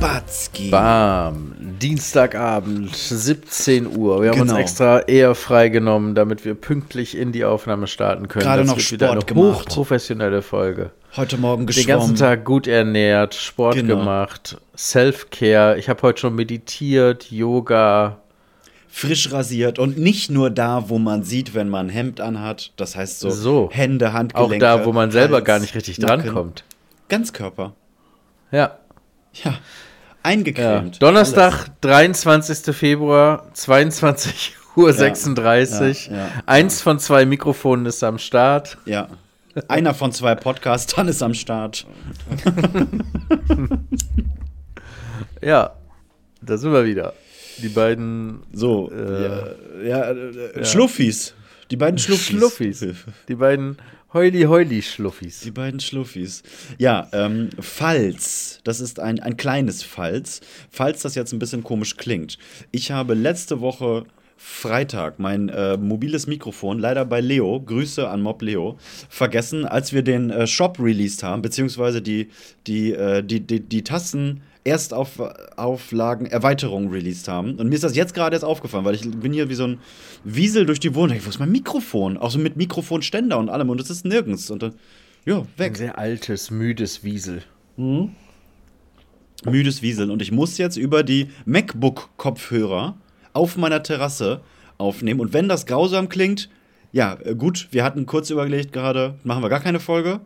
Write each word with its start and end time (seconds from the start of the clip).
Batzki. 0.00 0.70
Bam. 0.70 1.54
Dienstagabend, 1.58 2.94
17 2.94 3.96
Uhr. 3.96 4.22
Wir 4.22 4.30
haben 4.30 4.38
Genau. 4.40 4.52
uns 4.52 4.60
extra 4.60 5.00
eher 5.00 5.34
freigenommen, 5.34 6.14
damit 6.14 6.44
wir 6.44 6.54
pünktlich 6.54 7.16
in 7.16 7.32
die 7.32 7.44
Aufnahme 7.44 7.86
starten 7.86 8.28
können. 8.28 8.44
Gerade 8.44 8.62
Das 8.62 8.68
noch 8.70 8.76
wird 8.76 8.90
wieder 8.92 9.06
Sport 9.08 9.24
eine 9.30 9.34
gemacht. 9.42 9.68
hochprofessionelle 9.70 10.42
Folge. 10.42 10.90
Heute 11.16 11.38
Morgen 11.38 11.62
Den 11.62 11.66
geschwommen. 11.68 11.86
ganzen 11.98 12.16
Tag 12.16 12.44
gut 12.44 12.66
ernährt, 12.66 13.34
Sport 13.34 13.76
Genau. 13.76 13.96
gemacht, 13.98 14.58
Self-Care. 14.76 15.78
Ich 15.78 15.88
habe 15.88 16.02
heute 16.02 16.20
schon 16.20 16.34
meditiert, 16.34 17.30
Yoga. 17.30 18.18
frisch 18.88 19.30
rasiert 19.30 19.78
und 19.78 19.98
nicht 19.98 20.30
nur 20.30 20.48
da, 20.48 20.88
wo 20.88 20.98
man 20.98 21.22
sieht, 21.22 21.54
wenn 21.54 21.68
man 21.68 21.86
ein 21.86 21.90
Hemd 21.90 22.18
anhat. 22.20 22.72
Das 22.76 22.96
heißt 22.96 23.20
so, 23.20 23.28
So. 23.28 23.68
Hände, 23.70 24.08
Auch 24.08 24.12
Handgelenke. 24.14 24.58
da, 24.58 24.86
wo 24.86 24.92
man 24.92 25.10
selber 25.10 25.36
Hals, 25.36 25.44
gar 25.44 25.58
nicht 25.58 25.74
richtig 25.74 25.98
Nacken. 25.98 26.22
drankommt. 26.24 26.64
Ganzkörper. 27.10 27.74
Ja. 28.50 28.78
Ja. 29.44 29.54
Ja. 30.26 30.32
Eingecremt. 30.32 31.02
Donnerstag, 31.02 31.68
23. 31.80 32.74
Februar, 32.74 33.50
22 33.54 34.56
Uhr 34.76 34.92
36. 34.92 36.06
ja, 36.08 36.16
ja. 36.16 36.28
Eins 36.46 36.82
von 36.82 36.98
zwei 36.98 37.24
Mikrofonen 37.24 37.86
ist 37.86 38.02
am 38.02 38.18
Start. 38.18 38.78
Ja. 38.84 39.08
Einer 39.68 39.94
von 39.94 40.12
zwei 40.12 40.34
Podcastern 40.34 41.08
ist 41.08 41.22
am 41.22 41.34
Start. 41.34 41.86
Ja, 45.42 45.74
da 46.40 46.56
sind 46.56 46.72
wir 46.72 46.84
wieder. 46.84 47.12
Die 47.58 47.68
beiden 47.68 48.40
So, 48.52 48.90
Äh, 48.90 49.22
ja, 49.22 49.44
ja, 49.84 50.10
äh, 50.10 50.64
Schluffis. 50.64 51.34
Die 51.70 51.76
beiden 51.76 51.98
Schluffis. 51.98 52.26
Schluffis. 52.26 52.84
Die 53.28 53.34
beiden 53.34 53.76
Heuli-Heuli-Schluffis. 54.16 55.40
Die 55.40 55.50
beiden 55.50 55.78
Schluffis. 55.78 56.42
Ja, 56.78 57.06
ähm, 57.12 57.50
falls, 57.60 58.60
das 58.64 58.80
ist 58.80 58.98
ein, 58.98 59.20
ein 59.20 59.36
kleines 59.36 59.82
Falls, 59.82 60.40
falls 60.70 61.02
das 61.02 61.14
jetzt 61.14 61.34
ein 61.34 61.38
bisschen 61.38 61.62
komisch 61.62 61.98
klingt. 61.98 62.38
Ich 62.72 62.90
habe 62.90 63.12
letzte 63.12 63.60
Woche 63.60 64.06
Freitag 64.38 65.18
mein 65.18 65.50
äh, 65.50 65.76
mobiles 65.76 66.26
Mikrofon, 66.26 66.78
leider 66.78 67.04
bei 67.04 67.20
Leo, 67.20 67.60
Grüße 67.60 68.08
an 68.08 68.22
Mob 68.22 68.40
Leo, 68.40 68.78
vergessen, 69.10 69.66
als 69.66 69.92
wir 69.92 70.00
den 70.00 70.30
äh, 70.30 70.46
Shop 70.46 70.78
released 70.80 71.22
haben, 71.22 71.42
beziehungsweise 71.42 72.00
die, 72.00 72.30
die, 72.66 72.92
äh, 72.92 73.22
die, 73.22 73.40
die, 73.40 73.60
die 73.60 73.84
Tasten 73.84 74.40
Erstauflagen 74.66 76.26
Erweiterung 76.26 76.90
released 76.90 77.28
haben. 77.28 77.54
Und 77.56 77.68
mir 77.68 77.74
ist 77.76 77.84
das 77.84 77.94
jetzt 77.96 78.14
gerade 78.14 78.34
erst 78.34 78.44
aufgefallen, 78.44 78.84
weil 78.84 78.94
ich 78.94 79.08
bin 79.08 79.32
hier 79.32 79.48
wie 79.48 79.54
so 79.54 79.64
ein 79.66 79.78
Wiesel 80.24 80.66
durch 80.66 80.80
die 80.80 80.94
Wohnung. 80.94 81.16
Ich, 81.16 81.24
Wo 81.24 81.30
ist 81.30 81.38
mein 81.38 81.52
Mikrofon? 81.52 82.16
Auch 82.16 82.30
so 82.30 82.38
mit 82.38 82.56
Mikrofonständer 82.56 83.38
und 83.38 83.48
allem. 83.48 83.70
Und 83.70 83.80
es 83.80 83.90
ist 83.90 84.04
nirgends. 84.04 84.50
Und 84.50 84.62
dann, 84.62 84.74
ja, 85.24 85.38
Ein 85.38 85.48
weg. 85.56 85.76
sehr 85.76 85.98
altes, 85.98 86.50
müdes 86.50 87.04
Wiesel. 87.04 87.42
müdes 89.44 89.82
Wieseln. 89.82 90.10
Und 90.10 90.22
ich 90.22 90.32
muss 90.32 90.58
jetzt 90.58 90.76
über 90.76 91.02
die 91.02 91.28
MacBook-Kopfhörer 91.44 92.96
auf 93.32 93.56
meiner 93.56 93.82
Terrasse 93.82 94.40
aufnehmen. 94.78 95.20
Und 95.20 95.32
wenn 95.32 95.48
das 95.48 95.66
grausam 95.66 96.08
klingt, 96.08 96.48
ja, 96.92 97.16
äh, 97.24 97.34
gut, 97.34 97.68
wir 97.70 97.84
hatten 97.84 98.06
kurz 98.06 98.30
überlegt 98.30 98.72
gerade, 98.72 99.18
machen 99.24 99.42
wir 99.42 99.48
gar 99.48 99.60
keine 99.60 99.80
Folge. 99.80 100.20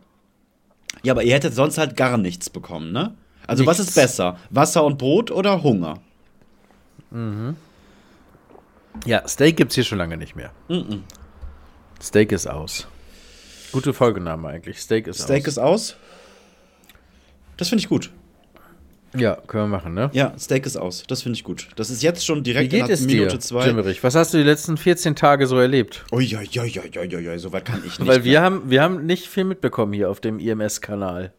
Ja, 1.03 1.13
aber 1.13 1.23
ihr 1.23 1.33
hättet 1.33 1.53
sonst 1.53 1.77
halt 1.77 1.95
gar 1.95 2.17
nichts 2.17 2.49
bekommen, 2.49 2.91
ne? 2.91 3.13
Also, 3.47 3.65
was 3.65 3.79
Nichts. 3.79 3.91
ist 3.91 3.95
besser? 4.01 4.37
Wasser 4.49 4.83
und 4.83 4.97
Brot 4.97 5.31
oder 5.31 5.61
Hunger? 5.63 5.99
Ja, 9.05 9.27
Steak 9.27 9.57
gibt's 9.57 9.75
hier 9.75 9.83
schon 9.83 9.97
lange 9.97 10.17
nicht 10.17 10.35
mehr. 10.35 10.51
Steak 12.01 12.31
ist 12.31 12.47
aus. 12.47 12.87
Gute 13.71 13.93
Folgename 13.93 14.47
eigentlich. 14.49 14.79
Steak 14.79 15.07
ist 15.07 15.21
Steak 15.21 15.43
aus. 15.43 15.47
ist 15.47 15.57
aus. 15.57 15.95
Das 17.57 17.69
finde 17.69 17.81
ich 17.83 17.89
gut. 17.89 18.09
ja, 19.15 19.35
können 19.47 19.65
wir 19.65 19.77
machen, 19.77 19.93
ne? 19.93 20.09
Ja, 20.13 20.33
Steak 20.39 20.65
ist 20.65 20.77
aus. 20.77 21.03
Das 21.07 21.21
finde 21.21 21.35
ich 21.37 21.43
gut. 21.43 21.67
Das 21.75 21.89
ist 21.89 22.01
jetzt 22.01 22.25
schon 22.25 22.39
Wie 22.39 22.43
direkt 22.43 22.69
geht 22.71 22.89
es 22.89 23.05
dir, 23.05 23.17
Minute 23.17 23.39
zwei. 23.39 23.67
Jimmerich? 23.67 24.03
Was 24.03 24.15
hast 24.15 24.33
du 24.33 24.37
die 24.37 24.43
letzten 24.43 24.77
14 24.77 25.15
Tage 25.15 25.47
so 25.47 25.57
erlebt? 25.57 26.05
Uiuiuiuiui, 26.11 27.37
so 27.39 27.51
weit 27.51 27.65
kann 27.65 27.81
ich 27.85 27.99
nicht. 27.99 28.07
Weil 28.07 28.23
wir 28.23 28.41
haben, 28.41 28.69
wir 28.69 28.81
haben 28.81 29.05
nicht 29.05 29.27
viel 29.27 29.43
mitbekommen 29.43 29.93
hier 29.93 30.09
auf 30.09 30.19
dem 30.21 30.39
IMS-Kanal. 30.39 31.33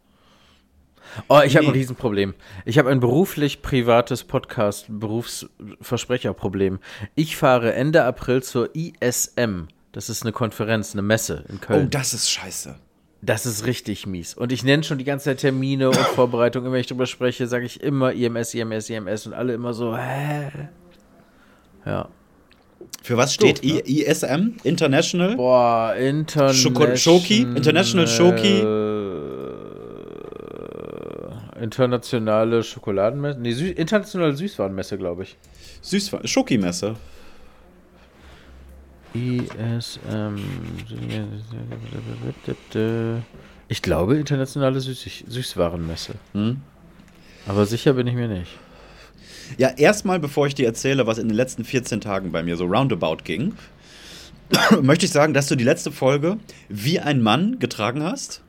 Oh, 1.29 1.41
ich 1.45 1.57
habe 1.57 1.67
Nee. 1.67 1.73
ein 1.73 1.77
Riesenproblem. 1.77 2.35
Ich 2.65 2.79
habe 2.79 2.91
ein 2.91 3.01
beruflich-privates 3.01 4.25
Podcast-Berufsversprecherproblem. 4.25 6.79
Ich 7.15 7.37
fahre 7.37 7.75
Ende 7.75 8.05
April 8.05 8.43
zur 8.43 8.71
ISM. 8.75 9.69
Das 9.93 10.09
ist 10.09 10.23
eine 10.23 10.33
Konferenz, 10.33 10.93
eine 10.95 11.03
Messe 11.03 11.45
in 11.49 11.57
Oh, 11.57 11.67
Köln. 11.67 11.91
das 11.91 12.15
ist 12.15 12.31
scheiße. 12.31 12.77
Das 13.21 13.47
ist 13.47 13.67
richtig 13.67 14.07
mies. 14.07 14.35
Und 14.35 14.51
ich 14.51 14.65
nenne 14.65 14.83
schon 14.83 14.99
die 14.99 15.05
ganze 15.05 15.27
Zeit 15.27 15.39
Termine 15.39 15.89
und 15.91 15.97
Vorbereitung. 16.17 16.65
Immer 16.65 16.73
wenn 16.75 16.81
ich 16.81 16.87
drüber 16.89 17.07
spreche, 17.07 17.47
sage 17.47 17.67
ich 17.67 17.81
immer 17.83 18.13
IMS, 18.13 18.55
IMS, 18.55 18.91
IMS 18.91 19.27
und 19.27 19.35
alle 19.35 19.53
immer 19.55 19.75
so, 19.75 19.97
hä? 19.97 20.51
Ja. 21.87 22.09
Für 23.03 23.17
was 23.17 23.35
steht 23.35 23.59
Doof, 23.65 23.71
ne? 23.71 23.81
ISM? 23.81 24.55
International? 24.65 25.37
Boah, 25.37 25.95
International. 25.97 26.97
Schoki? 26.97 27.43
International 27.43 28.07
Schoki? 28.09 28.63
Internationale 31.63 32.63
Schokoladenmesse? 32.63 33.39
Nee, 33.41 33.53
Sü 33.53 33.69
internationale 33.69 34.37
Süßwarenmesse, 34.37 34.99
glaube 34.99 35.23
ich. 35.23 35.37
Süßwa 35.81 36.27
Schoki-Messe. 36.27 36.97
ISM. 39.15 40.37
Ich 43.69 43.83
glaube, 43.83 44.17
internationale 44.17 44.81
Süß 44.81 45.25
Süßwarenmesse. 45.29 46.15
Hm? 46.33 46.61
Aber 47.47 47.67
sicher 47.67 47.93
bin 47.93 48.07
ich 48.07 48.15
mir 48.15 48.29
nicht. 48.29 48.59
Ja, 49.59 49.69
erstmal, 49.69 50.19
bevor 50.19 50.47
ich 50.47 50.55
dir 50.55 50.67
erzähle, 50.67 51.07
was 51.07 51.19
in 51.19 51.29
den 51.29 51.37
letzten 51.37 51.65
14 51.65 52.01
Tagen 52.01 52.33
bei 52.33 52.43
mir 52.43 52.57
so 52.57 52.65
roundabout 52.65 53.19
ging, 53.25 53.55
möchte 54.83 55.07
ich 55.07 55.13
sagen, 55.13 55.35
dass 55.35 55.47
du 55.47 55.57
die 55.57 55.65
letzte 55.65 55.93
Folge 55.93 56.39
wie 56.69 57.01
ein 57.01 57.23
Mann 57.23 57.59
getragen 57.59 58.03
hast. 58.03 58.43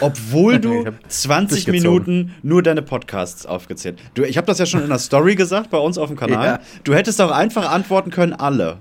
Obwohl 0.00 0.58
du 0.60 0.86
hab 0.86 0.94
20 1.08 1.64
durchgezogen. 1.64 2.14
Minuten 2.16 2.34
nur 2.42 2.62
deine 2.62 2.82
Podcasts 2.82 3.46
aufgezählt. 3.46 3.98
Du, 4.14 4.22
ich 4.24 4.36
habe 4.36 4.46
das 4.46 4.58
ja 4.58 4.66
schon 4.66 4.82
in 4.82 4.88
der 4.88 4.98
Story 4.98 5.34
gesagt 5.34 5.70
bei 5.70 5.78
uns 5.78 5.98
auf 5.98 6.08
dem 6.08 6.16
Kanal. 6.16 6.44
Ja. 6.46 6.60
Du 6.84 6.94
hättest 6.94 7.20
auch 7.20 7.30
einfach 7.30 7.70
antworten 7.70 8.10
können, 8.10 8.32
alle. 8.32 8.78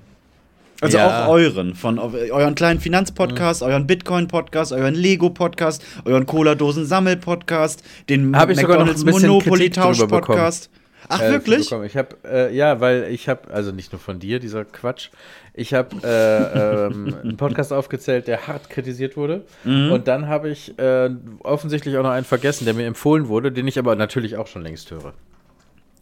Also 0.81 0.97
Ja. 0.97 1.25
auch 1.25 1.29
euren, 1.29 1.75
von 1.75 1.97
eu- 1.97 2.12
euren 2.31 2.56
kleinen 2.56 2.79
Finanzpodcast, 2.81 3.63
euren 3.63 3.88
Bitcoin-Podcast, 3.88 4.74
euren 4.74 4.96
Lego-Podcast, 4.96 5.81
euren 6.03 6.25
Cola-Dosen-Sammel-Podcast, 6.25 7.84
den 8.09 8.35
Hab 8.35 8.50
drüber 8.53 8.85
Monopoly-Tausch-Podcast. 8.95 10.69
Ach, 11.09 11.22
äh, 11.22 11.31
wirklich? 11.31 11.72
Ich 11.85 11.97
habe, 11.97 12.16
äh, 12.25 12.56
ja, 12.56 12.80
weil 12.80 13.07
ich 13.12 13.28
habe, 13.28 13.51
also 13.53 13.72
nicht 13.72 13.91
nur 13.91 14.00
von 14.00 14.19
dir, 14.19 14.40
dieser 14.40 14.63
Quatsch, 14.66 15.09
ich 15.53 15.74
habe 15.74 15.96
äh, 16.03 16.88
ähm, 16.88 17.16
einen 17.22 17.38
Podcast 17.38 17.72
aufgezählt, 17.72 18.28
der 18.28 18.47
hart 18.47 18.69
kritisiert 18.69 19.16
wurde. 19.16 19.44
Mhm. 19.64 19.91
Und 19.91 20.08
dann 20.08 20.27
habe 20.27 20.50
ich 20.50 20.77
äh, 20.80 21.12
offensichtlich 21.44 21.95
auch 21.98 22.04
noch 22.04 22.10
einen 22.10 22.25
vergessen, 22.25 22.66
der 22.66 22.74
mir 22.74 22.88
empfohlen 22.88 23.27
wurde, 23.27 23.51
den 23.51 23.68
ich 23.68 23.77
aber 23.77 23.95
natürlich 23.95 24.36
auch 24.38 24.48
schon 24.48 24.63
längst 24.63 24.89
höre. 24.89 25.13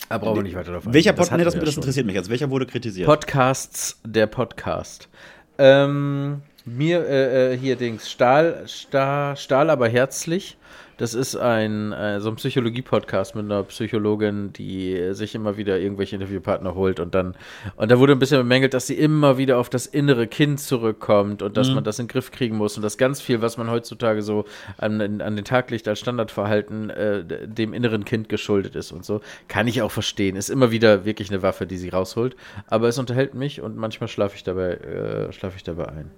Aber 0.08 0.26
brauchen 0.26 0.38
wir 0.38 0.44
nicht 0.44 0.56
weiter 0.56 0.72
davon. 0.72 0.94
Welcher. 0.94 1.14
Podcast? 1.14 1.38
Nee, 1.38 1.44
das, 1.44 1.58
das 1.58 1.76
interessiert 1.76 2.06
mich 2.06 2.16
jetzt. 2.16 2.30
Welcher 2.30 2.50
wurde 2.50 2.66
kritisiert? 2.66 3.06
Podcasts, 3.06 4.00
der 4.06 4.28
Podcast. 4.28 5.10
Ähm, 5.58 6.42
mir 6.66 7.06
äh, 7.08 7.54
äh, 7.54 7.58
hier 7.58 7.76
Dings, 7.76 8.10
Stahl, 8.10 8.64
Stahl, 8.68 9.36
Stahl, 9.36 9.70
aber 9.70 9.90
herzlich. 9.90 10.58
Das 11.02 11.16
ist 11.16 11.36
ein 11.36 11.94
äh, 11.94 12.20
so 12.22 12.30
ein 12.30 12.36
Psychologie-Podcast 12.36 13.34
mit 13.36 13.46
einer 13.46 13.64
Psychologin, 13.64 14.54
die 14.54 15.16
sich 15.16 15.34
immer 15.34 15.58
wieder 15.58 15.80
irgendwelche 15.80 16.16
Interviewpartner 16.16 16.76
holt 16.76 17.00
und 17.00 17.16
dann 17.16 17.34
und 17.76 17.90
da 17.90 17.98
wurde 17.98 18.14
ein 18.14 18.20
bisschen 18.20 18.38
bemängelt, 18.38 18.76
dass 18.76 18.86
sie 18.86 18.94
immer 18.94 19.40
wieder 19.40 19.58
auf 19.58 19.68
das 19.72 19.88
innere 19.88 20.28
Kind 20.28 20.60
zurückkommt 20.60 21.42
und 21.42 21.58
dass 21.58 21.70
Mhm. 21.70 21.74
man 21.76 21.84
das 21.86 21.98
in 21.98 22.06
den 22.06 22.12
Griff 22.12 22.30
kriegen 22.30 22.56
muss 22.56 22.78
und 22.78 22.84
dass 22.84 23.00
ganz 23.00 23.20
viel, 23.20 23.42
was 23.42 23.58
man 23.58 23.72
heutzutage 23.72 24.22
so 24.22 24.46
an, 24.78 25.02
an 25.22 25.36
den 25.36 25.44
Tag 25.44 25.72
legt 25.72 25.88
als 25.88 25.98
Standardverhalten, 26.00 26.92
äh, 26.92 27.24
dem 27.48 27.74
inneren 27.74 28.06
Kind 28.06 28.30
geschuldet 28.30 28.76
ist 28.76 28.92
und 28.92 29.04
so. 29.04 29.22
Kann 29.48 29.68
ich 29.68 29.82
auch 29.82 29.92
verstehen. 29.92 30.36
Ist 30.36 30.52
immer 30.52 30.70
wieder 30.70 31.04
wirklich 31.04 31.32
eine 31.32 31.42
Waffe, 31.42 31.66
die 31.66 31.78
sie 31.78 31.90
rausholt. 31.90 32.36
Aber 32.68 32.88
es 32.88 33.00
unterhält 33.00 33.34
mich 33.34 33.60
und 33.60 33.76
manchmal 33.76 34.08
schlafe 34.08 34.36
ich 34.36 34.44
dabei, 34.44 34.74
äh, 34.74 35.34
schlafe 35.34 35.56
ich 35.58 35.64
dabei 35.64 35.88
ein. 35.88 36.12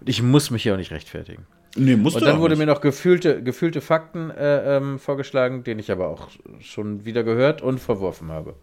Und 0.00 0.08
ich 0.08 0.22
muss 0.22 0.50
mich 0.50 0.62
hier 0.62 0.74
auch 0.74 0.78
nicht 0.78 0.90
rechtfertigen. 0.90 1.46
nee, 1.76 1.96
musst 1.96 2.16
Und 2.16 2.24
dann 2.24 2.40
wurde 2.40 2.54
nicht. 2.54 2.60
mir 2.60 2.66
noch 2.66 2.80
gefühlte, 2.80 3.42
gefühlte 3.42 3.80
Fakten 3.80 4.30
äh, 4.30 4.76
ähm, 4.76 4.98
vorgeschlagen, 4.98 5.64
den 5.64 5.78
ich 5.78 5.90
aber 5.90 6.08
auch 6.08 6.28
schon 6.60 7.04
wieder 7.04 7.22
gehört 7.24 7.62
und 7.62 7.78
verworfen 7.78 8.30
habe. 8.30 8.54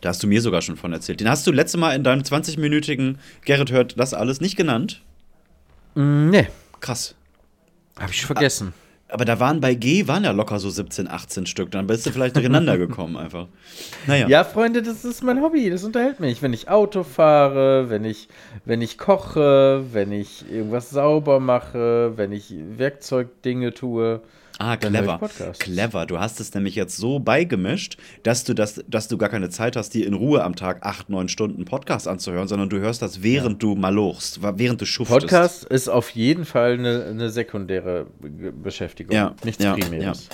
Da 0.00 0.10
hast 0.10 0.22
du 0.22 0.26
mir 0.26 0.40
sogar 0.42 0.60
schon 0.62 0.76
von 0.76 0.92
erzählt. 0.92 1.20
Den 1.20 1.28
hast 1.30 1.46
du 1.46 1.52
letzte 1.52 1.78
Mal 1.78 1.94
in 1.94 2.04
deinem 2.04 2.22
20-minütigen 2.22 3.16
Gerrit 3.44 3.70
hört 3.72 3.98
das 3.98 4.12
alles 4.12 4.40
nicht 4.40 4.56
genannt? 4.56 5.02
Mm, 5.94 6.28
nee, 6.30 6.48
Krass. 6.80 7.14
hab 7.98 8.10
ich 8.10 8.20
schon 8.20 8.26
vergessen. 8.26 8.74
Aber 9.08 9.24
da 9.24 9.38
waren 9.38 9.60
bei 9.60 9.74
G 9.74 10.08
waren 10.08 10.24
ja 10.24 10.30
locker 10.30 10.58
so 10.58 10.70
17, 10.70 11.08
18 11.08 11.46
Stück. 11.46 11.70
Dann 11.70 11.86
bist 11.86 12.06
du 12.06 12.10
vielleicht 12.10 12.36
durcheinander 12.36 12.78
gekommen 12.78 13.16
einfach. 13.16 13.46
Naja. 14.06 14.28
Ja, 14.28 14.44
Freunde, 14.44 14.82
das 14.82 15.04
ist 15.04 15.22
mein 15.22 15.42
Hobby, 15.42 15.68
das 15.70 15.84
unterhält 15.84 16.20
mich. 16.20 16.42
Wenn 16.42 16.52
ich 16.52 16.68
Auto 16.68 17.02
fahre, 17.02 17.90
wenn 17.90 18.04
ich, 18.04 18.28
wenn 18.64 18.80
ich 18.80 18.96
koche, 18.96 19.84
wenn 19.92 20.10
ich 20.10 20.50
irgendwas 20.50 20.90
sauber 20.90 21.38
mache, 21.38 22.12
wenn 22.16 22.32
ich 22.32 22.54
Werkzeugdinge 22.76 23.74
tue. 23.74 24.20
Ah, 24.58 24.76
clever. 24.76 25.18
Clever. 25.58 26.06
Du 26.06 26.18
hast 26.20 26.38
es 26.38 26.54
nämlich 26.54 26.74
jetzt 26.76 26.96
so 26.96 27.18
beigemischt, 27.18 27.96
dass 28.22 28.44
du, 28.44 28.54
das, 28.54 28.84
dass 28.88 29.08
du 29.08 29.18
gar 29.18 29.28
keine 29.28 29.48
Zeit 29.50 29.74
hast, 29.76 29.90
dir 29.94 30.06
in 30.06 30.14
Ruhe 30.14 30.44
am 30.44 30.54
Tag 30.54 30.84
acht, 30.86 31.10
neun 31.10 31.28
Stunden 31.28 31.64
Podcast 31.64 32.06
anzuhören, 32.06 32.46
sondern 32.46 32.68
du 32.68 32.78
hörst 32.78 33.02
das, 33.02 33.22
während 33.22 33.62
du 33.62 33.74
malochst, 33.74 34.40
während 34.42 34.80
du 34.80 34.84
schuftest. 34.86 35.20
Podcast 35.20 35.64
ist 35.64 35.88
auf 35.88 36.10
jeden 36.10 36.44
Fall 36.44 36.74
eine, 36.74 37.04
eine 37.06 37.30
sekundäre 37.30 38.06
Be- 38.20 38.52
Beschäftigung, 38.52 39.14
Ja, 39.14 39.34
nichts 39.44 39.62
ja, 39.62 39.74
Primäres. 39.74 40.28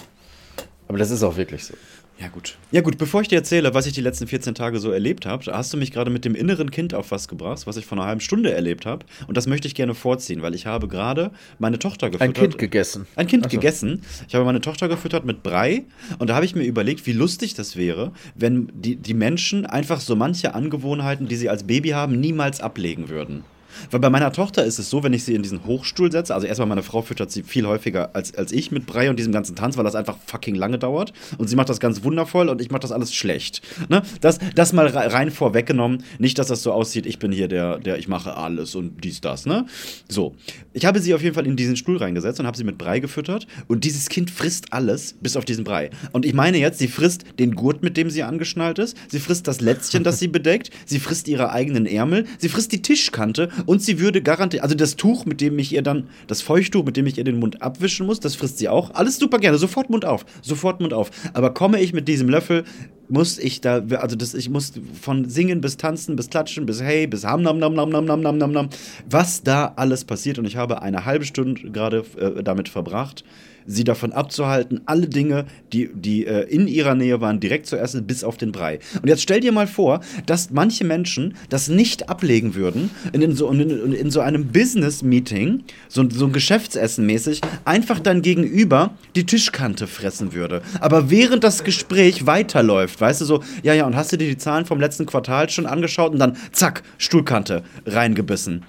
Aber 0.87 0.99
das 0.99 1.11
ist 1.11 1.22
auch 1.22 1.37
wirklich 1.37 1.64
so. 1.64 1.75
Ja, 2.20 2.28
gut. 2.28 2.58
Ja, 2.70 2.82
gut, 2.82 2.99
bevor 2.99 3.22
ich 3.22 3.28
dir 3.28 3.37
erzähle, 3.37 3.72
was 3.72 3.87
ich 3.87 3.94
die 3.94 4.02
letzten 4.02 4.26
14 4.26 4.55
Tage 4.55 4.78
so 4.78 4.90
erlebt 4.90 5.25
habe, 5.25 5.50
hast 5.50 5.72
du 5.72 5.78
mich 5.78 5.90
gerade 5.90 6.11
mit 6.11 6.26
dem 6.26 6.34
inneren 6.34 6.70
Kind 6.70 6.93
auf 6.93 7.11
was 7.11 7.28
gebracht, 7.28 7.67
was 7.67 7.78
ich 7.78 7.87
vor 7.87 7.96
einer 7.96 8.06
halben 8.06 8.20
Stunde 8.20 8.52
erlebt 8.52 8.84
habe. 8.84 9.06
Und 9.26 9.38
das 9.38 9.46
möchte 9.46 9.67
ich 9.67 9.75
gerne 9.75 9.94
vorziehen, 9.94 10.43
weil 10.43 10.55
ich 10.55 10.67
habe 10.67 10.87
gerade 10.87 11.31
meine 11.58 11.78
Tochter 11.78 12.11
gefüttert. 12.11 12.37
Ein 12.37 12.43
Kind 12.43 12.58
gegessen. 12.58 13.06
Ein 13.17 13.26
Kind 13.26 13.44
so. 13.44 13.49
gegessen. 13.49 14.02
Ich 14.28 14.34
habe 14.34 14.44
meine 14.44 14.61
Tochter 14.61 14.88
gefüttert 14.88 15.25
mit 15.25 15.43
Brei 15.43 15.84
und 16.19 16.28
da 16.28 16.34
habe 16.34 16.44
ich 16.44 16.55
mir 16.55 16.64
überlegt, 16.64 17.06
wie 17.06 17.12
lustig 17.12 17.55
das 17.55 17.76
wäre, 17.76 18.12
wenn 18.34 18.70
die, 18.75 18.96
die 18.96 19.14
Menschen 19.14 19.64
einfach 19.64 20.00
so 20.00 20.14
manche 20.14 20.55
Angewohnheiten, 20.55 21.26
die 21.26 21.37
sie 21.37 21.49
als 21.49 21.64
Baby 21.64 21.90
haben, 21.90 22.20
niemals 22.20 22.61
ablegen 22.61 23.08
würden. 23.08 23.44
Weil 23.90 24.00
bei 24.00 24.11
meiner 24.11 24.32
Tochter 24.32 24.64
ist 24.64 24.78
es 24.78 24.90
so, 24.90 25.02
wenn 25.02 25.12
ich 25.12 25.25
sie 25.25 25.34
in 25.34 25.43
diesen 25.43 25.64
Hochstuhl 25.64 26.11
setze, 26.11 26.34
also 26.34 26.46
erstmal 26.46 26.69
meine 26.69 26.82
Frau 26.82 27.02
füttert 27.02 27.31
sie 27.31 27.43
viel 27.43 27.67
häufiger 27.67 28.11
als, 28.14 28.34
als 28.34 28.52
ich 28.52 28.70
mit 28.70 28.87
Brei 28.87 29.11
und 29.11 29.19
diesem 29.19 29.32
ganzen 29.32 29.56
Tanz, 29.56 29.76
weil 29.76 29.84
das 29.84 29.94
einfach 29.94 30.17
fucking 30.26 30.55
lange 30.55 30.78
dauert. 30.78 31.12
Und 31.38 31.49
sie 31.49 31.56
macht 31.56 31.69
das 31.69 31.81
ganz 31.81 32.02
wundervoll 32.05 32.49
und 32.49 32.61
ich 32.61 32.70
mache 32.70 32.81
das 32.81 32.93
alles 32.93 33.14
schlecht. 33.14 33.62
Ne? 33.88 34.02
Das, 34.20 34.38
das 34.55 34.72
mal 34.72 34.87
re- 34.87 35.12
rein 35.12 35.31
vorweggenommen. 35.31 36.05
Nicht, 36.19 36.38
dass 36.38 36.49
das 36.49 36.62
so 36.62 36.72
aussieht, 36.72 37.06
ich 37.06 37.19
bin 37.19 37.32
hier 37.32 37.49
der, 37.49 37.78
der 37.78 37.99
ich 37.99 38.08
mache 38.08 38.37
alles 38.37 38.75
und 38.75 39.05
dies, 39.05 39.20
das. 39.20 39.46
Ne? 39.46 39.67
So. 40.08 40.34
Ich 40.72 40.84
habe 40.84 41.00
sie 41.00 41.14
auf 41.14 41.22
jeden 41.22 41.34
Fall 41.34 41.46
in 41.46 41.56
diesen 41.56 41.76
Stuhl 41.76 41.96
reingesetzt 41.96 42.40
und 42.40 42.46
habe 42.46 42.56
sie 42.56 42.64
mit 42.64 42.78
Brei 42.78 43.00
gefüttert. 43.00 43.46
Und 43.69 43.84
dieses 43.84 44.08
Kind 44.08 44.31
frisst 44.31 44.72
alles 44.72 45.14
bis 45.20 45.37
auf 45.37 45.44
diesen 45.44 45.64
Brei. 45.64 45.90
Und 46.12 46.25
ich 46.25 46.34
meine 46.34 46.58
jetzt, 46.58 46.78
sie 46.78 46.88
frisst 46.88 47.25
den 47.38 47.55
Gurt, 47.55 47.82
mit 47.82 47.96
dem 47.96 48.11
sie 48.11 48.22
angeschnallt 48.22 48.78
ist. 48.78 48.96
Sie 49.08 49.19
frisst 49.20 49.49
das 49.49 49.61
Lätzchen, 49.61 50.05
das 50.05 50.19
sie 50.19 50.28
bedeckt. 50.28 50.70
Sie 50.87 50.99
frisst 51.00 51.28
ihre 51.28 51.50
eigenen 51.50 51.87
Ärmel. 51.87 52.26
Sie 52.38 52.49
frisst 52.49 52.72
die 52.72 52.82
Tischkante. 52.82 53.49
Und 53.66 53.82
sie 53.82 54.00
würde 54.00 54.22
garantiert, 54.22 54.62
also 54.62 54.74
das 54.74 54.96
Tuch, 54.96 55.26
mit 55.26 55.40
dem 55.40 55.58
ich 55.58 55.72
ihr 55.72 55.82
dann, 55.82 56.08
das 56.26 56.42
Feuchttuch, 56.42 56.84
mit 56.84 56.96
dem 56.96 57.06
ich 57.06 57.18
ihr 57.18 57.24
den 57.24 57.38
Mund 57.38 57.62
abwischen 57.62 58.06
muss, 58.06 58.20
das 58.20 58.34
frisst 58.34 58.58
sie 58.58 58.68
auch. 58.68 58.94
Alles 58.94 59.18
super 59.18 59.38
gerne. 59.38 59.58
Sofort 59.58 59.90
Mund 59.90 60.04
auf. 60.04 60.24
Sofort 60.42 60.80
Mund 60.80 60.92
auf. 60.92 61.10
Aber 61.32 61.54
komme 61.54 61.80
ich 61.80 61.92
mit 61.92 62.08
diesem 62.08 62.28
Löffel, 62.28 62.64
muss 63.10 63.38
ich 63.38 63.60
da, 63.60 63.82
also 63.96 64.16
das, 64.16 64.34
ich 64.34 64.48
muss 64.48 64.72
von 65.00 65.28
singen 65.28 65.60
bis 65.60 65.76
tanzen, 65.76 66.16
bis 66.16 66.30
klatschen, 66.30 66.66
bis 66.66 66.80
hey, 66.80 67.06
bis 67.06 67.24
ham 67.24 67.42
nam 67.42 67.58
nam 67.58 67.74
nam 67.74 67.90
nam 67.90 68.04
nam 68.04 68.20
nam 68.20 68.38
nam 68.38 68.52
nam, 68.52 68.68
was 69.08 69.42
da 69.42 69.72
alles 69.76 70.04
passiert 70.04 70.38
und 70.38 70.44
ich 70.44 70.56
habe 70.56 70.82
eine 70.82 71.04
halbe 71.04 71.24
Stunde 71.24 71.70
gerade 71.70 72.04
äh, 72.18 72.42
damit 72.42 72.68
verbracht, 72.68 73.24
sie 73.66 73.84
davon 73.84 74.12
abzuhalten, 74.12 74.80
alle 74.86 75.08
Dinge, 75.08 75.46
die, 75.72 75.90
die 75.94 76.26
äh, 76.26 76.42
in 76.48 76.66
ihrer 76.66 76.94
Nähe 76.94 77.20
waren, 77.20 77.40
direkt 77.40 77.66
zu 77.66 77.76
essen, 77.76 78.06
bis 78.06 78.24
auf 78.24 78.36
den 78.36 78.52
Brei. 78.52 78.78
Und 79.00 79.08
jetzt 79.08 79.22
stell 79.22 79.40
dir 79.40 79.52
mal 79.52 79.66
vor, 79.66 80.00
dass 80.26 80.50
manche 80.50 80.84
Menschen 80.84 81.34
das 81.48 81.68
nicht 81.68 82.08
ablegen 82.08 82.54
würden, 82.54 82.90
in, 83.12 83.34
so, 83.34 83.50
in, 83.50 83.92
in 83.92 84.10
so 84.10 84.20
einem 84.20 84.48
Business-Meeting, 84.48 85.64
so, 85.88 86.08
so 86.10 86.26
ein 86.26 86.32
Geschäftsessen 86.32 87.06
mäßig, 87.06 87.40
einfach 87.64 88.00
dann 88.00 88.22
gegenüber 88.22 88.94
die 89.14 89.26
Tischkante 89.26 89.86
fressen 89.86 90.32
würde. 90.32 90.62
Aber 90.80 91.10
während 91.10 91.44
das 91.44 91.64
Gespräch 91.64 92.26
weiterläuft, 92.26 93.00
weißt 93.00 93.20
du 93.20 93.24
so, 93.24 93.42
ja, 93.62 93.74
ja, 93.74 93.86
und 93.86 93.96
hast 93.96 94.12
du 94.12 94.16
dir 94.16 94.28
die 94.28 94.38
Zahlen 94.38 94.66
vom 94.66 94.80
letzten 94.80 95.06
Quartal 95.06 95.48
schon 95.50 95.66
angeschaut 95.66 96.12
und 96.12 96.18
dann 96.18 96.36
zack, 96.52 96.82
Stuhlkante 96.98 97.62
reingebissen. 97.86 98.64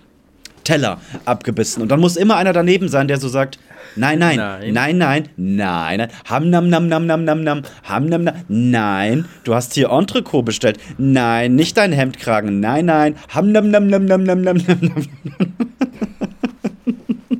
Teller 0.63 1.01
abgebissen. 1.25 1.81
Und 1.81 1.89
dann 1.89 1.99
muss 1.99 2.15
immer 2.15 2.35
einer 2.35 2.53
daneben 2.53 2.87
sein, 2.87 3.07
der 3.07 3.19
so 3.19 3.27
sagt: 3.27 3.59
Nein, 3.97 4.19
nein, 4.19 4.37
Nein. 4.37 4.73
nein, 4.73 4.97
nein, 4.97 5.29
nein, 5.35 5.97
nein, 5.97 6.09
ham 6.25 6.49
nam 6.49 6.69
nam 6.69 6.87
nam 6.87 7.05
nam 7.05 7.25
nam 7.25 7.43
nam, 7.43 7.61
ham 7.83 8.05
nam 8.05 8.23
nam, 8.23 8.35
nein, 8.47 9.25
du 9.43 9.53
hast 9.53 9.73
hier 9.73 9.89
Entrecot 9.89 10.45
bestellt. 10.45 10.79
Nein, 10.97 11.55
nicht 11.55 11.75
dein 11.77 11.91
Hemdkragen. 11.91 12.59
Nein, 12.61 12.85
nein, 12.85 13.15
ham 13.29 13.51
nam 13.51 13.69
nam 13.69 13.87
nam 13.87 14.05
nam 14.05 14.23
nam 14.23 14.41
nam 14.41 14.57
nam 14.65 14.77
nam. 14.81 15.07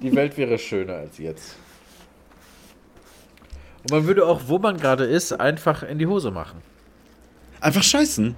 Die 0.04 0.14
Welt 0.16 0.38
wäre 0.38 0.58
schöner 0.60 0.96
als 0.96 1.18
jetzt. 1.20 1.56
Und 3.84 3.92
man 3.92 4.06
würde 4.08 4.26
auch, 4.26 4.42
wo 4.48 4.60
man 4.60 4.78
gerade 4.78 5.06
ist, 5.06 5.32
einfach 5.32 5.84
in 5.84 6.00
die 6.00 6.08
Hose 6.08 6.32
machen. 6.32 6.60
Einfach 7.62 7.84
scheißen. 7.84 8.36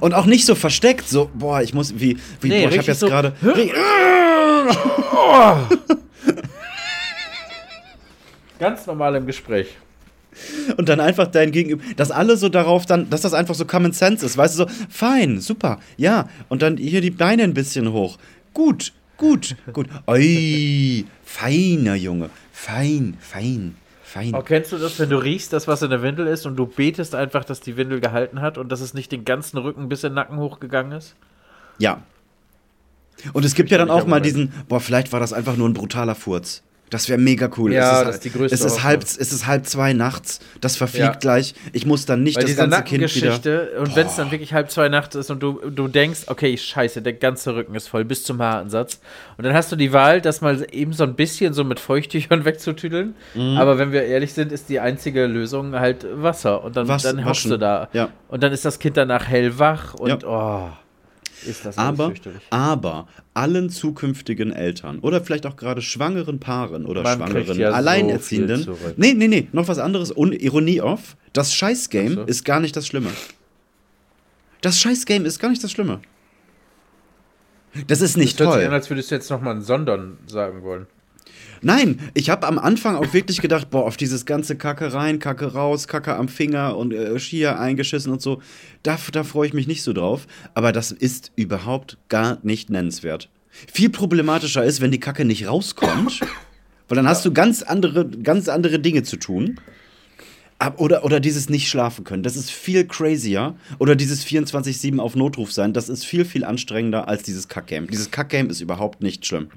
Und 0.00 0.14
auch 0.14 0.26
nicht 0.26 0.44
so 0.44 0.56
versteckt, 0.56 1.08
so, 1.08 1.30
boah, 1.34 1.62
ich 1.62 1.72
muss, 1.72 2.00
wie, 2.00 2.18
wie 2.40 2.48
Nee, 2.48 2.62
boah, 2.66 2.72
ich 2.72 2.78
richtig 2.78 2.78
hab 2.78 2.86
jetzt 2.88 3.00
so- 3.00 3.06
gerade. 3.06 3.32
Ganz 8.58 8.86
normal 8.86 9.16
im 9.16 9.26
Gespräch. 9.26 9.76
Und 10.76 10.88
dann 10.88 11.00
einfach 11.00 11.26
dein 11.28 11.50
Gegenüber, 11.50 11.82
dass 11.96 12.10
alle 12.10 12.36
so 12.36 12.48
darauf 12.48 12.86
dann, 12.86 13.08
dass 13.08 13.22
das 13.22 13.32
einfach 13.32 13.54
so 13.54 13.64
Common 13.64 13.92
Sense 13.92 14.24
ist, 14.24 14.36
weißt 14.36 14.58
du, 14.58 14.64
so, 14.64 14.70
fein, 14.90 15.40
super, 15.40 15.80
ja. 15.96 16.28
Und 16.48 16.62
dann 16.62 16.76
hier 16.76 17.00
die 17.00 17.10
Beine 17.10 17.42
ein 17.42 17.54
bisschen 17.54 17.92
hoch. 17.92 18.18
Gut, 18.52 18.92
gut, 19.16 19.56
gut. 19.72 19.88
Oi, 20.06 21.04
feiner 21.24 21.94
Junge, 21.94 22.30
fein, 22.52 23.16
fein, 23.20 23.76
fein. 24.02 24.34
Aber 24.34 24.44
kennst 24.44 24.72
du 24.72 24.78
das, 24.78 24.98
wenn 24.98 25.08
du 25.08 25.16
riechst, 25.16 25.52
dass 25.52 25.66
was 25.68 25.82
in 25.82 25.90
der 25.90 26.02
Windel 26.02 26.26
ist 26.26 26.44
und 26.44 26.56
du 26.56 26.66
betest 26.66 27.14
einfach, 27.14 27.44
dass 27.44 27.60
die 27.60 27.76
Windel 27.76 28.00
gehalten 28.00 28.42
hat 28.42 28.58
und 28.58 28.70
dass 28.70 28.80
es 28.80 28.92
nicht 28.92 29.12
den 29.12 29.24
ganzen 29.24 29.56
Rücken 29.58 29.88
bis 29.88 30.04
in 30.04 30.10
den 30.10 30.16
Nacken 30.16 30.38
hochgegangen 30.38 30.92
ist? 30.92 31.16
Ja. 31.78 32.02
Und 33.32 33.44
es 33.46 33.54
gibt 33.54 33.70
ja 33.70 33.78
dann 33.78 33.90
auch 33.90 34.06
mal 34.06 34.20
diesen, 34.20 34.52
boah, 34.68 34.80
vielleicht 34.80 35.12
war 35.12 35.20
das 35.20 35.32
einfach 35.32 35.56
nur 35.56 35.68
ein 35.68 35.72
brutaler 35.72 36.14
Furz. 36.14 36.62
Das 36.88 37.08
wäre 37.08 37.18
mega 37.18 37.50
cool. 37.56 37.72
Ja, 37.72 37.98
es 38.00 38.06
das 38.06 38.14
ist 38.16 38.24
die 38.26 38.30
größte 38.30 38.54
es 38.54 38.60
ist 38.64 38.84
halb, 38.84 39.02
es 39.02 39.16
ist 39.16 39.46
halb 39.48 39.66
zwei 39.66 39.92
nachts. 39.92 40.38
Das 40.60 40.76
verfliegt 40.76 41.04
Ja. 41.04 41.12
gleich. 41.14 41.54
Ich 41.72 41.84
muss 41.84 42.06
dann 42.06 42.22
nicht 42.22 42.36
Weil 42.36 42.42
das 42.44 42.50
diese 42.52 42.60
ganze 42.68 42.82
Kind 42.84 43.14
wieder. 43.16 43.80
Und 43.80 43.96
wenn 43.96 44.06
es 44.06 44.14
dann 44.14 44.30
wirklich 44.30 44.52
halb 44.54 44.70
zwei 44.70 44.88
nachts 44.88 45.16
ist 45.16 45.28
und 45.30 45.42
du, 45.42 45.68
du 45.68 45.88
denkst, 45.88 46.20
okay, 46.28 46.56
scheiße, 46.56 47.02
der 47.02 47.14
ganze 47.14 47.56
Rücken 47.56 47.74
ist 47.74 47.88
voll 47.88 48.04
bis 48.04 48.22
zum 48.22 48.40
Haaransatz. 48.40 49.00
Und 49.36 49.44
dann 49.44 49.52
hast 49.52 49.72
du 49.72 49.76
die 49.76 49.92
Wahl, 49.92 50.20
das 50.20 50.40
mal 50.42 50.64
eben 50.70 50.92
so 50.92 51.02
ein 51.02 51.14
bisschen 51.14 51.54
so 51.54 51.64
mit 51.64 51.80
Feuchttüchern 51.80 52.44
wegzutüdeln. 52.44 53.16
Mhm. 53.34 53.56
Aber 53.58 53.78
wenn 53.78 53.90
wir 53.90 54.04
ehrlich 54.04 54.32
sind, 54.32 54.52
ist 54.52 54.68
die 54.68 54.78
einzige 54.78 55.26
Lösung 55.26 55.74
halt 55.74 56.06
Wasser. 56.12 56.62
Und 56.62 56.76
dann, 56.76 56.86
Was- 56.86 57.02
dann 57.02 57.24
hockst 57.24 57.46
du 57.46 57.56
da. 57.56 57.88
Ja. 57.94 58.10
Und 58.28 58.44
dann 58.44 58.52
ist 58.52 58.64
das 58.64 58.78
Kind 58.78 58.96
danach 58.96 59.26
hellwach 59.26 59.94
und 59.94 60.22
Ja. 60.22 60.28
oh, 60.28 60.68
ist 60.68 60.85
Aber, 61.76 62.12
aber 62.50 63.08
allen 63.34 63.70
zukünftigen 63.70 64.52
Eltern 64.52 64.98
oder 65.00 65.20
vielleicht 65.22 65.46
auch 65.46 65.56
gerade 65.56 65.82
schwangeren 65.82 66.40
Paaren 66.40 66.86
oder 66.86 67.02
Man 67.02 67.18
schwangeren 67.18 67.58
ja 67.58 67.70
so 67.70 67.76
Alleinerziehenden. 67.76 68.62
zurück. 68.62 68.94
nee, 68.96 69.14
nee, 69.14 69.28
nee, 69.28 69.48
noch 69.52 69.68
was 69.68 69.78
anderes. 69.78 70.10
Und 70.10 70.32
Ironie 70.32 70.80
off. 70.80 71.16
Das 71.32 71.54
Scheißgame 71.54 72.14
so. 72.14 72.22
ist 72.22 72.44
gar 72.44 72.60
nicht 72.60 72.74
das 72.76 72.86
Schlimme. 72.86 73.10
Das 74.62 74.80
Scheißgame 74.80 75.26
ist 75.26 75.38
gar 75.38 75.50
nicht 75.50 75.62
das 75.62 75.70
Schlimme. 75.70 76.00
Das 77.86 78.00
ist 78.00 78.16
nicht 78.16 78.40
Das 78.40 78.46
hört 78.46 78.54
sich 78.54 78.62
toll. 78.62 78.68
an, 78.68 78.74
als 78.74 78.88
würdest 78.90 79.10
du 79.10 79.14
jetzt 79.16 79.30
nochmal 79.30 79.54
ein 79.56 79.62
Sondern 79.62 80.16
sagen 80.26 80.62
wollen. 80.62 80.86
Nein, 81.62 81.98
ich 82.14 82.30
habe 82.30 82.46
am 82.46 82.58
Anfang 82.58 82.96
auch 82.96 83.12
wirklich 83.12 83.40
gedacht, 83.40 83.70
boah, 83.70 83.84
auf 83.84 83.96
dieses 83.96 84.26
ganze 84.26 84.56
Kacke 84.56 84.92
rein, 84.92 85.18
Kacke 85.18 85.52
raus, 85.52 85.88
Kacke 85.88 86.16
am 86.16 86.28
Finger 86.28 86.76
und 86.76 86.92
äh, 86.92 87.18
Skier 87.18 87.58
eingeschissen 87.58 88.12
und 88.12 88.22
so, 88.22 88.40
da, 88.82 88.98
da 89.12 89.24
freue 89.24 89.48
ich 89.48 89.54
mich 89.54 89.66
nicht 89.66 89.82
so 89.82 89.92
drauf. 89.92 90.26
Aber 90.54 90.72
das 90.72 90.92
ist 90.92 91.32
überhaupt 91.36 91.98
gar 92.08 92.38
nicht 92.42 92.70
nennenswert. 92.70 93.28
Viel 93.72 93.90
problematischer 93.90 94.64
ist, 94.64 94.80
wenn 94.80 94.90
die 94.90 95.00
Kacke 95.00 95.24
nicht 95.24 95.48
rauskommt, 95.48 96.20
weil 96.88 96.96
dann 96.96 97.08
hast 97.08 97.24
du 97.24 97.32
ganz 97.32 97.62
andere, 97.62 98.06
ganz 98.06 98.48
andere 98.48 98.78
Dinge 98.78 99.02
zu 99.02 99.16
tun. 99.16 99.58
Oder, 100.78 101.04
oder 101.04 101.20
dieses 101.20 101.50
nicht 101.50 101.68
schlafen 101.68 102.04
können, 102.04 102.22
das 102.22 102.34
ist 102.34 102.50
viel 102.50 102.86
crazier. 102.86 103.56
Oder 103.78 103.94
dieses 103.94 104.24
24-7 104.24 104.98
auf 105.00 105.14
Notruf 105.14 105.52
sein, 105.52 105.74
das 105.74 105.90
ist 105.90 106.06
viel, 106.06 106.24
viel 106.24 106.44
anstrengender 106.44 107.08
als 107.08 107.22
dieses 107.22 107.48
Kackgame. 107.48 107.88
Dieses 107.88 108.10
Kackgame 108.10 108.48
ist 108.48 108.62
überhaupt 108.62 109.02
nicht 109.02 109.26
schlimm. 109.26 109.48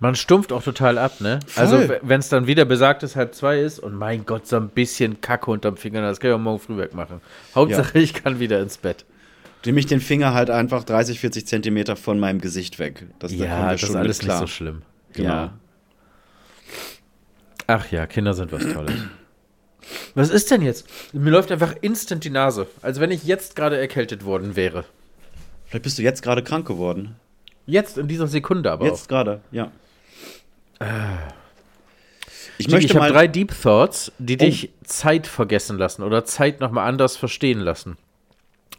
Man 0.00 0.14
stumpft 0.14 0.52
auch 0.52 0.62
total 0.62 0.96
ab, 0.96 1.20
ne? 1.20 1.40
Voll. 1.46 1.64
Also, 1.64 1.94
wenn 2.02 2.20
es 2.20 2.28
dann 2.28 2.46
wieder 2.46 2.64
besagtes 2.64 3.16
halb 3.16 3.34
zwei 3.34 3.60
ist 3.60 3.80
und 3.80 3.94
mein 3.94 4.26
Gott, 4.26 4.46
so 4.46 4.56
ein 4.56 4.68
bisschen 4.68 5.20
Kacke 5.20 5.50
unterm 5.50 5.76
Finger, 5.76 6.02
das 6.02 6.20
kann 6.20 6.30
ich 6.30 6.36
auch 6.36 6.40
morgen 6.40 6.60
früh 6.60 6.76
wegmachen. 6.76 7.20
Hauptsache, 7.54 7.98
ich 7.98 8.14
kann 8.14 8.38
wieder 8.38 8.60
ins 8.60 8.78
Bett. 8.78 9.04
Nehme 9.66 9.80
ich 9.80 9.86
den 9.86 10.00
Finger 10.00 10.34
halt 10.34 10.50
einfach 10.50 10.84
30, 10.84 11.18
40 11.18 11.46
Zentimeter 11.46 11.96
von 11.96 12.20
meinem 12.20 12.40
Gesicht 12.40 12.78
weg. 12.78 13.06
Das, 13.18 13.32
da 13.32 13.36
Ja, 13.36 13.66
wir 13.66 13.72
das 13.72 13.82
ist 13.82 13.96
alles 13.96 14.18
klar. 14.20 14.40
nicht 14.40 14.48
so 14.50 14.54
schlimm. 14.56 14.82
Genau. 15.14 15.28
Ja. 15.28 15.52
Ach 17.66 17.90
ja, 17.90 18.06
Kinder 18.06 18.34
sind 18.34 18.52
was 18.52 18.62
Tolles. 18.72 18.94
Was 20.14 20.30
ist 20.30 20.50
denn 20.50 20.62
jetzt? 20.62 20.86
Mir 21.12 21.30
läuft 21.30 21.50
einfach 21.50 21.74
instant 21.80 22.24
die 22.24 22.30
Nase, 22.30 22.66
als 22.82 23.00
wenn 23.00 23.10
ich 23.10 23.24
jetzt 23.24 23.56
gerade 23.56 23.78
erkältet 23.78 24.24
worden 24.24 24.54
wäre. 24.54 24.84
Vielleicht 25.66 25.82
bist 25.82 25.98
du 25.98 26.02
jetzt 26.02 26.22
gerade 26.22 26.42
krank 26.42 26.66
geworden. 26.66 27.16
Jetzt, 27.66 27.98
in 27.98 28.08
dieser 28.08 28.26
Sekunde 28.26 28.70
aber 28.70 28.86
Jetzt 28.86 29.08
gerade, 29.08 29.40
ja. 29.50 29.70
Ich 32.58 32.68
möchte 32.68 32.86
Ich 32.86 32.90
habe 32.90 33.00
mal. 33.00 33.12
drei 33.12 33.28
Deep 33.28 33.52
Thoughts, 33.62 34.12
die 34.18 34.34
Oh. 34.34 34.38
dich 34.38 34.70
Zeit 34.84 35.26
vergessen 35.26 35.78
lassen 35.78 36.02
oder 36.02 36.24
Zeit 36.24 36.60
nochmal 36.60 36.88
anders 36.88 37.16
verstehen 37.16 37.60
lassen. 37.60 37.96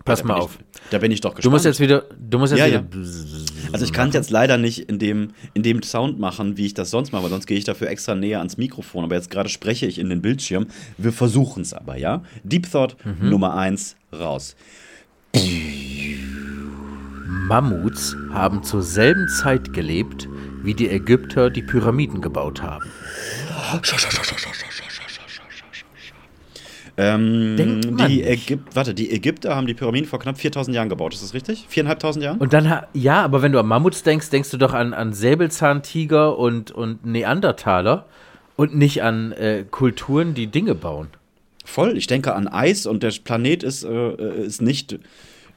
Pass 0.05 0.19
da 0.21 0.27
mal 0.27 0.35
auf. 0.35 0.57
Ich, 0.59 0.89
da 0.91 0.97
bin 0.99 1.11
ich 1.11 1.21
doch 1.21 1.31
gespannt. 1.31 1.45
Du 1.45 1.49
musst 1.51 1.65
jetzt 1.65 1.79
wieder, 1.79 2.05
du 2.17 2.39
musst 2.39 2.51
jetzt 2.53 2.59
Ja, 2.59 2.67
wieder. 2.67 2.85
ja. 2.91 3.69
Also 3.73 3.85
ich 3.85 3.93
kann 3.93 4.09
es 4.09 4.15
jetzt 4.15 4.29
leider 4.31 4.57
nicht 4.57 4.89
in 4.89 4.97
dem, 4.97 5.31
in 5.53 5.61
dem 5.61 5.83
Sound 5.83 6.19
machen, 6.19 6.57
wie 6.57 6.65
ich 6.65 6.73
das 6.73 6.89
sonst 6.89 7.11
mache, 7.11 7.23
weil 7.23 7.29
sonst 7.29 7.45
gehe 7.47 7.57
ich 7.57 7.65
dafür 7.65 7.89
extra 7.89 8.15
näher 8.15 8.39
ans 8.39 8.57
Mikrofon. 8.57 9.03
Aber 9.03 9.15
jetzt 9.15 9.29
gerade 9.29 9.49
spreche 9.49 9.85
ich 9.85 9.99
in 9.99 10.09
den 10.09 10.21
Bildschirm. 10.21 10.67
Wir 10.97 11.11
versuchen 11.13 11.61
es 11.61 11.73
aber, 11.73 11.97
ja? 11.97 12.23
Deep 12.43 12.71
Thought 12.71 12.95
Mhm. 13.05 13.29
Nummer 13.29 13.55
1 13.55 13.95
raus. 14.13 14.55
Mammuts 17.47 18.15
haben 18.31 18.63
zur 18.63 18.81
selben 18.81 19.27
Zeit 19.27 19.73
gelebt, 19.73 20.27
wie 20.63 20.73
die 20.73 20.89
Ägypter 20.89 21.49
die 21.49 21.61
Pyramiden 21.61 22.21
gebaut 22.21 22.61
haben. 22.61 22.85
Ähm, 26.97 27.55
Denkt 27.55 27.91
man 27.91 28.09
die, 28.09 28.17
nicht. 28.17 28.27
Ägyp 28.27 28.59
warte, 28.73 28.93
die 28.93 29.09
Ägypter 29.11 29.55
haben 29.55 29.67
die 29.67 29.73
Pyramiden 29.73 30.07
vor 30.07 30.19
knapp 30.19 30.37
4000 30.37 30.75
Jahren 30.75 30.89
gebaut. 30.89 31.13
Ist 31.13 31.23
das 31.23 31.33
richtig? 31.33 31.65
4.500 31.71 32.19
Jahren? 32.19 32.37
Und 32.39 32.51
dann, 32.51 32.69
ha- 32.69 32.87
ja, 32.93 33.23
aber 33.23 33.41
wenn 33.41 33.53
du 33.53 33.59
an 33.59 33.67
Mammuts 33.67 34.03
denkst, 34.03 34.29
denkst 34.31 34.49
du 34.51 34.57
doch 34.57 34.73
an, 34.73 34.93
an 34.93 35.13
Säbelzahntiger 35.13 36.37
und, 36.37 36.71
und 36.71 37.05
Neandertaler 37.05 38.05
und 38.57 38.75
nicht 38.75 39.01
an 39.01 39.31
äh, 39.31 39.63
Kulturen, 39.69 40.33
die 40.33 40.47
Dinge 40.47 40.75
bauen. 40.75 41.07
Voll. 41.63 41.95
Ich 41.97 42.07
denke 42.07 42.35
an 42.35 42.47
Eis 42.49 42.85
und 42.85 43.01
der 43.03 43.13
Planet 43.23 43.63
ist, 43.63 43.85
äh, 43.85 44.43
ist 44.43 44.61
nicht, 44.61 44.99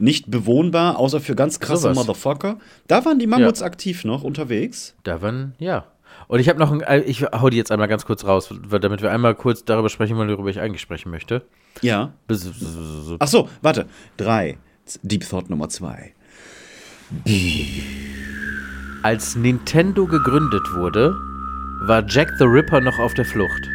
nicht 0.02 0.30
bewohnbar, 0.30 0.98
außer 0.98 1.20
für 1.20 1.36
ganz 1.36 1.60
krasse 1.60 1.82
Sowas. 1.82 1.96
Motherfucker. 1.96 2.58
Da 2.88 3.04
waren 3.04 3.20
die 3.20 3.28
Mammuts 3.28 3.62
aktiv 3.62 4.04
noch 4.04 4.24
unterwegs. 4.24 4.96
Da 5.04 5.22
waren, 5.22 5.54
ja. 5.58 5.86
Und 6.26 6.40
ich 6.40 6.48
habe 6.48 6.58
noch 6.58 6.72
ein, 6.72 6.80
äh, 6.80 7.00
ich 7.02 7.22
hau 7.22 7.48
die 7.50 7.56
jetzt 7.56 7.70
einmal 7.70 7.86
ganz 7.86 8.04
kurz 8.04 8.24
raus, 8.24 8.52
damit 8.68 9.00
wir 9.00 9.12
einmal 9.12 9.36
kurz 9.36 9.64
darüber 9.64 9.88
sprechen 9.88 10.16
wollen, 10.16 10.28
worüber 10.28 10.50
ich 10.50 10.60
eigentlich 10.60 10.82
sprechen 10.82 11.10
möchte. 11.10 11.42
Ja. 11.82 12.12
Ach 13.20 13.28
so, 13.28 13.48
warte. 13.62 13.86
Drei. 14.16 14.58
Deep 15.02 15.28
Thought 15.28 15.48
Nummer 15.48 15.68
zwei. 15.68 16.12
Als 19.02 19.36
Nintendo 19.36 20.06
gegründet 20.06 20.74
wurde, 20.74 21.16
war 21.82 22.04
Jack 22.08 22.32
the 22.38 22.44
Ripper 22.44 22.80
noch 22.80 22.98
auf 22.98 23.14
der 23.14 23.24
Flucht. 23.24 23.68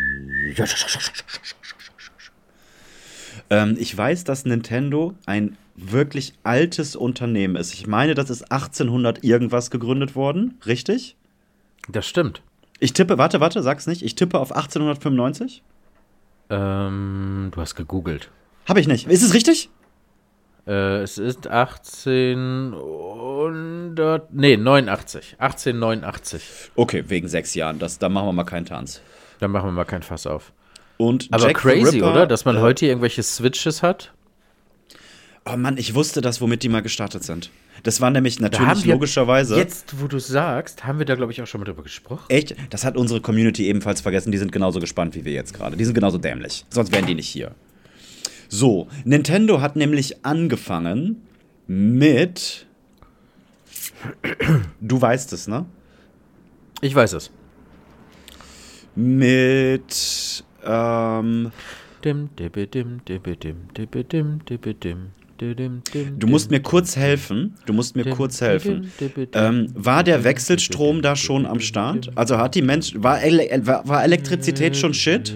Ähm, 3.49 3.77
ich 3.79 3.97
weiß, 3.97 4.25
dass 4.25 4.43
Nintendo 4.43 5.15
ein 5.25 5.55
wirklich 5.77 6.33
altes 6.43 6.95
Unternehmen 6.95 7.55
ist. 7.55 7.73
Ich 7.73 7.87
meine, 7.87 8.15
das 8.15 8.29
ist 8.29 8.51
1800 8.51 9.23
irgendwas 9.23 9.71
gegründet 9.71 10.15
worden, 10.15 10.57
richtig? 10.65 11.15
Das 11.87 12.05
stimmt. 12.05 12.41
Ich 12.79 12.93
tippe, 12.93 13.17
warte, 13.17 13.39
warte, 13.39 13.63
sag's 13.63 13.87
nicht. 13.87 14.03
Ich 14.03 14.15
tippe 14.15 14.39
auf 14.39 14.51
1895. 14.51 15.63
Ähm, 16.49 17.49
du 17.51 17.61
hast 17.61 17.75
gegoogelt. 17.75 18.29
Habe 18.67 18.79
ich 18.79 18.87
nicht. 18.87 19.07
Ist 19.07 19.23
es 19.23 19.33
richtig? 19.33 19.69
Äh, 20.67 21.01
es 21.01 21.17
ist 21.17 21.47
1800, 21.47 24.33
nee, 24.33 24.57
89. 24.57 25.37
1889. 25.37 26.71
Okay, 26.75 27.05
wegen 27.07 27.29
sechs 27.29 27.55
Jahren. 27.55 27.79
Das, 27.79 27.97
da 27.99 28.09
machen 28.09 28.27
wir 28.27 28.33
mal 28.33 28.43
keinen 28.43 28.65
Tanz. 28.65 29.01
Dann 29.39 29.51
machen 29.51 29.67
wir 29.67 29.71
mal 29.71 29.85
kein 29.85 30.03
Fass 30.03 30.27
auf. 30.27 30.51
Und 30.97 31.29
Aber 31.31 31.47
Jack 31.47 31.55
crazy, 31.57 32.01
oder? 32.01 32.27
Dass 32.27 32.45
man 32.45 32.57
äh, 32.57 32.61
heute 32.61 32.87
irgendwelche 32.87 33.23
Switches 33.23 33.81
hat. 33.83 34.11
Oh 35.49 35.55
Mann, 35.57 35.77
ich 35.77 35.93
wusste 35.95 36.21
das, 36.21 36.41
womit 36.41 36.63
die 36.63 36.69
mal 36.69 36.81
gestartet 36.81 37.23
sind. 37.23 37.51
Das 37.83 38.01
war 38.01 38.09
nämlich 38.09 38.39
natürlich 38.39 38.83
wir- 38.85 38.93
logischerweise. 38.93 39.55
Jetzt, 39.55 40.01
wo 40.01 40.07
du 40.07 40.19
sagst, 40.19 40.83
haben 40.85 40.99
wir 40.99 41.05
da, 41.05 41.15
glaube 41.15 41.31
ich, 41.31 41.41
auch 41.41 41.47
schon 41.47 41.61
mal 41.61 41.65
drüber 41.65 41.83
gesprochen. 41.83 42.25
Echt? 42.29 42.55
Das 42.69 42.83
hat 42.83 42.97
unsere 42.97 43.21
Community 43.21 43.67
ebenfalls 43.67 44.01
vergessen. 44.01 44.31
Die 44.31 44.37
sind 44.37 44.51
genauso 44.51 44.79
gespannt 44.79 45.15
wie 45.15 45.23
wir 45.25 45.31
jetzt 45.33 45.53
gerade. 45.53 45.77
Die 45.77 45.85
sind 45.85 45.93
genauso 45.93 46.17
dämlich. 46.17 46.65
Sonst 46.69 46.91
wären 46.91 47.05
die 47.05 47.15
nicht 47.15 47.29
hier. 47.29 47.51
So, 48.49 48.87
Nintendo 49.05 49.61
hat 49.61 49.75
nämlich 49.75 50.25
angefangen 50.25 51.21
mit. 51.67 52.65
Du 54.81 54.99
weißt 55.01 55.33
es, 55.33 55.47
ne? 55.47 55.65
Ich 56.81 56.93
weiß 56.95 57.13
es. 57.13 57.31
Mit. 58.95 60.43
Ähm, 60.65 61.51
Dim, 62.03 62.29
dim, 62.37 62.51
dim, 62.71 63.01
dibbe, 63.05 63.35
dim, 63.35 63.55
dibbe, 63.75 64.03
dim, 64.03 64.39
didim, 64.45 64.79
dim, 64.79 64.97
du 65.37 66.27
musst 66.27 66.51
mir 66.51 66.61
kurz 66.61 66.95
helfen. 66.95 67.55
Du 67.65 67.73
musst 67.73 67.95
mir 67.95 68.09
kurz 68.09 68.41
helfen. 68.41 68.91
Ähm, 69.33 69.67
war 69.73 70.03
der 70.03 70.23
Wechselstrom 70.23 71.01
da 71.01 71.15
schon 71.15 71.45
am 71.45 71.59
Start? 71.59 72.11
Also 72.15 72.37
hat 72.37 72.55
die 72.55 72.61
Mensch. 72.61 72.93
War, 72.95 73.21
Ele 73.21 73.47
war, 73.65 74.03
Elektrizität 74.03 74.75
schon 74.75 74.93
Shit? 74.93 75.35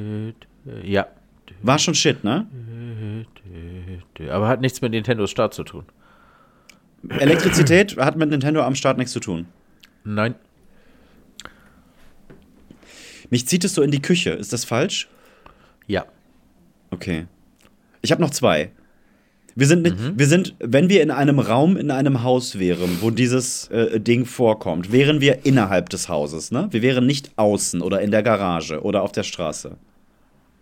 Ja. 0.84 1.08
War 1.62 1.79
schon 1.79 1.96
Shit, 1.96 2.24
ne? 2.24 2.48
Aber 4.29 4.48
hat 4.48 4.62
nichts 4.62 4.81
mit 4.81 4.91
Nintendos 4.91 5.31
Start 5.31 5.53
zu 5.53 5.63
tun. 5.63 5.86
Elektrizität 7.10 7.98
hat 7.98 8.15
mit 8.15 8.29
Nintendo 8.29 8.62
am 8.62 8.75
Start 8.75 8.98
nichts 8.98 9.13
zu 9.13 9.20
tun. 9.20 9.48
Nein. 10.03 10.36
Mich 13.29 13.48
zieht 13.48 13.63
es 13.63 13.74
so 13.74 13.81
in 13.81 13.91
die 13.91 14.01
Küche. 14.01 14.31
Ist 14.31 14.53
das 14.53 14.65
falsch? 14.65 15.08
Ja. 15.88 16.05
Okay. 16.91 17.27
Ich 18.01 18.12
habe 18.12 18.22
noch 18.22 18.29
zwei. 18.31 18.72
Wir 19.55 19.67
sind, 19.67 19.81
nicht, 19.84 19.96
wir 20.17 20.27
sind, 20.27 20.55
wenn 20.60 20.88
wir 20.89 21.01
in 21.03 21.12
einem 21.12 21.39
Raum, 21.39 21.75
in 21.75 21.91
einem 21.91 22.24
Haus 22.24 22.58
wären, 22.58 23.00
wo 23.01 23.10
dieses 23.10 23.67
äh, 23.67 24.00
Ding 24.00 24.25
vorkommt, 24.25 24.91
wären 24.91 25.20
wir 25.20 25.46
innerhalb 25.46 25.89
des 25.89 26.08
Hauses, 26.08 26.51
ne? 26.51 26.67
Wir 26.72 26.81
wären 26.81 27.05
nicht 27.05 27.31
außen 27.36 27.81
oder 27.81 28.01
in 28.01 28.12
der 28.12 28.24
Garage 28.24 28.81
oder 28.81 29.01
auf 29.01 29.12
der 29.12 29.24
Straße. 29.24 29.75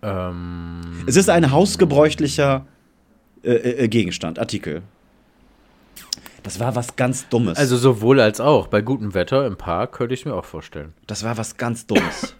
Ähm, 0.01 0.81
Es 1.05 1.15
ist 1.17 1.29
ein 1.29 1.51
hausgebräuchlicher 1.51 2.65
äh, 3.43 3.51
äh, 3.51 3.88
Gegenstand, 3.89 4.39
Artikel. 4.39 4.81
Das 6.41 6.60
war 6.60 6.74
was 6.75 6.96
ganz 6.96 7.27
Dummes. 7.29 7.58
also 7.58 7.77
sowohl 7.77 8.19
als 8.19 8.39
auch. 8.39 8.67
Bei 8.67 8.81
gutem 8.81 9.13
Wetter 9.13 9.46
im 9.46 9.58
Park 9.58 9.91
könnte 9.91 10.13
ich 10.15 10.25
mir 10.25 10.34
auch 10.34 10.46
vorstellen. 10.46 10.93
Das 11.05 11.24
war 11.24 11.38
was 11.38 11.58
ganz 11.58 11.86
Dummes. 11.86 12.34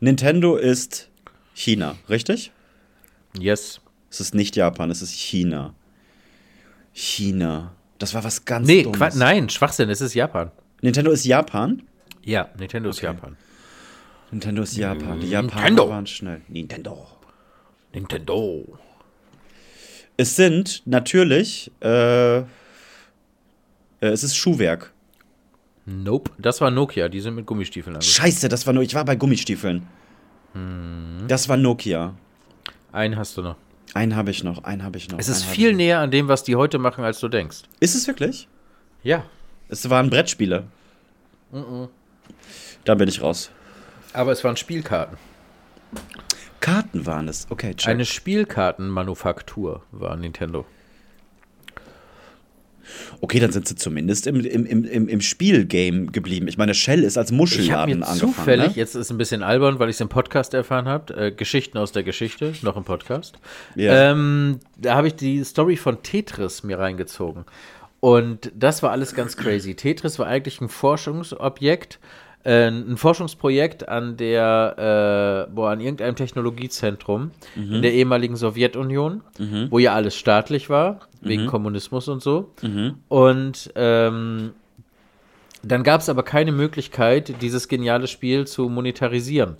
Nintendo 0.00 0.56
ist 0.56 1.10
China, 1.54 1.96
richtig? 2.08 2.52
Yes. 3.38 3.80
Es 4.16 4.20
ist 4.28 4.34
nicht 4.34 4.56
Japan, 4.56 4.90
es 4.90 5.02
ist 5.02 5.12
China. 5.12 5.74
China. 6.94 7.72
Das 7.98 8.14
war 8.14 8.24
was 8.24 8.46
ganz 8.46 8.66
Nee, 8.66 8.82
Dummes. 8.84 8.98
Qua 8.98 9.10
nein, 9.14 9.50
Schwachsinn, 9.50 9.90
es 9.90 10.00
ist 10.00 10.14
Japan. 10.14 10.50
Nintendo 10.80 11.10
ist 11.10 11.24
Japan? 11.26 11.82
Ja, 12.24 12.48
Nintendo 12.58 12.88
ist 12.88 12.96
Okay. 12.98 13.06
Japan. 13.06 13.36
Nintendo 14.30 14.62
ist 14.62 14.74
Japan. 14.76 15.20
Die 15.20 15.28
Japaner 15.28 15.54
Nintendo. 15.64 15.90
waren 15.90 16.06
schnell. 16.06 16.40
Nintendo. 16.48 17.06
Nintendo. 17.92 18.78
Es 20.16 20.34
sind 20.34 20.82
natürlich, 20.86 21.70
äh, 21.82 22.38
äh, 22.38 22.44
es 24.00 24.24
ist 24.24 24.34
Schuhwerk. 24.34 24.92
Nope. 25.84 26.30
Das 26.38 26.62
war 26.62 26.70
Nokia, 26.70 27.08
die 27.10 27.20
sind 27.20 27.34
mit 27.34 27.44
Gummistiefeln 27.44 27.96
angefangen. 27.96 28.14
Scheiße, 28.32 28.48
das 28.48 28.66
war 28.66 28.72
nur, 28.72 28.82
ich 28.82 28.94
war 28.94 29.04
bei 29.04 29.14
Gummistiefeln. 29.14 29.86
Hm. 30.54 31.24
Das 31.28 31.48
war 31.50 31.58
Nokia. 31.58 32.14
Einen 32.92 33.16
hast 33.16 33.36
du 33.36 33.42
noch. 33.42 33.56
Einen 33.94 34.16
habe 34.16 34.30
ich 34.30 34.44
noch, 34.44 34.64
einen 34.64 34.82
habe 34.82 34.98
ich 34.98 35.08
noch. 35.08 35.18
Es 35.18 35.28
ist 35.28 35.44
viel 35.44 35.72
näher 35.72 36.00
an 36.00 36.10
dem, 36.10 36.28
was 36.28 36.44
die 36.44 36.56
heute 36.56 36.78
machen, 36.78 37.04
als 37.04 37.20
du 37.20 37.28
denkst. 37.28 37.62
Ist 37.80 37.94
es 37.94 38.06
wirklich? 38.06 38.48
Ja. 39.02 39.24
Es 39.68 39.88
waren 39.88 40.10
Brettspiele. 40.10 40.64
Da 42.84 42.94
bin 42.94 43.08
ich 43.08 43.22
raus. 43.22 43.50
Aber 44.12 44.32
es 44.32 44.44
waren 44.44 44.56
Spielkarten. 44.56 45.16
Karten 46.60 47.06
waren 47.06 47.28
es. 47.28 47.46
Okay, 47.50 47.74
check. 47.74 47.88
Eine 47.88 48.04
Spielkartenmanufaktur 48.04 49.82
war 49.92 50.16
Nintendo. 50.16 50.66
Okay, 53.20 53.40
dann 53.40 53.52
sind 53.52 53.68
sie 53.68 53.76
zumindest 53.76 54.26
im, 54.26 54.40
im, 54.40 54.84
im, 54.84 55.08
im, 55.08 55.20
Spielgame 55.20 56.06
geblieben. 56.06 56.48
Ich 56.48 56.58
meine, 56.58 56.74
Shell 56.74 57.02
ist 57.02 57.16
als 57.16 57.30
Ich 57.30 57.32
habe 57.32 57.36
Muschelladen 57.36 57.98
mir 57.98 58.06
angefangen. 58.06 58.34
zufällig, 58.34 58.68
ne? 58.68 58.72
jetzt 58.76 58.94
ist 58.94 59.10
ein 59.10 59.18
bisschen 59.18 59.42
albern, 59.42 59.78
weil 59.78 59.88
ich 59.88 59.96
es 59.96 60.00
im 60.00 60.08
Podcast 60.08 60.54
erfahren 60.54 60.86
habe, 60.86 61.14
äh, 61.14 61.30
Geschichten 61.32 61.78
aus 61.78 61.92
der 61.92 62.02
Geschichte, 62.02 62.52
noch 62.62 62.76
im 62.76 62.84
Podcast. 62.84 63.36
Ja. 63.74 64.12
Ähm, 64.12 64.60
da 64.76 64.94
habe 64.94 65.08
ich 65.08 65.14
die 65.14 65.42
Story 65.44 65.76
von 65.76 66.02
Tetris 66.02 66.62
mir 66.62 66.78
reingezogen. 66.78 67.44
Und 68.00 68.52
das 68.54 68.82
war 68.82 68.90
alles 68.90 69.14
ganz 69.14 69.36
crazy. 69.36 69.74
Tetris 69.74 70.18
war 70.18 70.26
eigentlich 70.26 70.60
ein 70.60 70.68
Forschungsobjekt, 70.68 71.98
äh, 72.46 72.68
ein 72.68 72.96
Forschungsprojekt 72.96 73.88
an 73.88 74.16
der, 74.16 75.46
äh, 75.48 75.52
boah, 75.52 75.70
an 75.70 75.80
irgendeinem 75.80 76.14
Technologiezentrum 76.14 77.32
in 77.74 77.82
der 77.82 77.92
ehemaligen 77.92 78.36
Sowjetunion, 78.36 79.22
wo 79.70 79.78
ja 79.80 79.94
alles 79.94 80.14
staatlich 80.16 80.70
war, 80.70 81.00
wegen 81.20 81.42
Kommunismus 81.48 82.06
und 82.06 82.22
so. 82.22 82.52
Und 83.08 83.72
ähm, 83.74 84.52
dann 85.64 85.82
gab 85.82 86.00
es 86.00 86.08
aber 86.08 86.22
keine 86.22 86.52
Möglichkeit, 86.52 87.42
dieses 87.42 87.66
geniale 87.66 88.06
Spiel 88.06 88.46
zu 88.46 88.68
monetarisieren. 88.68 89.56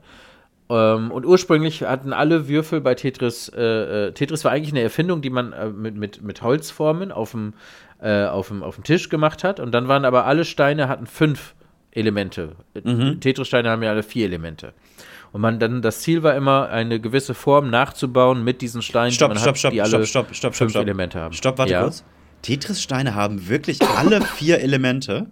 Ähm, 0.68 1.10
und 1.10 1.26
ursprünglich 1.26 1.82
hatten 1.82 2.12
alle 2.12 2.46
Würfel 2.48 2.80
bei 2.80 2.94
Tetris, 2.94 3.48
äh, 3.48 4.06
äh, 4.08 4.12
Tetris 4.12 4.44
war 4.44 4.52
eigentlich 4.52 4.72
eine 4.72 4.82
Erfindung, 4.82 5.22
die 5.22 5.30
man 5.30 5.52
äh, 5.52 5.70
mit, 5.70 5.96
mit, 5.96 6.22
mit 6.22 6.42
Holzformen 6.42 7.10
auf 7.10 7.32
dem, 7.32 7.54
äh, 8.00 8.26
auf, 8.26 8.48
dem, 8.48 8.62
auf 8.62 8.76
dem 8.76 8.84
Tisch 8.84 9.08
gemacht 9.08 9.42
hat. 9.42 9.58
Und 9.58 9.72
dann 9.72 9.88
waren 9.88 10.04
aber 10.04 10.26
alle 10.26 10.44
Steine 10.44 10.88
hatten 10.88 11.06
fünf 11.06 11.55
Elemente. 11.96 12.56
Mhm. 12.82 13.20
Tetris-Steine 13.20 13.70
haben 13.70 13.82
ja 13.82 13.90
alle 13.90 14.02
vier 14.02 14.26
Elemente. 14.26 14.72
Und 15.32 15.40
man 15.40 15.58
dann, 15.58 15.82
das 15.82 16.00
Ziel 16.00 16.22
war 16.22 16.34
immer, 16.34 16.68
eine 16.68 17.00
gewisse 17.00 17.34
Form 17.34 17.68
nachzubauen 17.70 18.44
mit 18.44 18.62
diesen 18.62 18.82
Steinen, 18.82 19.12
Stopp, 19.12 19.30
die 19.30 19.34
man 19.34 19.38
stopp, 19.42 19.54
hat, 19.54 19.58
stopp, 19.58 19.72
die 19.72 19.82
alle 19.82 20.06
stopp, 20.06 20.06
stopp, 20.06 20.34
stopp, 20.34 20.54
fünf 20.54 20.70
stopp. 20.70 20.82
Elemente 20.82 21.20
haben. 21.20 21.34
Stopp, 21.34 21.58
warte 21.58 21.72
ja. 21.72 21.82
kurz. 21.82 22.04
Tetris-Steine 22.42 23.14
haben 23.14 23.48
wirklich 23.48 23.82
alle 23.82 24.22
vier 24.22 24.60
Elemente. 24.60 25.26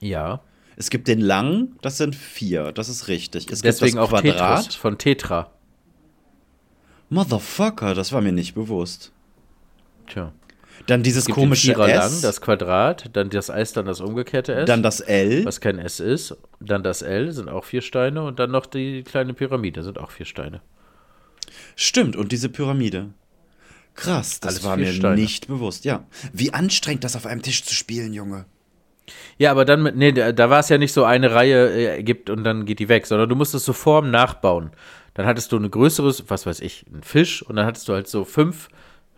Ja. 0.00 0.40
Es 0.76 0.90
gibt 0.90 1.08
den 1.08 1.20
langen, 1.20 1.76
das 1.80 1.96
sind 1.96 2.14
vier, 2.14 2.72
das 2.72 2.88
ist 2.88 3.08
richtig. 3.08 3.50
Es 3.50 3.62
Deswegen 3.62 3.92
gibt 3.92 4.02
auch 4.02 4.10
Quadrat. 4.10 4.58
Tetris 4.60 4.74
von 4.74 4.98
Tetra. 4.98 5.50
Motherfucker, 7.08 7.94
das 7.94 8.12
war 8.12 8.20
mir 8.20 8.32
nicht 8.32 8.54
bewusst. 8.54 9.12
Tja. 10.06 10.32
Dann 10.86 11.02
dieses 11.02 11.22
Es 11.22 11.26
gibt 11.26 11.38
komische 11.38 11.72
den 11.72 11.80
S, 11.80 12.12
lang, 12.12 12.22
das 12.22 12.40
Quadrat, 12.40 13.10
dann 13.12 13.30
das 13.30 13.48
S, 13.48 13.72
dann 13.72 13.86
das 13.86 14.00
umgekehrte 14.00 14.54
S. 14.54 14.66
dann 14.66 14.82
das 14.82 15.00
L. 15.00 15.44
was 15.44 15.60
kein 15.60 15.78
S 15.78 16.00
ist. 16.00 16.36
Dann 16.60 16.82
das 16.82 17.02
L, 17.02 17.32
sind 17.32 17.48
auch 17.48 17.64
vier 17.64 17.82
Steine. 17.82 18.22
Und 18.22 18.38
dann 18.38 18.50
noch 18.50 18.66
die 18.66 19.02
kleine 19.02 19.34
Pyramide, 19.34 19.82
sind 19.82 19.98
auch 19.98 20.10
vier 20.10 20.26
Steine. 20.26 20.60
Stimmt, 21.74 22.16
und 22.16 22.32
diese 22.32 22.48
Pyramide. 22.48 23.10
Krass, 23.94 24.40
das 24.40 24.56
Alles 24.56 24.64
war 24.64 24.76
mir 24.76 24.92
Steine. 24.92 25.14
nicht 25.16 25.48
bewusst. 25.48 25.84
Ja. 25.84 26.04
Wie 26.32 26.52
anstrengend, 26.52 27.02
das 27.02 27.16
auf 27.16 27.26
einem 27.26 27.42
Tisch 27.42 27.64
zu 27.64 27.74
spielen, 27.74 28.12
Junge. 28.12 28.44
Ja, 29.38 29.50
aber 29.50 29.64
dann, 29.64 29.82
mit, 29.82 29.96
nee, 29.96 30.12
da, 30.12 30.32
da 30.32 30.50
war 30.50 30.60
es 30.60 30.68
ja 30.68 30.78
nicht 30.78 30.92
so 30.92 31.04
eine 31.04 31.32
Reihe 31.32 31.96
äh, 31.98 32.02
gibt 32.02 32.28
und 32.28 32.44
dann 32.44 32.64
geht 32.66 32.78
die 32.78 32.88
weg, 32.88 33.06
sondern 33.06 33.28
du 33.28 33.36
musstest 33.36 33.64
so 33.64 33.72
Formen 33.72 34.10
nachbauen. 34.10 34.70
Dann 35.14 35.26
hattest 35.26 35.52
du 35.52 35.56
eine 35.56 35.70
größere, 35.70 36.14
was 36.28 36.44
weiß 36.46 36.60
ich, 36.60 36.84
einen 36.92 37.02
Fisch 37.02 37.42
und 37.42 37.56
dann 37.56 37.66
hattest 37.66 37.88
du 37.88 37.94
halt 37.94 38.08
so 38.08 38.24
fünf, 38.24 38.68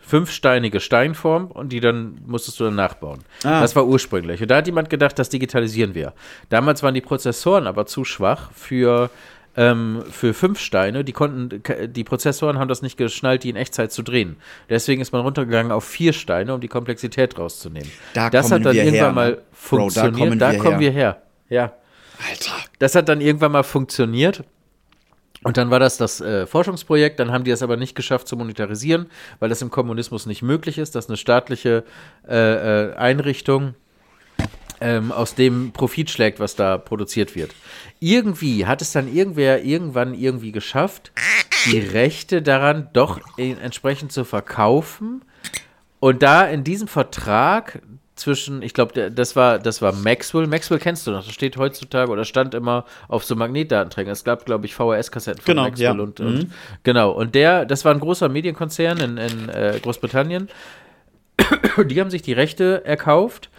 fünfsteinige 0.08 0.80
Steinform 0.80 1.50
und 1.50 1.70
die 1.70 1.80
dann 1.80 2.18
musstest 2.26 2.58
du 2.58 2.64
dann 2.64 2.74
nachbauen. 2.74 3.18
Ah. 3.44 3.60
Das 3.60 3.76
war 3.76 3.86
ursprünglich. 3.86 4.40
Und 4.40 4.50
da 4.50 4.56
hat 4.56 4.66
jemand 4.66 4.88
gedacht, 4.88 5.18
das 5.18 5.28
digitalisieren 5.28 5.94
wir. 5.94 6.14
Damals 6.48 6.82
waren 6.82 6.94
die 6.94 7.02
Prozessoren 7.02 7.66
aber 7.66 7.84
zu 7.84 8.04
schwach 8.06 8.50
für, 8.54 9.10
ähm, 9.54 10.02
für 10.10 10.32
fünf 10.32 10.60
Steine. 10.60 11.04
Die 11.04 11.12
konnten, 11.12 11.62
die 11.92 12.04
Prozessoren 12.04 12.58
haben 12.58 12.68
das 12.68 12.80
nicht 12.80 12.96
geschnallt, 12.96 13.44
die 13.44 13.50
in 13.50 13.56
Echtzeit 13.56 13.92
zu 13.92 14.02
drehen. 14.02 14.36
Deswegen 14.70 15.02
ist 15.02 15.12
man 15.12 15.20
runtergegangen 15.20 15.72
auf 15.72 15.84
vier 15.84 16.14
Steine, 16.14 16.54
um 16.54 16.62
die 16.62 16.68
Komplexität 16.68 17.38
rauszunehmen. 17.38 17.90
Da 18.14 18.30
das 18.30 18.50
hat 18.50 18.64
dann 18.64 18.74
irgendwann 18.74 18.94
her, 18.94 19.12
mal 19.12 19.30
ne? 19.32 19.36
Bro, 19.36 19.42
da 19.42 19.50
funktioniert. 19.60 20.16
kommen 20.16 20.38
da 20.38 20.52
wir 20.52 20.58
kommen 20.58 20.70
her. 20.70 20.80
wir 20.80 20.90
her. 20.90 21.22
Ja. 21.50 21.72
Alter. 22.30 22.52
Das 22.78 22.94
hat 22.94 23.10
dann 23.10 23.20
irgendwann 23.20 23.52
mal 23.52 23.62
funktioniert. 23.62 24.42
Und 25.44 25.56
dann 25.56 25.70
war 25.70 25.78
das 25.78 25.96
das 25.96 26.20
äh, 26.20 26.46
Forschungsprojekt, 26.46 27.20
dann 27.20 27.30
haben 27.30 27.44
die 27.44 27.50
es 27.50 27.62
aber 27.62 27.76
nicht 27.76 27.94
geschafft 27.94 28.26
zu 28.26 28.36
monetarisieren, 28.36 29.06
weil 29.38 29.48
das 29.48 29.62
im 29.62 29.70
Kommunismus 29.70 30.26
nicht 30.26 30.42
möglich 30.42 30.78
ist, 30.78 30.94
dass 30.94 31.08
eine 31.08 31.16
staatliche 31.16 31.84
äh, 32.28 32.34
äh, 32.90 32.94
Einrichtung 32.96 33.74
ähm, 34.80 35.12
aus 35.12 35.34
dem 35.34 35.72
Profit 35.72 36.10
schlägt, 36.10 36.40
was 36.40 36.56
da 36.56 36.78
produziert 36.78 37.36
wird. 37.36 37.54
Irgendwie 38.00 38.66
hat 38.66 38.82
es 38.82 38.92
dann 38.92 39.12
irgendwer 39.12 39.64
irgendwann 39.64 40.14
irgendwie 40.14 40.52
geschafft, 40.52 41.12
die 41.66 41.78
Rechte 41.78 42.42
daran 42.42 42.88
doch 42.92 43.20
entsprechend 43.36 44.12
zu 44.12 44.24
verkaufen. 44.24 45.24
Und 46.00 46.22
da 46.22 46.44
in 46.44 46.62
diesem 46.62 46.86
Vertrag 46.86 47.82
zwischen, 48.18 48.62
ich 48.62 48.74
glaube, 48.74 49.10
das 49.10 49.36
war, 49.36 49.58
das 49.58 49.80
war 49.80 49.92
Maxwell. 49.92 50.46
Maxwell 50.46 50.78
kennst 50.78 51.06
du 51.06 51.10
noch, 51.10 51.24
das 51.24 51.32
steht 51.32 51.56
heutzutage 51.56 52.10
oder 52.10 52.24
stand 52.24 52.54
immer 52.54 52.84
auf 53.08 53.24
so 53.24 53.36
Magnetdatenträgern. 53.36 54.12
Es 54.12 54.24
gab, 54.24 54.44
glaube 54.44 54.66
ich, 54.66 54.74
VHS-Kassetten 54.74 55.42
von 55.42 55.54
Genau, 55.54 55.62
Maxwell 55.64 55.96
ja. 55.96 56.02
und, 56.02 56.20
und 56.20 56.52
genau. 56.82 57.10
Und 57.12 57.34
der, 57.34 57.64
das 57.64 57.84
war 57.84 57.94
ein 57.94 58.00
großer 58.00 58.28
Medienkonzern 58.28 58.98
in, 58.98 59.16
in 59.16 59.48
äh, 59.48 59.78
Großbritannien. 59.82 60.48
Die 61.84 62.00
haben 62.00 62.10
sich 62.10 62.22
die 62.22 62.32
Rechte 62.32 62.84
erkauft. 62.84 63.50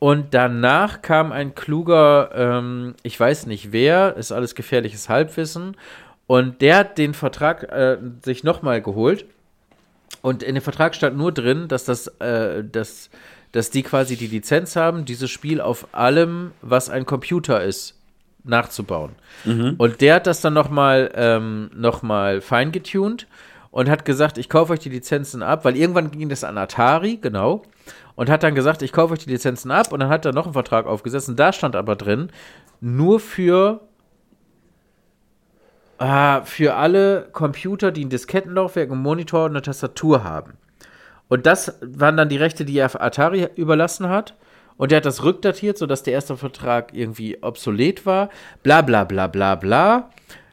Und 0.00 0.32
danach 0.32 1.02
kam 1.02 1.32
ein 1.32 1.54
kluger, 1.54 2.30
ähm, 2.34 2.94
ich 3.02 3.18
weiß 3.18 3.46
nicht 3.46 3.72
wer, 3.72 4.16
ist 4.16 4.30
alles 4.30 4.54
gefährliches 4.54 5.08
Halbwissen. 5.08 5.76
Und 6.28 6.60
der 6.60 6.76
hat 6.76 6.98
den 6.98 7.14
Vertrag 7.14 7.64
äh, 7.64 7.98
sich 8.24 8.44
nochmal 8.44 8.80
geholt. 8.80 9.24
Und 10.22 10.42
in 10.42 10.54
dem 10.54 10.62
Vertrag 10.62 10.94
stand 10.94 11.16
nur 11.16 11.32
drin, 11.32 11.68
dass 11.68 11.84
das, 11.84 12.06
äh, 12.20 12.62
dass, 12.64 13.10
dass 13.52 13.70
die 13.70 13.82
quasi 13.82 14.16
die 14.16 14.26
Lizenz 14.26 14.76
haben, 14.76 15.04
dieses 15.04 15.30
Spiel 15.30 15.60
auf 15.60 15.88
allem, 15.92 16.52
was 16.62 16.90
ein 16.90 17.06
Computer 17.06 17.62
ist, 17.62 17.94
nachzubauen. 18.44 19.12
Und 19.78 20.00
der 20.00 20.16
hat 20.16 20.26
das 20.26 20.40
dann 20.40 20.54
nochmal 20.54 21.10
ähm, 21.14 21.70
noch 21.74 22.02
mal 22.02 22.40
feingetuned 22.40 23.26
und 23.70 23.88
hat 23.88 24.04
gesagt, 24.04 24.38
ich 24.38 24.48
kaufe 24.48 24.72
euch 24.72 24.80
die 24.80 24.88
Lizenzen 24.88 25.42
ab, 25.42 25.64
weil 25.64 25.76
irgendwann 25.76 26.10
ging 26.10 26.28
das 26.28 26.44
an 26.44 26.58
Atari, 26.58 27.18
genau, 27.20 27.62
und 28.14 28.30
hat 28.30 28.42
dann 28.42 28.54
gesagt, 28.54 28.82
ich 28.82 28.92
kaufe 28.92 29.12
euch 29.14 29.20
die 29.20 29.30
Lizenzen 29.30 29.70
ab 29.70 29.92
und 29.92 30.00
dann 30.00 30.08
hat 30.08 30.24
er 30.24 30.32
noch 30.32 30.44
einen 30.44 30.54
Vertrag 30.54 30.86
aufgesetzt 30.86 31.28
und 31.28 31.38
da 31.38 31.52
stand 31.52 31.76
aber 31.76 31.96
drin, 31.96 32.30
nur 32.80 33.20
für 33.20 33.80
Ah, 35.98 36.42
für 36.42 36.76
alle 36.76 37.28
Computer, 37.32 37.90
die 37.90 38.04
ein 38.04 38.08
Diskettenlaufwerk, 38.08 38.90
einen 38.90 39.02
Monitor 39.02 39.46
und 39.46 39.50
eine 39.50 39.62
Tastatur 39.62 40.22
haben. 40.22 40.52
Und 41.28 41.46
das 41.46 41.78
waren 41.82 42.16
dann 42.16 42.28
die 42.28 42.36
Rechte, 42.36 42.64
die 42.64 42.78
er 42.78 43.00
Atari 43.00 43.48
überlassen 43.54 44.08
hat. 44.08 44.34
Und 44.76 44.92
er 44.92 44.98
hat 44.98 45.06
das 45.06 45.24
rückdatiert, 45.24 45.76
sodass 45.76 46.04
der 46.04 46.14
erste 46.14 46.36
Vertrag 46.36 46.94
irgendwie 46.94 47.42
obsolet 47.42 48.06
war. 48.06 48.30
Bla 48.62 48.80
bla 48.82 49.04
bla 49.04 49.26
bla 49.26 49.56
bla. 49.56 50.10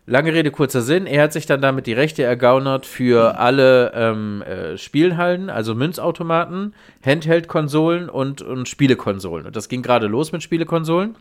Lange 0.07 0.33
Rede, 0.33 0.51
kurzer 0.51 0.81
Sinn. 0.81 1.07
Er 1.07 1.23
hat 1.23 1.33
sich 1.33 1.47
dann 1.47 1.61
damit 1.61 1.88
die 1.88 1.93
Rechte 1.93 2.21
ergaunert 2.21 2.85
für 2.85 3.39
alle 3.39 3.91
ähm, 3.95 4.43
äh, 4.43 4.77
Spielhallen, 4.77 5.49
also 5.49 5.73
Münzautomaten, 5.73 6.75
Handheld-Konsolen 7.03 8.09
und, 8.09 8.43
und 8.43 8.67
Spielekonsolen. 8.67 9.47
Und 9.47 9.55
das 9.55 9.67
ging 9.67 9.81
gerade 9.81 10.05
los 10.05 10.31
mit 10.31 10.43
Spielekonsolen. 10.43 11.15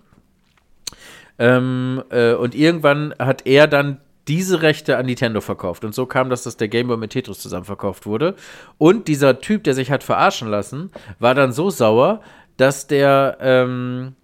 Ähm, 1.38 2.02
äh, 2.10 2.34
und 2.34 2.54
irgendwann 2.54 3.14
hat 3.18 3.46
er 3.46 3.66
dann 3.66 4.00
diese 4.28 4.62
Rechte 4.62 4.96
an 4.96 5.06
Nintendo 5.06 5.40
verkauft. 5.40 5.84
Und 5.84 5.94
so 5.94 6.06
kam 6.06 6.30
das, 6.30 6.42
dass 6.42 6.56
der 6.56 6.68
Game 6.68 6.88
Boy 6.88 6.96
mit 6.96 7.10
Tetris 7.10 7.38
zusammen 7.38 7.64
verkauft 7.64 8.06
wurde. 8.06 8.34
Und 8.78 9.08
dieser 9.08 9.40
Typ, 9.40 9.64
der 9.64 9.74
sich 9.74 9.90
hat 9.90 10.02
verarschen 10.02 10.48
lassen, 10.48 10.90
war 11.18 11.34
dann 11.34 11.52
so 11.52 11.70
sauer, 11.70 12.20
dass 12.56 12.86
der, 12.86 13.38
ähm, 13.40 14.14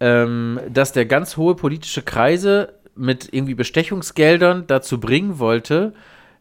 ähm, 0.00 0.60
dass 0.68 0.92
der 0.92 1.06
ganz 1.06 1.36
hohe 1.36 1.54
politische 1.54 2.02
Kreise 2.02 2.74
mit 2.96 3.32
irgendwie 3.32 3.54
Bestechungsgeldern 3.54 4.66
dazu 4.66 5.00
bringen 5.00 5.38
wollte, 5.38 5.94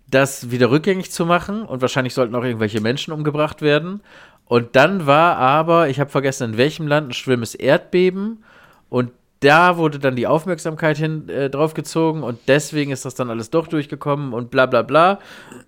das 0.07 0.51
wieder 0.51 0.69
rückgängig 0.69 1.11
zu 1.11 1.25
machen. 1.25 1.63
Und 1.63 1.81
wahrscheinlich 1.81 2.13
sollten 2.13 2.35
auch 2.35 2.43
irgendwelche 2.43 2.81
Menschen 2.81 3.13
umgebracht 3.13 3.61
werden. 3.61 4.01
Und 4.45 4.75
dann 4.75 5.05
war 5.05 5.37
aber, 5.37 5.89
ich 5.89 5.99
habe 5.99 6.09
vergessen, 6.09 6.51
in 6.51 6.57
welchem 6.57 6.87
Land 6.87 7.09
ein 7.09 7.13
schwimmes 7.13 7.55
Erdbeben. 7.55 8.43
Und 8.89 9.11
da 9.43 9.77
wurde 9.77 9.99
dann 9.99 10.15
die 10.15 10.27
Aufmerksamkeit 10.27 10.97
hin, 10.97 11.27
äh, 11.29 11.49
drauf 11.49 11.73
gezogen 11.73 12.23
und 12.23 12.39
deswegen 12.47 12.91
ist 12.91 13.05
das 13.05 13.15
dann 13.15 13.29
alles 13.29 13.49
doch 13.49 13.67
durchgekommen 13.67 14.33
und 14.33 14.49
bla 14.51 14.65
bla 14.65 14.81
bla. 14.81 15.19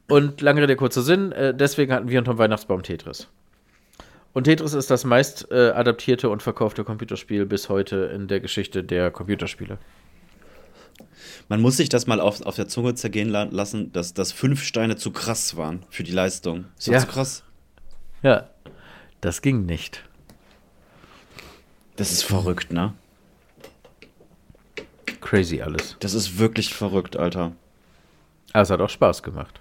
Und 0.08 0.42
lange 0.42 0.62
Rede, 0.62 0.76
kurzer 0.76 1.02
Sinn, 1.02 1.32
äh, 1.32 1.54
deswegen 1.54 1.92
hatten 1.94 2.10
wir 2.10 2.20
unterm 2.20 2.38
Weihnachtsbaum 2.38 2.84
Tetris. 2.84 3.28
Und 4.34 4.44
Tetris 4.46 4.74
ist 4.74 4.92
das 4.92 5.06
meist 5.06 5.50
äh, 5.52 5.70
adaptierte 5.72 6.30
und 6.30 6.44
verkaufte 6.44 6.84
Computerspiel 6.84 7.46
bis 7.46 7.70
heute 7.70 8.12
in 8.14 8.28
der 8.28 8.42
Geschichte 8.42 8.84
der 8.84 9.10
Computerspiele. 9.12 9.78
Man 11.48 11.62
muss 11.62 11.78
sich 11.78 11.90
das 11.90 12.08
mal 12.08 12.20
auf, 12.20 12.42
auf 12.42 12.56
der 12.56 12.68
Zunge 12.68 12.96
zergehen 12.96 13.30
la 13.30 13.44
lassen, 13.44 13.92
dass, 13.94 14.14
dass 14.14 14.32
fünf 14.32 14.64
Steine 14.64 14.96
zu 14.98 15.12
krass 15.12 15.56
waren 15.56 15.84
für 15.90 16.04
die 16.04 16.12
Leistung. 16.12 16.66
Ist 16.78 16.88
doch 16.88 16.94
Ja. 16.94 17.00
zu 17.00 17.08
krass. 17.08 17.44
Ja, 18.24 18.50
das 19.22 19.42
ging 19.42 19.66
nicht. 19.66 20.04
Das 21.96 22.12
ist 22.12 22.24
verrückt, 22.24 22.74
ne? 22.74 22.94
Crazy 25.26 25.62
alles. 25.62 25.98
Das 26.00 26.14
ist 26.14 26.38
wirklich 26.38 26.74
verrückt, 26.74 27.18
Alter. 27.18 27.52
Aber 28.54 28.62
es 28.62 28.70
hat 28.70 28.80
auch 28.80 28.90
Spaß 28.90 29.24
gemacht. 29.24 29.60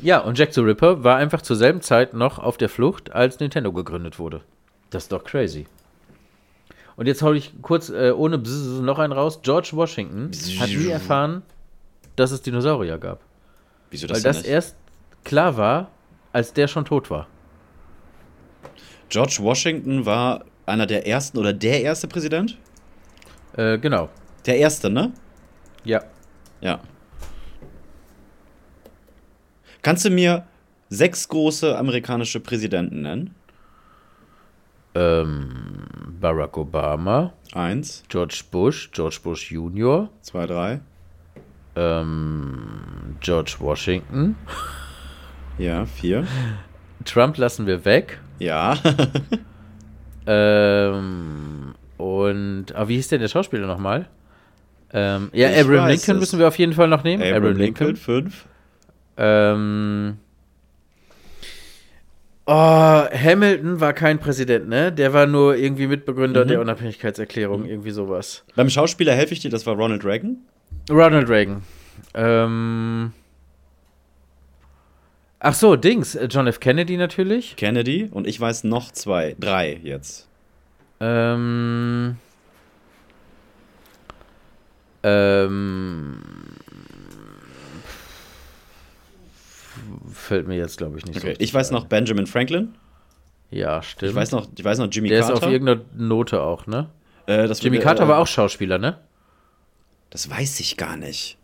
Ja, 0.00 0.20
und 0.20 0.38
Jack 0.38 0.54
the 0.54 0.60
Ripper 0.62 1.04
war 1.04 1.16
einfach 1.16 1.42
zur 1.42 1.56
selben 1.56 1.82
Zeit 1.82 2.14
noch 2.14 2.38
auf 2.38 2.56
der 2.56 2.70
Flucht, 2.70 3.12
als 3.12 3.38
Nintendo 3.38 3.72
gegründet 3.72 4.18
wurde. 4.18 4.40
Das 4.88 5.02
ist 5.04 5.12
doch 5.12 5.24
crazy. 5.24 5.66
Und 6.96 7.06
jetzt 7.06 7.22
hau 7.22 7.32
ich 7.32 7.52
kurz 7.60 7.90
äh, 7.90 8.12
ohne 8.12 8.38
Bzzz 8.38 8.80
noch 8.80 8.98
einen 8.98 9.12
raus. 9.12 9.40
George 9.42 9.70
Washington 9.72 10.30
hat 10.58 10.70
nie 10.70 10.88
erfahren, 10.88 11.42
dass 12.16 12.30
es 12.30 12.40
Dinosaurier 12.40 12.98
gab. 12.98 13.20
Wieso 13.90 14.08
Weil 14.08 14.14
das 14.14 14.22
das 14.22 14.36
denn 14.36 14.42
nicht? 14.42 14.52
erst 14.52 14.76
klar 15.24 15.56
war, 15.56 15.90
als 16.32 16.54
der 16.54 16.66
schon 16.68 16.84
tot 16.84 17.10
war. 17.10 17.26
George 19.10 19.38
Washington 19.40 20.06
war 20.06 20.44
einer 20.68 20.86
der 20.86 21.06
ersten 21.06 21.38
oder 21.38 21.52
der 21.52 21.82
erste 21.82 22.08
Präsident? 22.08 22.56
Äh, 23.56 23.78
genau. 23.78 24.08
Der 24.46 24.56
erste, 24.58 24.90
ne? 24.90 25.12
Ja. 25.84 26.02
Ja. 26.60 26.80
Kannst 29.82 30.04
du 30.04 30.10
mir 30.10 30.44
sechs 30.90 31.28
große 31.28 31.76
amerikanische 31.76 32.40
Präsidenten 32.40 33.02
nennen? 33.02 33.34
Ähm, 34.94 35.86
Barack 36.20 36.56
Obama, 36.56 37.32
Eins, 37.54 38.02
George 38.08 38.42
Bush, 38.50 38.90
George 38.92 39.18
Bush 39.22 39.50
Junior, 39.52 40.08
zwei, 40.22 40.46
drei. 40.46 40.80
ähm, 41.76 43.16
George 43.20 43.56
Washington. 43.60 44.34
Ja, 45.58 45.86
vier. 45.86 46.26
Trump 47.04 47.36
lassen 47.36 47.66
wir 47.66 47.84
weg. 47.84 48.20
Ja. 48.38 48.76
Ähm, 50.30 51.74
und, 51.96 52.66
ah, 52.74 52.86
wie 52.86 52.96
hieß 52.96 53.08
denn 53.08 53.20
der 53.20 53.28
Schauspieler 53.28 53.66
nochmal? 53.66 54.08
Ähm, 54.92 55.30
ja, 55.32 55.50
Ich 55.50 55.60
Abraham 55.60 55.88
Lincoln 55.88 56.16
es. 56.16 56.20
müssen 56.20 56.38
wir 56.38 56.48
auf 56.48 56.58
jeden 56.58 56.74
Fall 56.74 56.88
noch 56.88 57.02
nehmen. 57.02 57.22
Abraham 57.22 57.56
Lincoln, 57.56 57.96
fünf. 57.96 58.44
Ähm, 59.16 60.18
oh, 62.46 62.52
Hamilton 62.52 63.80
war 63.80 63.92
kein 63.94 64.18
Präsident, 64.18 64.68
ne? 64.68 64.92
Der 64.92 65.12
war 65.12 65.26
nur 65.26 65.56
irgendwie 65.56 65.86
Mitbegründer 65.86 66.44
Mhm. 66.44 66.48
der 66.48 66.60
Unabhängigkeitserklärung, 66.60 67.64
irgendwie 67.66 67.90
sowas. 67.90 68.44
Beim 68.54 68.70
Schauspieler 68.70 69.14
helfe 69.14 69.32
ich 69.34 69.40
dir, 69.40 69.50
das 69.50 69.66
war 69.66 69.74
Ronald 69.74 70.04
Reagan. 70.04 70.36
Ronald 70.90 71.28
Reagan. 71.28 71.62
Ähm, 72.14 73.12
ach 75.40 75.54
so, 75.54 75.76
Dings. 75.76 76.14
äh, 76.14 76.26
John 76.30 76.46
F. 76.46 76.60
Kennedy 76.60 76.96
natürlich. 76.96 77.56
Kennedy 77.56 78.08
und 78.10 78.26
ich 78.26 78.40
weiß 78.40 78.64
noch 78.64 78.90
zwei, 78.92 79.36
drei 79.38 79.80
jetzt. 79.82 80.26
Ähm, 81.00 82.16
ähm, 85.02 86.20
fällt 90.12 90.48
mir 90.48 90.56
jetzt, 90.56 90.78
glaube 90.78 90.98
ich, 90.98 91.06
nicht 91.06 91.16
Okay. 91.18 91.34
so. 91.34 91.40
Ich 91.40 91.54
weiß 91.54 91.70
noch 91.70 91.86
Benjamin 91.86 92.26
Franklin. 92.26 92.74
Ja, 93.50 93.82
stimmt. 93.82 94.10
Ich 94.10 94.16
weiß 94.16 94.32
noch, 94.32 94.48
ich 94.56 94.64
weiß 94.64 94.78
noch 94.78 94.88
Jimmy 94.90 95.08
Der 95.08 95.20
ist 95.20 95.28
Carter. 95.28 95.46
auf 95.46 95.52
irgendeiner 95.52 95.80
Note 95.94 96.42
auch, 96.42 96.66
ne? 96.66 96.90
äh, 97.26 97.46
Jimmy 97.46 97.78
äh, 97.78 97.80
Carter 97.80 98.04
äh, 98.04 98.08
war 98.08 98.18
auch 98.18 98.26
Schauspieler, 98.26 98.78
ne? 98.78 98.98
Das 100.10 100.28
weiß 100.28 100.60
ich 100.60 100.76
gar 100.76 100.96
nicht. 100.96 101.37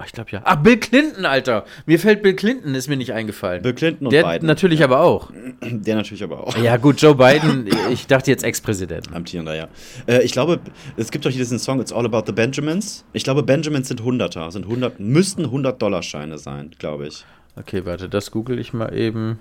Ah, 0.00 0.04
Ich 0.06 0.12
glaube 0.12 0.30
ja. 0.30 0.40
Ach, 0.44 0.56
Bill 0.56 0.76
Clinton, 0.78 1.24
Alter. 1.26 1.64
Mir 1.86 1.98
fällt 1.98 2.22
Bill 2.22 2.34
Clinton, 2.34 2.74
ist 2.76 2.88
mir 2.88 2.96
nicht 2.96 3.12
eingefallen. 3.12 3.62
Bill 3.62 3.74
Clinton 3.74 4.06
und 4.06 4.12
Der 4.12 4.22
Biden. 4.22 4.46
natürlich 4.46 4.84
aber 4.84 5.00
auch. 5.00 5.30
Der 5.60 5.96
natürlich 5.96 6.22
aber 6.22 6.46
auch. 6.46 6.56
Ja, 6.56 6.76
gut, 6.76 7.00
Joe 7.02 7.14
Biden, 7.16 7.68
ich 7.90 8.06
dachte 8.06 8.30
jetzt 8.30 8.44
Ex-Präsident. 8.44 9.12
Amtierender, 9.12 9.56
ja. 9.56 9.68
Äh, 10.06 10.22
ich 10.22 10.30
glaube, 10.30 10.60
es 10.96 11.10
gibt 11.10 11.24
doch 11.26 11.30
hier 11.30 11.40
diesen 11.40 11.58
Song 11.58 11.80
It's 11.80 11.92
All 11.92 12.04
About 12.06 12.22
the 12.26 12.32
Benjamins. 12.32 13.04
Ich 13.12 13.24
glaube, 13.24 13.42
Benjamins 13.42 13.88
sind 13.88 14.02
Hunderter, 14.04 14.50
sind 14.52 14.66
100, 14.66 15.00
müssten 15.00 15.46
100-Dollar-Scheine 15.46 16.38
sein, 16.38 16.70
glaube 16.78 17.08
ich. 17.08 17.24
Okay, 17.56 17.84
warte, 17.84 18.08
das 18.08 18.30
google 18.30 18.60
ich 18.60 18.72
mal 18.72 18.94
eben. 18.94 19.40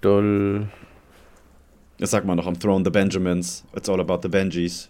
Doll. 0.00 0.66
Das 1.98 2.10
sagt 2.10 2.26
man 2.26 2.36
noch 2.36 2.46
am 2.46 2.58
Throne, 2.58 2.84
the 2.84 2.90
Benjamins. 2.90 3.64
It's 3.76 3.88
all 3.88 4.00
about 4.00 4.20
the 4.22 4.28
Benjis. 4.28 4.88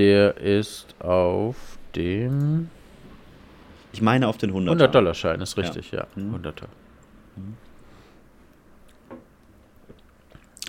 Der 0.00 0.38
ist 0.38 0.86
auf 0.98 1.56
dem 1.94 2.70
Ich 3.92 4.00
meine 4.00 4.28
auf 4.28 4.38
den 4.38 4.48
100. 4.48 4.80
100-Dollar-Schein, 4.80 5.42
ist 5.42 5.58
richtig, 5.58 5.90
ja. 5.90 6.06
Mhm. 6.16 6.36
100er. 6.36 6.68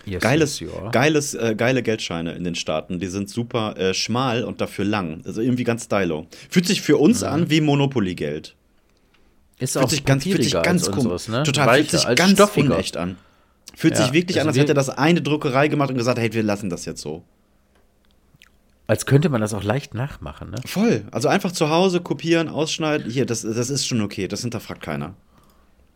Yes, 0.03 0.21
Geiles, 0.21 0.59
yes, 0.59 0.73
are. 0.73 0.91
geiles, 0.91 1.33
äh, 1.35 1.55
geile 1.55 1.81
Geldscheine 1.81 2.33
in 2.33 2.43
den 2.43 2.55
Staaten. 2.55 2.99
Die 2.99 3.07
sind 3.07 3.29
super 3.29 3.77
äh, 3.77 3.93
schmal 3.93 4.43
und 4.43 4.59
dafür 4.59 4.83
lang. 4.83 5.21
Also 5.25 5.39
irgendwie 5.41 5.63
ganz 5.63 5.85
stylo. 5.85 6.27
Fühlt 6.49 6.65
sich 6.65 6.81
für 6.81 6.97
uns 6.97 7.23
an 7.23 7.49
wie 7.49 7.61
Monopoly-Geld. 7.61 8.55
Ist 9.59 9.73
Fühlt 9.73 9.85
auch 9.85 9.89
sich 9.89 10.03
ganz, 10.03 10.23
fühlt 10.23 10.43
sich 10.43 10.53
ganz 10.61 10.87
komisch 10.87 10.97
unseres, 11.03 11.27
ne? 11.29 11.43
Total, 11.43 11.67
Weicher, 11.67 11.77
fühlt 11.77 11.89
sich 11.91 12.05
als 12.07 12.17
ganz 12.17 12.31
stoffiger. 12.31 12.73
unecht 12.75 12.97
an. 12.97 13.15
Fühlt 13.77 13.93
Ja, 13.93 14.03
sich 14.03 14.11
wirklich 14.11 14.37
also 14.39 14.47
an, 14.47 14.49
als 14.49 14.57
hätte 14.57 14.73
das 14.73 14.89
eine 14.89 15.21
Druckerei 15.21 15.69
gemacht 15.69 15.89
und 15.91 15.97
gesagt, 15.97 16.19
hey, 16.19 16.33
wir 16.33 16.43
lassen 16.43 16.69
das 16.69 16.83
jetzt 16.85 16.99
so. 17.01 17.23
Als 18.87 19.05
könnte 19.05 19.29
man 19.29 19.41
das 19.41 19.53
auch 19.53 19.63
leicht 19.63 19.93
nachmachen, 19.93 20.51
ne? 20.51 20.57
Voll. 20.65 21.05
Also 21.11 21.29
einfach 21.29 21.51
zu 21.51 21.69
Hause 21.69 22.01
kopieren, 22.01 22.49
ausschneiden. 22.49 23.09
Hier, 23.09 23.25
das, 23.25 23.41
das 23.41 23.69
ist 23.69 23.87
schon 23.87 24.01
okay. 24.01 24.27
Das 24.27 24.41
hinterfragt 24.41 24.81
keiner. 24.81 25.15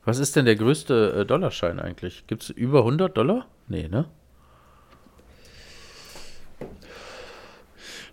Was 0.06 0.20
ist 0.20 0.36
denn 0.36 0.46
der 0.46 0.56
größte 0.56 1.22
äh, 1.22 1.26
Dollarschein 1.26 1.80
eigentlich? 1.80 2.26
Gibt 2.28 2.44
es 2.44 2.50
über 2.52 2.80
100 2.80 3.18
Dollar? 3.18 3.48
Nee, 3.68 3.88
ne? 3.88 4.06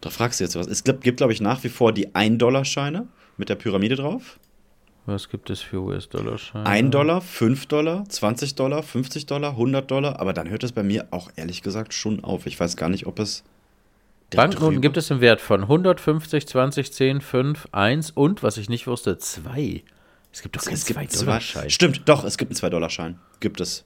Da 0.00 0.10
fragst 0.10 0.40
du 0.40 0.44
jetzt 0.44 0.56
was. 0.56 0.66
Es 0.66 0.82
gibt, 0.82 1.02
gibt 1.02 1.18
glaube 1.18 1.32
ich, 1.32 1.40
nach 1.40 1.62
wie 1.62 1.68
vor 1.68 1.92
die 1.92 2.08
1-Dollar-Scheine 2.08 3.06
mit 3.36 3.48
der 3.48 3.54
Pyramide 3.54 3.94
drauf. 3.94 4.40
Was 5.06 5.28
gibt 5.28 5.50
es 5.50 5.60
für 5.60 5.80
US-Dollar-Scheine? 5.80 6.66
1 6.66 6.90
Dollar, 6.90 7.20
5 7.20 7.66
Dollar, 7.66 8.04
20 8.08 8.54
Dollar, 8.54 8.82
50 8.82 9.26
Dollar, 9.26 9.50
100 9.50 9.88
Dollar. 9.90 10.18
Aber 10.20 10.32
dann 10.32 10.48
hört 10.48 10.64
es 10.64 10.72
bei 10.72 10.82
mir 10.82 11.06
auch 11.10 11.30
ehrlich 11.36 11.62
gesagt 11.62 11.94
schon 11.94 12.24
auf. 12.24 12.46
Ich 12.46 12.58
weiß 12.58 12.76
gar 12.76 12.88
nicht, 12.88 13.06
ob 13.06 13.18
es. 13.18 13.44
Banknoten 14.36 14.80
gibt 14.80 14.96
es 14.96 15.10
im 15.10 15.20
Wert 15.20 15.40
von 15.40 15.62
150, 15.62 16.46
20, 16.46 16.92
10, 16.92 17.20
5, 17.20 17.68
1 17.72 18.10
und, 18.12 18.42
was 18.42 18.56
ich 18.56 18.68
nicht 18.68 18.86
wusste, 18.86 19.18
2. 19.18 19.82
Es 20.32 20.42
gibt 20.42 20.56
doch 20.56 20.64
keinen 20.64 20.74
es 20.74 20.86
gibt 20.86 20.98
zwei. 21.12 21.24
2-Dollar-Schein. 21.24 21.70
Stimmt, 21.70 22.02
doch, 22.06 22.24
es 22.24 22.38
gibt 22.38 22.50
einen 22.50 22.58
2-Dollar-Schein. 22.58 23.18
Gibt 23.40 23.60
es. 23.60 23.84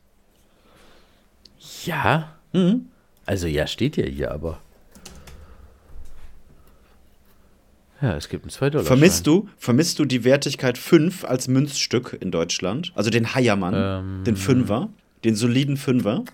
Ja? 1.85 2.37
Mhm. 2.53 2.87
Also 3.25 3.47
ja, 3.49 3.67
steht 3.67 3.97
ja 3.97 4.05
hier, 4.05 4.31
aber. 4.31 4.61
Ja, 8.01 8.15
es 8.17 8.29
gibt 8.29 8.45
einen 8.45 8.51
2-Dollar-Schein. 8.51 8.87
Vermisst 8.87 9.27
du, 9.27 9.49
vermisst 9.57 9.99
du 9.99 10.05
die 10.05 10.23
Wertigkeit 10.25 10.79
5 10.79 11.25
als 11.25 11.49
Münzstück 11.49 12.17
in 12.21 12.31
Deutschland? 12.31 12.93
Also 12.95 13.11
den 13.11 13.35
Heiermann, 13.35 13.75
Ähm. 13.75 14.25
den 14.25 14.37
Fünfer, 14.37 14.91
den 15.25 15.35
soliden 15.35 15.77
Fünfer. 15.77 16.25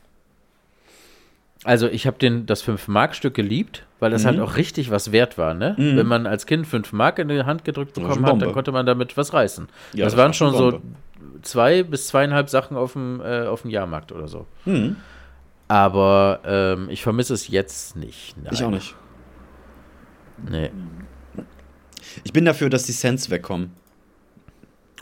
Also 1.65 1.87
ich 1.89 2.07
habe 2.09 2.19
den 2.19 2.47
das 2.47 2.65
5-Mark-Stück 2.67 3.35
geliebt, 3.35 3.87
weil 4.01 4.11
das 4.11 4.23
Mhm. 4.25 4.27
halt 4.29 4.41
auch 4.41 4.57
richtig 4.57 4.91
was 4.91 5.13
wert 5.13 5.39
war, 5.39 5.55
ne? 5.55 5.75
Wenn 5.79 6.07
man 6.09 6.27
als 6.27 6.47
Kind 6.47 6.67
5 6.67 6.93
Mark 6.93 7.19
in 7.21 7.29
die 7.29 7.45
Hand 7.45 7.65
gedrückt 7.65 7.95
bekommen 7.95 8.27
hat, 8.27 8.43
dann 8.43 8.53
konnte 8.53 8.73
man 8.73 8.85
damit 8.85 9.17
was 9.17 9.33
reißen. 9.33 9.69
Ja, 9.93 10.05
das, 10.05 10.13
das 10.15 10.19
waren 10.19 10.29
war 10.29 10.33
schon 10.35 10.55
so 10.57 10.81
zwei 11.43 11.85
bis 11.85 12.09
zweieinhalb 12.09 12.49
Sachen 12.49 12.77
auf 12.77 12.95
dem, 12.95 13.21
äh, 13.21 13.43
auf 13.47 13.63
dem 13.63 13.71
Jahrmarkt 13.71 14.11
oder 14.11 14.27
so. 14.27 14.47
Hm, 14.65 14.97
Aber 15.69 16.41
ähm, 16.45 16.89
ich 16.91 17.03
vermisse 17.03 17.33
es 17.35 17.47
jetzt 17.49 17.95
nicht. 17.97 18.37
Nein. 18.43 18.53
ich 18.53 18.65
auch 18.65 18.71
nicht. 18.71 18.95
Nee. 20.51 20.71
Ich 22.25 22.33
bin 22.33 22.45
dafür, 22.45 22.69
dass 22.71 22.83
die 22.85 22.93
Cents 22.93 23.31
wegkommen. 23.31 23.71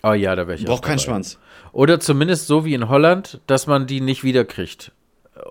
Oh 0.03 0.13
ja, 0.13 0.35
da 0.37 0.47
wäre 0.47 0.59
ich 0.59 0.65
Braucht 0.65 0.83
auch 0.85 0.87
keinen. 0.87 0.99
Schwanz. 0.99 1.39
Oder 1.73 2.01
zumindest 2.01 2.47
so 2.47 2.65
wie 2.65 2.75
in 2.75 2.89
Holland, 2.89 3.41
dass 3.47 3.67
man 3.67 3.87
die 3.87 4.01
nicht 4.01 4.23
wiederkriegt. 4.25 4.93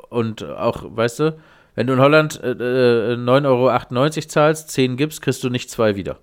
Und 0.09 0.43
auch, 0.43 0.83
weißt 0.85 1.19
du, 1.19 1.37
wenn 1.75 1.87
du 1.87 1.93
in 1.93 1.99
Holland 1.99 2.41
äh, 2.43 2.51
äh, 2.51 3.15
9,98 3.15 3.45
Euro 3.45 4.27
zahlst, 4.27 4.69
10 4.71 4.97
gibst, 4.97 5.21
kriegst 5.21 5.43
du 5.43 5.49
nicht 5.49 5.69
zwei 5.69 5.95
wieder. 5.95 6.17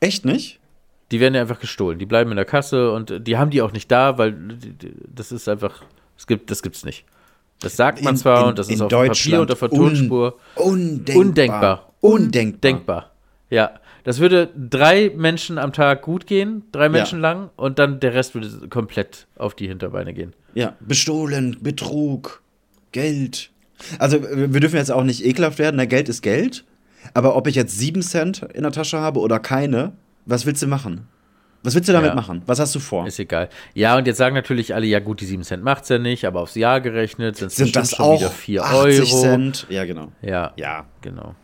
Echt 0.00 0.24
nicht? 0.24 0.60
Die 1.10 1.20
werden 1.20 1.34
ja 1.34 1.40
einfach 1.40 1.60
gestohlen. 1.60 1.98
Die 1.98 2.06
bleiben 2.06 2.30
in 2.30 2.36
der 2.36 2.44
Kasse 2.44 2.92
und 2.92 3.10
äh, 3.10 3.20
die 3.20 3.36
haben 3.38 3.50
die 3.50 3.62
auch 3.62 3.72
nicht 3.72 3.90
da, 3.90 4.18
weil 4.18 4.34
das 5.14 5.32
ist 5.32 5.48
einfach, 5.48 5.82
das 6.16 6.26
gibt 6.26 6.50
das 6.50 6.62
gibt's 6.62 6.84
nicht. 6.84 7.04
Das 7.60 7.76
sagt 7.76 8.02
man 8.02 8.14
In- 8.14 8.18
zwar 8.18 8.42
in- 8.42 8.48
und 8.50 8.58
das 8.58 8.68
ist 8.68 8.80
auf 8.80 8.88
Papier 8.90 9.06
Deutschland 9.08 9.40
und 9.42 9.52
auf 9.52 9.58
der 9.60 9.70
Tonspur. 9.70 10.38
Undenkbar. 10.56 11.16
Undenkbar. 11.16 11.92
Undenkbar. 12.00 12.60
Denkbar. 12.60 13.10
Ja. 13.50 13.70
Das 14.04 14.20
würde 14.20 14.50
drei 14.56 15.10
Menschen 15.16 15.58
am 15.58 15.72
Tag 15.72 16.02
gut 16.02 16.28
gehen, 16.28 16.62
drei 16.70 16.88
Menschen 16.88 17.20
lang, 17.20 17.50
und 17.56 17.80
dann 17.80 17.98
der 17.98 18.14
Rest 18.14 18.34
würde 18.36 18.68
komplett 18.68 19.26
auf 19.36 19.54
die 19.56 19.66
Hinterbeine 19.66 20.14
gehen. 20.14 20.32
Ja, 20.54 20.76
bestohlen, 20.78 21.56
Betrug, 21.60 22.40
Geld. 22.96 23.50
Also, 23.98 24.22
wir 24.22 24.60
dürfen 24.60 24.76
jetzt 24.76 24.90
auch 24.90 25.04
nicht 25.04 25.24
ekelhaft 25.24 25.58
werden. 25.58 25.76
Na, 25.76 25.84
Geld 25.84 26.08
ist 26.08 26.22
Geld. 26.22 26.64
Aber 27.14 27.36
ob 27.36 27.46
ich 27.46 27.54
jetzt 27.54 27.78
7 27.78 28.00
Cent 28.02 28.42
in 28.54 28.62
der 28.62 28.72
Tasche 28.72 28.98
habe 28.98 29.20
oder 29.20 29.38
keine, 29.38 29.92
was 30.24 30.46
willst 30.46 30.62
du 30.62 30.66
machen? 30.66 31.06
Was 31.62 31.74
willst 31.74 31.88
du 31.88 31.92
damit 31.92 32.10
Ja. 32.10 32.14
machen? 32.14 32.42
Was 32.46 32.58
hast 32.58 32.74
du 32.74 32.78
vor? 32.78 33.06
Ist 33.06 33.18
egal. 33.18 33.48
Ja, 33.74 33.96
und 33.96 34.06
jetzt 34.06 34.16
sagen 34.18 34.34
natürlich 34.34 34.74
alle, 34.74 34.86
ja 34.86 34.98
gut, 35.00 35.20
die 35.20 35.26
7 35.26 35.42
Cent 35.42 35.62
macht's 35.62 35.88
ja 35.88 35.98
nicht, 35.98 36.24
aber 36.24 36.40
aufs 36.40 36.54
Jahr 36.54 36.80
gerechnet 36.80 37.36
sind 37.36 37.76
es 37.76 37.90
schon 37.94 38.16
wieder 38.18 38.30
4 38.30 38.64
80 38.64 39.12
Euro. 39.12 39.20
Cent? 39.22 39.66
Ja, 39.68 39.84
genau. 39.84 40.10
Ja, 40.22 40.52
Ja. 40.56 40.84
genau. 41.02 41.34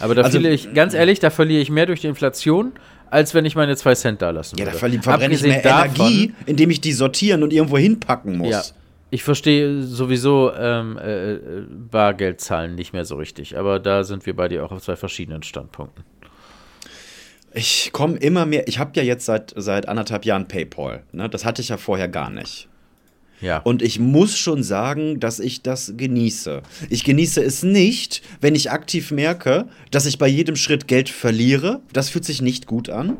Aber 0.00 0.14
da 0.14 0.22
Also- 0.22 0.32
verliere 0.32 0.52
ich, 0.52 0.74
ganz 0.74 0.92
ehrlich, 0.94 1.20
da 1.20 1.30
verliere 1.30 1.62
ich 1.62 1.70
mehr 1.70 1.86
durch 1.86 2.00
die 2.02 2.06
Inflation, 2.08 2.72
als 3.08 3.34
wenn 3.34 3.44
ich 3.46 3.54
meine 3.56 3.76
2 3.76 3.94
Cent 3.94 4.20
da 4.20 4.30
lassen 4.30 4.58
Ja, 4.58 4.66
würde. 4.66 4.78
da 4.78 4.86
verli- 4.86 5.02
verbrenne 5.02 5.34
ich 5.34 5.42
mehr 5.42 5.62
davon- 5.62 6.06
Energie, 6.06 6.34
indem 6.44 6.70
ich 6.70 6.80
die 6.80 6.92
sortieren 6.92 7.42
und 7.42 7.52
irgendwo 7.52 7.78
hinpacken 7.78 8.36
muss. 8.38 8.50
Ja. 8.50 8.62
Ich 9.10 9.22
verstehe 9.22 9.82
sowieso 9.82 10.52
ähm, 10.54 10.98
äh, 10.98 11.34
äh, 11.34 11.66
Bargeldzahlen 11.90 12.74
nicht 12.74 12.92
mehr 12.92 13.04
so 13.04 13.16
richtig, 13.16 13.56
aber 13.56 13.78
da 13.78 14.02
sind 14.02 14.26
wir 14.26 14.34
bei 14.34 14.48
dir 14.48 14.64
auch 14.64 14.72
auf 14.72 14.82
zwei 14.82 14.96
verschiedenen 14.96 15.42
Standpunkten. 15.42 16.04
Ich 17.54 17.90
komme 17.92 18.18
immer 18.18 18.44
mehr. 18.44 18.68
Ich 18.68 18.78
habe 18.78 18.90
ja 18.94 19.02
jetzt 19.02 19.24
seit, 19.24 19.54
seit 19.56 19.88
anderthalb 19.88 20.24
Jahren 20.24 20.48
PayPal. 20.48 21.04
Ne? 21.12 21.28
Das 21.28 21.44
hatte 21.44 21.62
ich 21.62 21.68
ja 21.68 21.76
vorher 21.76 22.08
gar 22.08 22.30
nicht. 22.30 22.68
Ja. 23.40 23.58
Und 23.58 23.82
ich 23.82 23.98
muss 23.98 24.36
schon 24.36 24.62
sagen, 24.62 25.20
dass 25.20 25.40
ich 25.40 25.62
das 25.62 25.94
genieße. 25.96 26.62
Ich 26.90 27.04
genieße 27.04 27.42
es 27.42 27.62
nicht, 27.62 28.22
wenn 28.40 28.54
ich 28.54 28.70
aktiv 28.70 29.10
merke, 29.10 29.68
dass 29.90 30.06
ich 30.06 30.18
bei 30.18 30.28
jedem 30.28 30.56
Schritt 30.56 30.88
Geld 30.88 31.08
verliere. 31.08 31.80
Das 31.92 32.10
fühlt 32.10 32.24
sich 32.24 32.42
nicht 32.42 32.66
gut 32.66 32.90
an. 32.90 33.18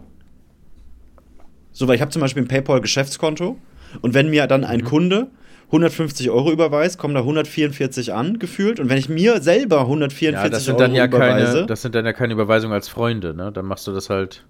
So, 1.73 1.87
weil 1.87 1.97
ich 1.97 2.01
habe 2.01 2.11
zum 2.11 2.21
Beispiel 2.21 2.43
ein 2.43 2.49
PayPal-Geschäftskonto 2.49 3.59
und 4.01 4.15
wenn 4.15 4.31
mir 4.31 4.47
dann 4.47 4.65
ein 4.65 4.85
Kunde 4.85 5.29
150 5.67 6.31
Euro 6.31 6.53
überweist, 6.53 6.97
kommen 6.99 7.15
da 7.15 7.21
144 7.21 8.13
an, 8.15 8.39
gefühlt. 8.39 8.79
Und 8.79 8.89
wenn 8.89 8.99
ich 8.99 9.09
mir 9.09 9.41
selber 9.43 9.81
144 9.81 10.45
Ja, 10.45 10.49
das 10.49 10.65
sind 10.65 10.75
Euro 10.75 10.83
dann 10.85 10.95
ja 10.95 11.07
überweise, 11.07 11.53
keine, 11.55 11.67
das 11.67 11.83
sind 11.83 11.95
dann 11.95 12.05
ja 12.07 12.13
keine 12.13 12.35
Überweisungen 12.35 12.73
als 12.73 12.89
Freunde, 12.89 13.35
ne? 13.35 13.51
Dann 13.53 13.67
machst 13.67 13.87
du 13.87 13.93
das 13.93 14.09
halt. 14.09 14.45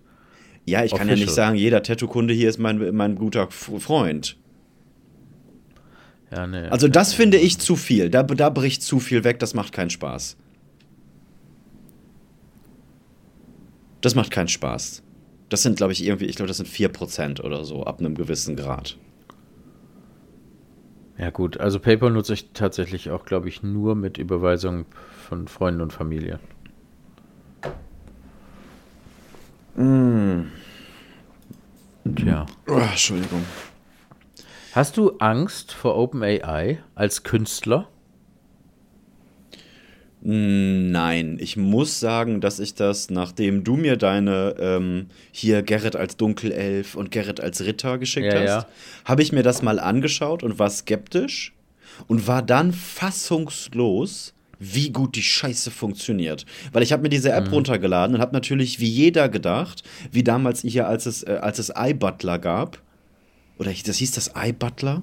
ja, 0.67 0.85
ich 0.85 0.95
kann 0.95 1.09
ja 1.09 1.15
nicht 1.15 1.31
sagen, 1.31 1.57
jeder 1.57 1.83
Tattoo-Kunde 1.83 2.35
hier 2.35 2.49
ist 2.51 2.59
mein, 2.59 2.95
mein 2.95 3.15
guter 3.17 3.49
Freund. 3.51 4.37
Ja, 6.31 6.47
nee. 6.47 6.67
Also 6.69 6.89
das 6.89 7.15
finde 7.15 7.39
ich 7.39 7.59
zu 7.59 7.77
viel. 7.77 8.11
Da, 8.11 8.23
da 8.23 8.51
bricht 8.51 8.83
zu 8.83 8.99
viel 9.01 9.25
weg, 9.25 9.39
das 9.39 9.55
macht 9.55 9.73
keinen 9.73 9.91
Spaß. 9.91 10.37
Das 14.01 14.15
macht 14.15 14.31
keinen 14.31 14.49
Spaß. 14.49 15.03
Das 15.49 15.63
sind, 15.63 15.77
glaube 15.77 15.93
ich, 15.93 16.05
irgendwie, 16.05 16.27
ich 16.27 16.37
glaube, 16.37 16.49
das 16.49 16.59
sind 16.59 16.69
4% 16.69 17.41
oder 17.41 17.65
so, 17.65 17.85
ab 17.85 18.01
einem 18.01 18.15
gewissen 18.15 18.57
Grad. 18.57 18.99
Ja, 21.19 21.31
gut. 21.31 21.59
Also 21.59 21.81
PayPal 21.81 22.11
nutze 22.11 22.35
ich 22.35 22.53
tatsächlich 22.53 23.11
auch, 23.11 23.25
glaube 23.25 23.49
ich, 23.49 23.63
nur 23.63 23.95
mit 23.95 24.19
Überweisungen 24.19 24.87
von 25.29 25.49
Freunden 25.49 25.81
und 25.81 25.93
Familie. 25.93 26.41
Tja. 32.15 32.47
Oh, 32.69 32.79
Entschuldigung. 32.79 33.45
Hast 34.73 34.97
du 34.97 35.17
Angst 35.19 35.73
vor 35.73 35.97
OpenAI 35.97 36.83
als 36.95 37.23
Künstler? 37.23 37.89
Nein, 40.29 41.37
ich 41.41 41.57
muss 41.57 42.01
sagen, 42.01 42.41
dass 42.41 42.59
ich 42.59 42.75
das, 42.75 43.11
nachdem 43.11 43.63
du 43.63 43.77
mir 43.77 43.97
deine 43.97 44.57
ähm, 44.59 45.07
hier 45.31 45.63
Gerrit 45.63 45.95
als 45.95 46.17
Dunkelelf 46.17 46.97
und 46.97 47.13
Gerrit 47.13 47.41
als 47.41 47.65
Ritter 47.65 47.97
geschickt 47.99 48.33
Ja, 48.33 48.41
hast, 48.41 48.47
ja. 48.49 48.67
habe 49.05 49.23
ich 49.23 49.31
mir 49.31 49.45
das 49.45 49.63
mal 49.63 49.79
angeschaut 49.79 50.43
und 50.43 50.59
war 50.59 50.69
skeptisch 50.69 51.53
und 52.09 52.27
war 52.27 52.43
dann 52.43 52.73
fassungslos, 52.73 54.35
wie 54.59 54.91
gut 54.91 55.15
die 55.15 55.23
Scheiße 55.23 55.71
funktioniert. 55.71 56.45
Weil 56.73 56.83
ich 56.83 56.93
habe 56.93 57.03
mir 57.03 57.09
diese 57.09 57.29
Mhm. 57.31 57.37
App 57.37 57.53
runtergeladen 57.53 58.17
und 58.17 58.21
habe 58.21 58.33
natürlich 58.33 58.81
wie 58.81 58.89
jeder 58.89 59.29
gedacht, 59.29 59.85
wie 60.11 60.25
damals 60.25 60.63
hier, 60.63 60.89
als 60.89 61.07
es, 61.07 61.23
äh, 61.23 61.39
als 61.41 61.61
es 61.61 61.73
iButler 61.73 62.41
gab, 62.41 62.83
oder 63.61 63.71
ich, 63.71 63.85
das 63.85 63.99
hieß 63.99 64.11
das 64.11 64.33
iButler? 64.37 65.03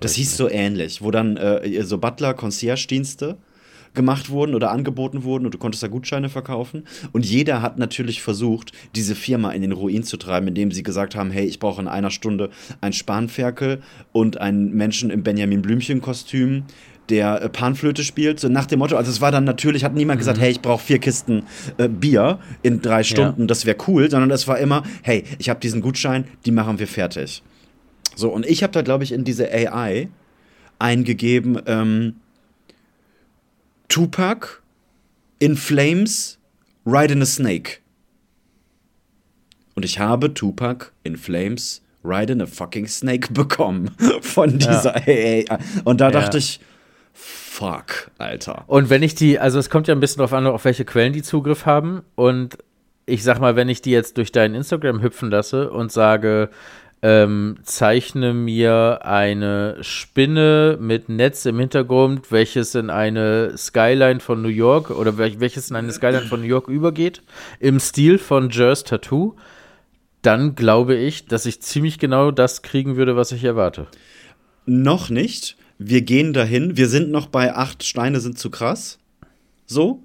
Das 0.00 0.14
hieß 0.14 0.36
so 0.36 0.48
ähnlich, 0.50 1.00
wo 1.00 1.12
dann 1.12 1.36
äh, 1.36 1.82
so 1.84 1.98
Butler-Concierge-Dienste 1.98 3.36
gemacht 3.94 4.28
wurden 4.28 4.54
oder 4.54 4.70
angeboten 4.70 5.24
wurden 5.24 5.46
und 5.46 5.54
du 5.54 5.58
konntest 5.58 5.82
da 5.82 5.88
Gutscheine 5.88 6.28
verkaufen. 6.28 6.84
Und 7.12 7.24
jeder 7.24 7.62
hat 7.62 7.78
natürlich 7.78 8.22
versucht, 8.22 8.72
diese 8.94 9.14
Firma 9.14 9.52
in 9.52 9.62
den 9.62 9.72
Ruin 9.72 10.02
zu 10.02 10.16
treiben, 10.16 10.48
indem 10.48 10.72
sie 10.72 10.82
gesagt 10.82 11.14
haben, 11.14 11.30
hey, 11.30 11.46
ich 11.46 11.58
brauche 11.58 11.80
in 11.80 11.88
einer 11.88 12.10
Stunde 12.10 12.50
ein 12.80 12.92
Spanferkel 12.92 13.80
und 14.12 14.40
einen 14.40 14.74
Menschen 14.74 15.10
im 15.10 15.22
Benjamin 15.22 15.62
Blümchen-Kostüm, 15.62 16.64
der 17.08 17.42
äh, 17.42 17.48
Panflöte 17.48 18.02
spielt, 18.02 18.40
so 18.40 18.48
nach 18.48 18.66
dem 18.66 18.78
Motto, 18.78 18.96
also 18.96 19.10
es 19.10 19.20
war 19.20 19.30
dann 19.30 19.44
natürlich, 19.44 19.84
hat 19.84 19.94
niemand 19.94 20.18
gesagt, 20.18 20.40
hey, 20.40 20.50
ich 20.50 20.60
brauche 20.60 20.82
vier 20.82 20.98
Kisten 20.98 21.42
äh, 21.76 21.88
Bier 21.88 22.38
in 22.62 22.80
drei 22.80 23.02
Stunden, 23.02 23.46
das 23.46 23.66
wäre 23.66 23.76
cool, 23.88 24.10
sondern 24.10 24.30
es 24.30 24.48
war 24.48 24.58
immer, 24.58 24.84
hey, 25.02 25.24
ich 25.38 25.48
habe 25.48 25.60
diesen 25.60 25.82
Gutschein, 25.82 26.24
die 26.46 26.50
machen 26.50 26.78
wir 26.78 26.86
fertig. 26.86 27.42
So, 28.16 28.30
und 28.30 28.46
ich 28.46 28.62
habe 28.62 28.72
da, 28.72 28.82
glaube 28.82 29.04
ich, 29.04 29.12
in 29.12 29.24
diese 29.24 29.50
AI 29.50 30.08
eingegeben, 30.78 31.60
ähm, 31.66 32.14
Tupac 33.94 34.60
in 35.38 35.56
Flames 35.56 36.40
Ride 36.84 37.12
in 37.12 37.22
a 37.22 37.26
Snake. 37.26 37.78
Und 39.76 39.84
ich 39.84 40.00
habe 40.00 40.34
Tupac 40.34 40.86
in 41.04 41.16
Flames 41.16 41.80
Ride 42.02 42.32
in 42.32 42.42
a 42.42 42.46
fucking 42.46 42.88
Snake 42.88 43.28
bekommen 43.32 43.92
von 44.20 44.58
dieser 44.58 44.96
AI. 44.96 45.44
Und 45.84 46.00
da 46.00 46.06
Ja. 46.06 46.10
dachte 46.10 46.38
ich, 46.38 46.58
fuck, 47.12 48.10
Alter. 48.18 48.64
Und 48.66 48.90
wenn 48.90 49.04
ich 49.04 49.14
die, 49.14 49.38
also 49.38 49.60
es 49.60 49.70
kommt 49.70 49.86
ja 49.86 49.94
ein 49.94 50.00
bisschen 50.00 50.18
darauf 50.18 50.32
an, 50.32 50.44
auf 50.48 50.64
welche 50.64 50.84
Quellen 50.84 51.12
die 51.12 51.22
Zugriff 51.22 51.64
haben. 51.64 52.02
Und 52.16 52.58
ich 53.06 53.22
sag 53.22 53.38
mal, 53.38 53.54
wenn 53.54 53.68
ich 53.68 53.80
die 53.80 53.92
jetzt 53.92 54.18
durch 54.18 54.32
dein 54.32 54.56
Instagram 54.56 55.02
hüpfen 55.02 55.30
lasse 55.30 55.70
und 55.70 55.92
sage, 55.92 56.50
ähm, 57.04 57.56
zeichne 57.64 58.32
mir 58.32 59.00
eine 59.04 59.76
Spinne 59.82 60.78
mit 60.80 61.10
Netz 61.10 61.44
im 61.44 61.58
Hintergrund, 61.58 62.32
welches 62.32 62.74
in 62.74 62.88
eine 62.88 63.58
Skyline 63.58 64.20
von 64.20 64.40
New 64.40 64.48
York 64.48 64.88
oder 64.88 65.18
wel 65.18 65.38
welches 65.38 65.68
in 65.68 65.76
eine 65.76 65.92
Skyline 65.92 66.24
von 66.24 66.40
New 66.40 66.46
York 66.46 66.66
übergeht, 66.66 67.22
im 67.60 67.78
Stil 67.78 68.16
von 68.16 68.48
Jers 68.48 68.84
Tattoo, 68.84 69.36
dann 70.22 70.54
glaube 70.54 70.94
ich, 70.94 71.26
dass 71.26 71.44
ich 71.44 71.60
ziemlich 71.60 71.98
genau 71.98 72.30
das 72.30 72.62
kriegen 72.62 72.96
würde, 72.96 73.16
was 73.16 73.32
ich 73.32 73.44
erwarte. 73.44 73.86
Noch 74.64 75.10
nicht. 75.10 75.58
Wir 75.76 76.00
gehen 76.00 76.32
dahin. 76.32 76.78
Wir 76.78 76.88
sind 76.88 77.10
noch 77.10 77.26
bei 77.26 77.54
acht 77.54 77.84
Steine 77.84 78.20
sind 78.20 78.38
zu 78.38 78.48
krass. 78.48 78.98
So. 79.66 80.02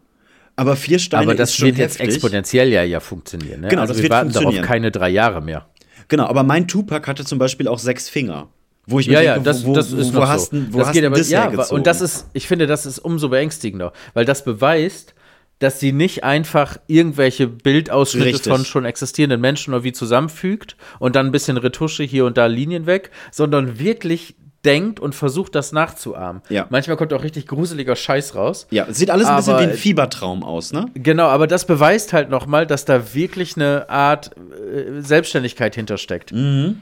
Aber 0.58 0.76
vier 0.76 1.00
Steine 1.00 1.24
Aber 1.24 1.36
das 1.36 1.62
wird 1.62 1.78
jetzt 1.78 2.02
exponentiell 2.02 2.68
ja, 2.68 2.84
ja 2.84 3.00
funktionieren. 3.00 3.62
Ne? 3.62 3.70
Genau, 3.70 3.84
also 3.84 3.94
das 3.94 4.00
wir 4.00 4.04
wird 4.04 4.12
warten 4.12 4.34
darauf 4.34 4.60
keine 4.60 4.92
drei 4.92 5.08
Jahre 5.08 5.42
mehr. 5.42 5.66
Genau, 6.10 6.26
aber 6.26 6.44
mein 6.44 6.68
Tupac 6.68 7.08
hatte 7.08 7.24
zum 7.24 7.40
Beispiel 7.40 7.68
auch 7.68 7.80
sechs 7.80 8.10
Finger. 8.10 8.50
Wo 8.86 9.00
ich 9.00 9.08
mir 9.08 9.14
Ja, 9.14 9.20
denke, 9.20 9.38
ja, 9.38 9.44
das, 9.44 9.66
wo, 9.66 9.74
das 9.74 9.96
wo, 9.96 10.02
ist 10.02 10.14
wo 10.14 10.20
noch 10.20 10.28
hast 10.28 10.52
so. 10.52 10.58
du 10.58 10.74
wo 10.74 10.80
das 10.80 10.88
hast 10.88 10.94
geht 10.94 11.04
du 11.04 11.08
aber, 11.08 11.18
das 11.18 11.30
ja, 11.30 11.44
hergezogen? 11.44 11.78
und 11.78 11.88
das 11.88 12.02
ist, 12.02 12.26
ich 12.34 12.48
finde, 12.48 12.66
das 12.68 12.86
ist 12.86 13.00
umso 13.00 13.30
beängstigender, 13.30 13.94
weil 14.16 14.26
das 14.26 14.44
beweist, 14.44 15.14
dass 15.60 15.80
sie 15.80 15.92
nicht 15.92 16.24
einfach 16.24 16.78
irgendwelche 16.88 17.46
Bildausschnitte 17.48 18.30
Richtig. 18.34 18.52
von 18.52 18.66
schon 18.66 18.86
existierenden 18.86 19.42
Menschen 19.42 19.74
irgendwie 19.74 19.92
zusammenfügt 19.92 20.76
und 21.00 21.16
dann 21.16 21.28
ein 21.28 21.32
bisschen 21.32 21.58
Retusche 21.58 22.04
hier 22.04 22.26
und 22.26 22.38
da 22.38 22.46
Linien 22.48 22.86
weg, 22.86 23.12
sondern 23.32 23.78
wirklich 23.78 24.36
denkt 24.66 25.00
und 25.00 25.16
versucht, 25.16 25.56
das 25.56 25.72
nachzuahmen. 25.72 26.42
Ja. 26.50 26.68
Manchmal 26.70 26.98
kommt 26.98 27.14
auch 27.14 27.24
richtig 27.24 27.48
gruseliger 27.48 27.96
Scheiß 27.96 28.36
raus. 28.36 28.68
Ja, 28.72 28.88
es 28.90 28.98
sieht 28.98 29.10
alles 29.10 29.28
ein 29.28 29.38
bisschen 29.38 29.60
wie 29.60 29.64
ein 29.64 29.74
Fiebertraum 29.74 30.44
aus, 30.44 30.74
ne? 30.74 30.88
Genau, 30.96 31.28
aber 31.28 31.48
das 31.48 31.66
beweist 31.66 32.12
halt 32.14 32.30
nochmal, 32.30 32.68
dass 32.68 32.86
da 32.86 33.14
wirklich 33.14 33.56
eine 33.56 33.90
Art 33.90 34.32
äh, 34.38 35.02
Selbstständigkeit 35.02 35.76
hintersteckt. 35.76 36.34
Mhm. 36.34 36.82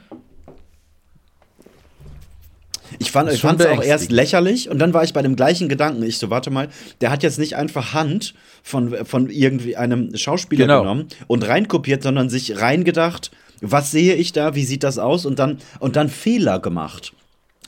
Ich 2.98 3.10
fand 3.10 3.30
es 3.30 3.44
auch 3.44 3.82
erst 3.82 4.10
lächerlich 4.10 4.70
und 4.70 4.78
dann 4.78 4.94
war 4.94 5.04
ich 5.04 5.12
bei 5.12 5.22
dem 5.22 5.36
gleichen 5.36 5.68
Gedanken. 5.68 6.02
Ich 6.02 6.18
so, 6.18 6.30
warte 6.30 6.50
mal, 6.50 6.68
der 7.00 7.10
hat 7.10 7.22
jetzt 7.22 7.38
nicht 7.38 7.54
einfach 7.54 7.92
Hand 7.92 8.34
von, 8.62 9.04
von 9.04 9.28
irgendwie 9.30 9.76
einem 9.76 10.16
Schauspieler 10.16 10.64
Genau. 10.66 10.80
genommen 10.80 11.08
und 11.26 11.46
reinkopiert, 11.46 12.02
sondern 12.02 12.30
sich 12.30 12.60
reingedacht, 12.60 13.30
was 13.60 13.90
sehe 13.90 14.14
ich 14.14 14.32
da, 14.32 14.54
wie 14.54 14.64
sieht 14.64 14.84
das 14.84 14.98
aus 14.98 15.26
und 15.26 15.38
dann, 15.38 15.58
und 15.80 15.96
dann 15.96 16.08
Fehler 16.08 16.60
gemacht. 16.60 17.12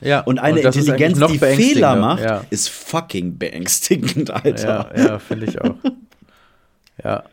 Ja, 0.01 0.21
Und 0.21 0.39
eine 0.39 0.59
ist 0.61 0.75
Intelligenz, 0.75 1.19
die. 1.27 1.37
Fehler 1.39 1.95
macht, 1.95 2.23
Ja. 2.23 2.43
ist 2.49 2.69
fucking 2.69 3.37
beängstigend, 3.37 4.31
Alter. 4.31 4.91
Ja, 4.95 5.03
ja 5.05 5.19
finde 5.19 5.45
ich 5.45 5.61
auch. 5.61 5.75
ja. 7.03 7.23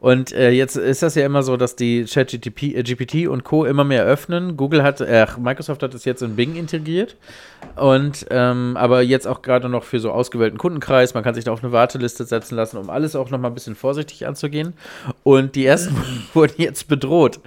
Und 0.00 0.32
äh, 0.32 0.50
jetzt 0.50 0.76
ist 0.76 1.02
das 1.02 1.14
ja 1.14 1.26
immer 1.26 1.42
so, 1.42 1.58
dass 1.58 1.76
die 1.76 2.04
ChatGPT 2.04 2.62
äh, 2.74 2.82
GPT 2.82 3.28
und 3.28 3.44
Co. 3.44 3.66
immer 3.66 3.84
mehr 3.84 4.04
öffnen. 4.04 4.56
Google 4.56 4.82
hat, 4.82 5.02
äh, 5.02 5.26
Microsoft 5.38 5.82
hat 5.82 5.92
es 5.92 6.06
jetzt 6.06 6.22
in 6.22 6.36
Bing 6.36 6.56
integriert. 6.56 7.16
Und 7.76 8.26
ähm, 8.30 8.78
aber 8.78 9.02
jetzt 9.02 9.26
auch 9.26 9.42
gerade 9.42 9.68
noch 9.68 9.84
für 9.84 10.00
so 10.00 10.10
ausgewählten 10.10 10.56
Kundenkreis. 10.56 11.12
Man 11.12 11.22
kann 11.22 11.34
sich 11.34 11.44
da 11.44 11.52
auf 11.52 11.62
eine 11.62 11.72
Warteliste 11.72 12.24
setzen 12.24 12.56
lassen, 12.56 12.78
um 12.78 12.88
alles 12.88 13.14
auch 13.14 13.28
noch 13.28 13.38
mal 13.38 13.48
ein 13.48 13.54
bisschen 13.54 13.76
vorsichtig 13.76 14.26
anzugehen. 14.26 14.72
Und 15.22 15.54
die 15.54 15.66
ersten 15.66 15.94
wurden 16.34 16.54
jetzt 16.56 16.88
bedroht. 16.88 17.40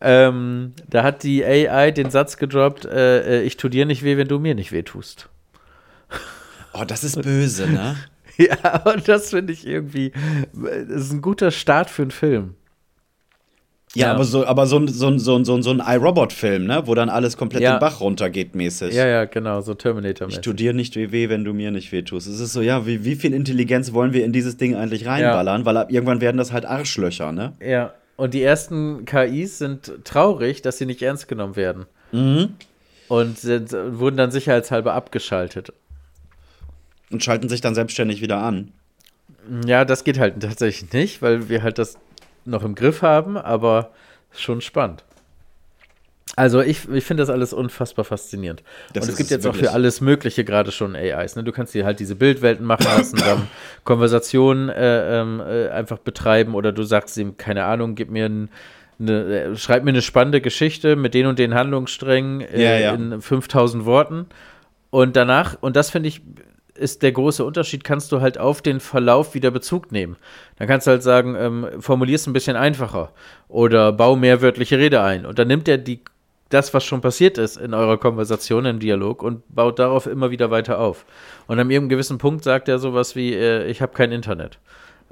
Ähm, 0.00 0.72
da 0.88 1.02
hat 1.02 1.22
die 1.22 1.44
AI 1.44 1.90
den 1.90 2.10
Satz 2.10 2.38
gedroppt: 2.38 2.86
äh, 2.86 3.40
äh, 3.40 3.42
Ich 3.42 3.58
tu 3.58 3.68
dir 3.68 3.84
nicht 3.84 4.02
weh, 4.02 4.16
wenn 4.16 4.28
du 4.28 4.38
mir 4.38 4.54
nicht 4.54 4.72
weh 4.72 4.82
tust. 4.82 5.28
Oh, 6.72 6.84
das 6.86 7.04
ist 7.04 7.20
böse, 7.20 7.68
ne? 7.68 7.96
Ja, 8.48 8.82
und 8.92 9.08
das 9.08 9.30
finde 9.30 9.52
ich 9.52 9.66
irgendwie, 9.66 10.12
das 10.52 11.02
ist 11.06 11.12
ein 11.12 11.20
guter 11.22 11.50
Start 11.50 11.90
für 11.90 12.02
einen 12.02 12.10
Film. 12.12 12.54
Ja, 13.94 14.08
Ja. 14.08 14.12
aber 14.14 14.24
so, 14.24 14.46
aber 14.46 14.66
so, 14.66 14.76
ein- 14.78 14.86
so, 14.86 15.06
ein- 15.08 15.18
so, 15.18 15.34
ein- 15.34 15.44
so, 15.46 15.54
ein- 15.56 15.62
so 15.62 15.70
ein 15.70 15.80
iRobot-Film, 15.84 16.66
ne? 16.66 16.82
Wo 16.86 16.94
dann 16.94 17.08
alles 17.08 17.36
komplett 17.38 17.62
Ja. 17.62 17.76
den 17.76 17.80
Bach 17.80 18.00
runtergeht, 18.00 18.54
mäßig. 18.54 18.94
Ja, 18.94 19.06
ja, 19.06 19.24
genau, 19.24 19.60
so 19.62 19.72
terminator 19.74 20.28
Ich 20.28 20.40
tu 20.40 20.52
dir 20.52 20.72
nicht 20.74 20.94
weh, 20.94 21.28
wenn 21.30 21.42
du 21.42 21.54
mir 21.54 21.70
nicht 21.70 21.90
weh 21.90 22.02
tust. 22.02 22.28
Es 22.28 22.38
ist 22.38 22.52
so, 22.52 22.60
ja, 22.60 22.86
wie, 22.86 23.04
wie 23.04 23.14
viel 23.16 23.32
Intelligenz 23.32 23.92
wollen 23.94 24.12
wir 24.12 24.24
in 24.26 24.32
dieses 24.32 24.56
Ding 24.58 24.76
eigentlich 24.76 25.06
reinballern? 25.06 25.64
Weil 25.64 25.76
ab 25.78 25.90
irgendwann 25.90 26.20
werden 26.20 26.36
das 26.36 26.52
halt 26.52 26.66
Arschlöcher, 26.66 27.32
ne? 27.32 27.54
Ja, 27.66 27.94
und 28.16 28.34
die 28.34 28.42
ersten 28.42 29.06
KIs 29.06 29.56
sind 29.58 29.90
traurig, 30.04 30.60
dass 30.60 30.76
sie 30.78 30.86
nicht 30.86 31.00
ernst 31.02 31.26
genommen 31.26 31.56
werden. 31.56 31.86
Mhm. 32.12 32.50
Und 33.08 33.38
sind, 33.38 33.72
wurden 33.72 34.18
dann 34.18 34.30
sicherheitshalber 34.30 34.92
abgeschaltet. 34.92 35.72
Und 37.10 37.24
schalten 37.24 37.48
sich 37.48 37.60
dann 37.60 37.74
selbstständig 37.74 38.20
wieder 38.20 38.38
an. 38.38 38.72
Ja, 39.66 39.84
das 39.84 40.04
geht 40.04 40.18
halt 40.18 40.40
tatsächlich 40.40 40.92
nicht, 40.92 41.22
weil 41.22 41.48
wir 41.48 41.62
halt 41.62 41.78
das 41.78 41.96
noch 42.44 42.62
im 42.62 42.74
Griff 42.74 43.02
haben, 43.02 43.36
aber 43.36 43.90
schon 44.32 44.60
spannend. 44.60 45.04
Also 46.36 46.60
ich, 46.60 46.88
ich 46.88 47.04
finde 47.04 47.22
das 47.22 47.30
alles 47.30 47.52
unfassbar 47.52 48.04
faszinierend. 48.04 48.62
Das 48.92 49.04
und 49.04 49.10
es 49.10 49.16
gibt 49.16 49.26
es 49.26 49.30
jetzt 49.30 49.46
auch 49.46 49.54
wirklich. 49.54 49.70
für 49.70 49.74
alles 49.74 50.00
Mögliche 50.00 50.44
gerade 50.44 50.70
schon 50.70 50.94
AIs. 50.94 51.34
Ne? 51.34 51.42
Du 51.42 51.50
kannst 51.50 51.74
dir 51.74 51.84
halt 51.84 51.98
diese 51.98 52.14
Bildwelten 52.14 52.64
machen 52.64 52.84
lassen, 52.84 53.16
dann 53.24 53.48
Konversationen 53.84 54.68
äh, 54.68 55.20
ähm, 55.20 55.40
äh, 55.40 55.68
einfach 55.70 55.98
betreiben 55.98 56.54
oder 56.54 56.70
du 56.70 56.84
sagst 56.84 57.16
ihm, 57.16 57.36
keine 57.38 57.64
Ahnung, 57.64 57.94
gib 57.94 58.10
mir 58.10 58.26
ein 58.26 58.50
eine, 59.00 59.56
schreib 59.56 59.84
mir 59.84 59.90
eine 59.90 60.02
spannende 60.02 60.40
Geschichte 60.40 60.96
mit 60.96 61.14
den 61.14 61.26
und 61.26 61.38
den 61.38 61.54
Handlungssträngen 61.54 62.40
äh, 62.40 62.62
Ja, 62.62 62.78
ja. 62.78 62.94
in 62.94 63.20
5000 63.20 63.84
Worten. 63.84 64.26
Und 64.90 65.16
danach, 65.16 65.56
und 65.60 65.76
das 65.76 65.90
finde 65.90 66.08
ich, 66.08 66.22
ist 66.78 67.02
der 67.02 67.12
große 67.12 67.44
Unterschied, 67.44 67.84
kannst 67.84 68.12
du 68.12 68.20
halt 68.20 68.38
auf 68.38 68.62
den 68.62 68.80
Verlauf 68.80 69.34
wieder 69.34 69.50
Bezug 69.50 69.92
nehmen. 69.92 70.16
Dann 70.56 70.68
kannst 70.68 70.86
du 70.86 70.92
halt 70.92 71.02
sagen, 71.02 71.36
ähm, 71.38 71.66
formulier's 71.80 72.26
ein 72.26 72.32
bisschen 72.32 72.56
einfacher 72.56 73.12
oder 73.48 73.92
bau 73.92 74.16
mehr 74.16 74.40
wörtliche 74.40 74.78
Rede 74.78 75.02
ein. 75.02 75.26
Und 75.26 75.38
dann 75.38 75.48
nimmt 75.48 75.68
er 75.68 75.78
die, 75.78 76.00
das, 76.48 76.72
was 76.72 76.84
schon 76.84 77.00
passiert 77.00 77.38
ist 77.38 77.56
in 77.56 77.74
eurer 77.74 77.98
Konversation, 77.98 78.64
im 78.64 78.78
Dialog 78.78 79.22
und 79.22 79.42
baut 79.54 79.78
darauf 79.78 80.06
immer 80.06 80.30
wieder 80.30 80.50
weiter 80.50 80.78
auf. 80.78 81.04
Und 81.46 81.58
an 81.58 81.70
irgendeinem 81.70 81.90
gewissen 81.90 82.18
Punkt 82.18 82.44
sagt 82.44 82.68
er 82.68 82.78
sowas 82.78 83.16
wie, 83.16 83.34
äh, 83.34 83.66
ich 83.66 83.82
habe 83.82 83.92
kein 83.92 84.12
Internet. 84.12 84.58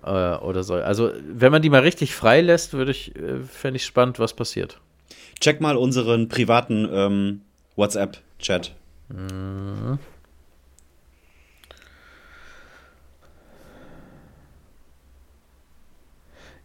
Äh, 0.02 0.36
oder 0.36 0.62
so. 0.62 0.74
Also, 0.74 1.10
wenn 1.28 1.52
man 1.52 1.62
die 1.62 1.70
mal 1.70 1.80
richtig 1.82 2.14
frei 2.14 2.40
lässt, 2.40 2.72
würde 2.74 2.92
ich, 2.92 3.14
äh, 3.16 3.40
fände 3.40 3.76
ich 3.76 3.84
spannend, 3.84 4.18
was 4.18 4.34
passiert. 4.34 4.80
Check 5.40 5.60
mal 5.60 5.76
unseren 5.76 6.28
privaten 6.28 6.88
ähm, 6.90 7.40
WhatsApp-Chat. 7.76 8.74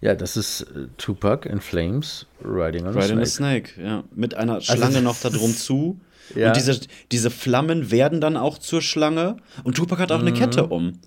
Ja, 0.02 0.16
das 0.16 0.36
ist 0.36 0.62
äh, 0.62 0.88
Tupac 0.98 1.48
in 1.48 1.62
Flames, 1.62 2.26
Riding 2.44 2.88
on 2.88 2.98
a 2.98 3.00
Riding 3.00 3.20
a 3.20 3.26
Snake. 3.26 3.70
Snake, 3.70 3.82
ja. 3.84 4.04
Mit 4.14 4.34
einer 4.34 4.60
Schlange 4.60 5.02
noch 5.02 5.20
da 5.22 5.30
drum 5.30 5.56
zu. 5.56 6.00
Ja. 6.36 6.48
Und 6.48 6.58
diese, 6.58 6.80
diese 7.12 7.30
Flammen 7.30 7.92
werden 7.92 8.20
dann 8.20 8.36
auch 8.36 8.58
zur 8.58 8.82
Schlange. 8.82 9.38
Und 9.64 9.78
Tupac 9.78 10.02
hat 10.02 10.12
auch 10.12 10.20
eine 10.20 10.34
Kette 10.34 10.68
um. 10.68 11.00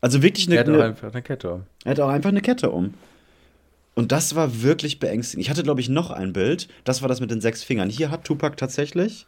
Also 0.00 0.22
wirklich 0.22 0.46
eine, 0.46 0.56
Er 0.56 0.60
hat 0.60 0.68
auch 0.68 0.80
einfach 0.80 1.12
eine 1.12 1.22
Kette 1.22 1.52
um. 1.52 1.62
er 1.84 1.90
hat 1.90 2.00
auch 2.00 2.08
einfach 2.08 2.30
eine 2.30 2.40
Kette 2.40 2.70
um. 2.70 2.94
Und 3.94 4.12
das 4.12 4.36
war 4.36 4.62
wirklich 4.62 5.00
beängstigend. 5.00 5.42
Ich 5.44 5.50
hatte, 5.50 5.64
glaube 5.64 5.80
ich, 5.80 5.88
noch 5.88 6.12
ein 6.12 6.32
Bild. 6.32 6.68
Das 6.84 7.02
war 7.02 7.08
das 7.08 7.20
mit 7.20 7.32
den 7.32 7.40
sechs 7.40 7.64
Fingern. 7.64 7.90
Hier 7.90 8.12
hat 8.12 8.22
Tupac 8.22 8.56
tatsächlich. 8.56 9.26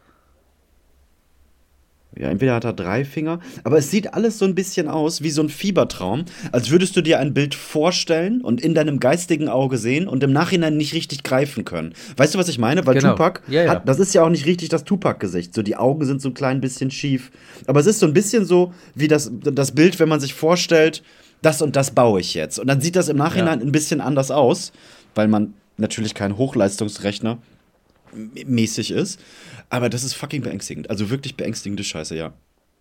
Ja, 2.19 2.29
entweder 2.29 2.55
hat 2.55 2.65
er 2.65 2.73
drei 2.73 3.05
Finger, 3.05 3.39
aber 3.63 3.79
es 3.79 3.91
sieht 3.91 4.15
alles 4.15 4.37
so 4.39 4.45
ein 4.45 4.57
bisschen 4.57 4.89
aus 4.89 5.23
wie 5.23 5.31
so 5.31 5.43
ein 5.43 5.49
Fiebertraum, 5.49 6.25
als 6.51 6.71
würdest 6.71 6.97
du 6.97 7.03
dir 7.03 7.21
ein 7.21 7.33
Bild 7.35 7.55
vorstellen 7.55 8.41
und 8.41 8.61
in 8.61 8.75
deinem 8.75 8.99
geistigen 8.99 9.49
Auge 9.49 9.79
sehen 9.79 10.09
und 10.09 10.25
im 10.25 10.33
Nachhinein 10.33 10.77
nicht 10.77 10.93
richtig 10.93 11.23
greifen 11.23 11.65
können. 11.65 11.95
Weißt 12.17 12.35
du, 12.35 12.39
was 12.39 12.49
ich 12.49 12.59
meine? 12.59 12.85
Weil 12.85 12.95
Genau. 12.95 13.11
Tupac, 13.13 13.43
Ja, 13.49 13.63
ja. 13.63 13.71
Hat, 13.71 13.89
das 13.89 14.01
ist 14.01 14.13
ja 14.13 14.25
auch 14.25 14.29
nicht 14.29 14.45
richtig 14.47 14.71
das 14.71 14.83
Tupac-Gesicht. 14.83 15.55
So, 15.55 15.63
die 15.63 15.77
Augen 15.77 16.05
sind 16.05 16.21
so 16.21 16.31
ein 16.31 16.35
klein 16.35 16.61
bisschen 16.61 16.91
schief. 16.91 17.31
Aber 17.69 17.79
es 17.79 17.87
ist 17.87 18.01
so 18.01 18.07
ein 18.07 18.13
bisschen 18.13 18.45
so 18.45 18.73
wie 18.97 19.07
das, 19.07 19.31
das 19.33 19.71
Bild, 19.73 20.01
wenn 20.01 20.09
man 20.09 20.19
sich 20.19 20.35
vorstellt, 20.35 21.05
das 21.43 21.63
und 21.63 21.77
das 21.77 21.93
baue 21.93 22.19
ich 22.21 22.35
jetzt. 22.35 22.59
Und 22.59 22.67
dann 22.67 22.81
sieht 22.81 22.97
das 22.97 23.09
im 23.09 23.19
Nachhinein 23.19 23.61
Ja. 23.61 23.67
ein 23.67 23.73
bisschen 23.73 24.01
anders 24.01 24.33
aus, 24.33 24.73
weil 25.15 25.29
man 25.29 25.55
natürlich 25.77 26.15
kein 26.15 26.37
Hochleistungsrechner 26.37 27.39
mäßig 28.15 28.91
ist. 28.91 29.21
Aber 29.69 29.89
das 29.89 30.05
ist 30.05 30.15
fucking 30.15 30.43
beängstigend. 30.43 30.91
Also 30.91 31.11
wirklich 31.11 31.37
beängstigende 31.37 31.85
Scheiße, 31.85 32.17
ja. 32.17 32.33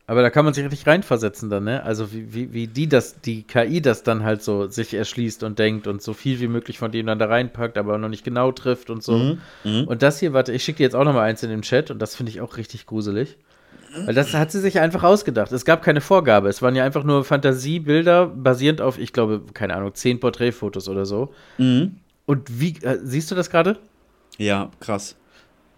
Aber 0.07 0.23
da 0.23 0.31
kann 0.31 0.43
man 0.43 0.55
sich 0.55 0.65
richtig 0.65 0.87
reinversetzen 0.87 1.51
dann, 1.51 1.65
ne? 1.65 1.83
Also 1.83 2.11
wie, 2.11 2.33
wie, 2.33 2.51
wie 2.51 2.65
die 2.65 2.89
das, 2.89 3.21
die 3.21 3.43
KI 3.43 3.79
das 3.79 4.01
dann 4.01 4.23
halt 4.23 4.41
so 4.41 4.67
sich 4.67 4.95
erschließt 4.95 5.43
und 5.43 5.59
denkt 5.59 5.85
und 5.85 6.01
so 6.01 6.13
viel 6.13 6.39
wie 6.39 6.47
möglich 6.47 6.79
von 6.79 6.91
dem 6.91 7.05
dann 7.05 7.19
da 7.19 7.27
reinpackt, 7.27 7.77
aber 7.77 7.95
noch 7.99 8.09
nicht 8.09 8.23
genau 8.23 8.51
trifft 8.51 8.89
und 8.89 9.03
so. 9.03 9.37
Mhm, 9.63 9.83
Und 9.85 10.01
das 10.01 10.19
hier, 10.19 10.33
warte, 10.33 10.51
ich 10.51 10.63
schicke 10.63 10.77
dir 10.77 10.83
jetzt 10.85 10.95
auch 10.95 11.03
noch 11.03 11.13
mal 11.13 11.21
eins 11.21 11.43
in 11.43 11.51
den 11.51 11.61
Chat 11.61 11.91
und 11.91 11.99
das 11.99 12.15
finde 12.15 12.31
ich 12.31 12.41
auch 12.41 12.57
richtig 12.57 12.87
gruselig. 12.87 13.37
Weil 14.05 14.15
das 14.15 14.33
hat 14.33 14.51
sie 14.51 14.59
sich 14.61 14.79
einfach 14.79 15.03
ausgedacht. 15.03 15.51
Es 15.51 15.63
gab 15.65 15.83
keine 15.83 16.01
Vorgabe. 16.01 16.49
Es 16.49 16.63
waren 16.63 16.75
ja 16.75 16.83
einfach 16.83 17.03
nur 17.03 17.23
Fantasiebilder 17.23 18.27
basierend 18.27 18.81
auf, 18.81 18.97
ich 18.97 19.13
glaube, 19.13 19.43
keine 19.53 19.75
Ahnung, 19.75 19.93
zehn 19.93 20.19
Porträtfotos 20.19 20.87
oder 20.89 21.05
so. 21.05 21.33
Mhm. 21.59 21.97
Und 22.25 22.59
wie, 22.59 22.75
äh, 22.81 22.97
siehst 23.03 23.29
du 23.29 23.35
das 23.35 23.49
gerade? 23.49 23.77
Ja, 24.37 24.71
krass. 24.79 25.15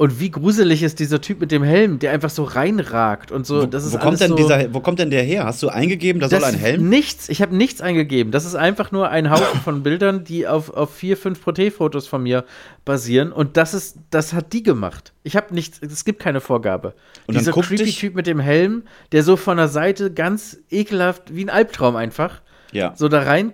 Und 0.01 0.19
wie 0.19 0.31
gruselig 0.31 0.81
ist 0.81 0.97
dieser 0.97 1.21
Typ 1.21 1.39
mit 1.41 1.51
dem 1.51 1.61
Helm, 1.61 1.99
der 1.99 2.11
einfach 2.11 2.31
so 2.31 2.43
reinragt 2.43 3.31
und 3.31 3.45
so. 3.45 3.61
Wo, 3.61 3.65
das 3.67 3.85
ist 3.85 3.93
wo, 3.93 3.99
kommt 3.99 4.19
denn 4.19 4.29
so, 4.29 4.35
dieser, 4.35 4.73
wo 4.73 4.79
kommt 4.79 4.97
denn 4.97 5.11
der 5.11 5.21
her? 5.21 5.45
Hast 5.45 5.61
du 5.61 5.69
eingegeben, 5.69 6.19
da 6.19 6.27
soll 6.27 6.39
das 6.39 6.53
ein 6.53 6.57
Helm? 6.57 6.89
Nichts, 6.89 7.29
ich 7.29 7.39
habe 7.39 7.55
nichts 7.55 7.81
eingegeben. 7.81 8.31
Das 8.31 8.43
ist 8.43 8.55
einfach 8.55 8.91
nur 8.91 9.09
ein 9.09 9.29
Haufen 9.29 9.61
von 9.61 9.83
Bildern, 9.83 10.23
die 10.23 10.47
auf, 10.47 10.71
auf 10.71 10.91
vier, 10.91 11.17
fünf 11.17 11.43
Porträtfotos 11.43 12.07
von 12.07 12.23
mir 12.23 12.45
basieren. 12.83 13.31
Und 13.31 13.57
das 13.57 13.75
ist, 13.75 13.97
das 14.09 14.33
hat 14.33 14.53
die 14.53 14.63
gemacht. 14.63 15.13
Ich 15.21 15.35
habe 15.35 15.53
nichts, 15.53 15.79
es 15.83 16.03
gibt 16.03 16.17
keine 16.19 16.41
Vorgabe. 16.41 16.95
Und 17.27 17.35
dann 17.35 17.43
Dieser 17.43 17.51
creepy 17.51 17.91
Typ 17.91 18.15
mit 18.15 18.25
dem 18.25 18.39
Helm, 18.39 18.81
der 19.11 19.21
so 19.21 19.37
von 19.37 19.57
der 19.57 19.67
Seite 19.67 20.11
ganz 20.11 20.57
ekelhaft, 20.71 21.35
wie 21.35 21.45
ein 21.45 21.51
Albtraum 21.51 21.95
einfach, 21.95 22.41
Ja. 22.71 22.95
so 22.95 23.07
da 23.07 23.21
rein. 23.21 23.53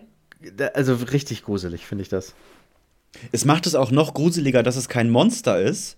Also 0.76 0.94
richtig 1.12 1.44
gruselig, 1.44 1.86
finde 1.86 2.04
ich 2.04 2.10
das. 2.10 2.36
Es 3.34 3.44
macht 3.44 3.68
es 3.68 3.76
auch 3.76 3.92
noch 3.92 4.14
gruseliger, 4.14 4.64
dass 4.64 4.78
es 4.78 4.88
kein 4.88 5.10
Monster 5.10 5.60
ist, 5.60 5.98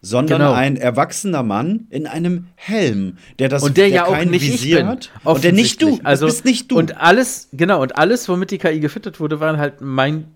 sondern 0.00 0.40
Genau. 0.40 0.52
ein 0.52 0.76
erwachsener 0.76 1.42
Mann 1.42 1.86
in 1.90 2.06
einem 2.06 2.46
Helm, 2.54 3.18
der 3.38 3.48
das 3.48 3.62
Und 3.62 3.76
der, 3.76 3.88
ja 3.88 4.06
auch 4.06 4.16
nicht 4.24 4.42
ich 4.44 4.52
Visier 4.54 4.76
bin. 4.78 4.86
hat. 4.88 5.10
Und 5.24 5.42
der 5.44 5.52
nicht 5.52 5.82
du. 5.82 5.98
Also, 6.04 6.26
bist 6.26 6.44
nicht 6.44 6.70
du. 6.70 6.78
Und 6.78 6.96
alles, 7.00 7.48
genau, 7.52 7.82
und 7.82 7.96
alles, 7.98 8.28
womit 8.28 8.50
die 8.50 8.58
KI 8.58 8.80
gefüttert 8.80 9.20
wurde, 9.20 9.40
war 9.40 9.56
halt 9.58 9.80
mein, 9.80 10.28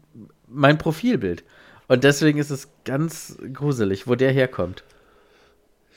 mein 0.48 0.78
Profilbild. 0.78 1.44
Und 1.88 2.04
deswegen 2.04 2.38
ist 2.38 2.50
es 2.50 2.68
ganz 2.84 3.36
gruselig, 3.52 4.06
wo 4.06 4.14
der 4.14 4.32
herkommt. 4.32 4.84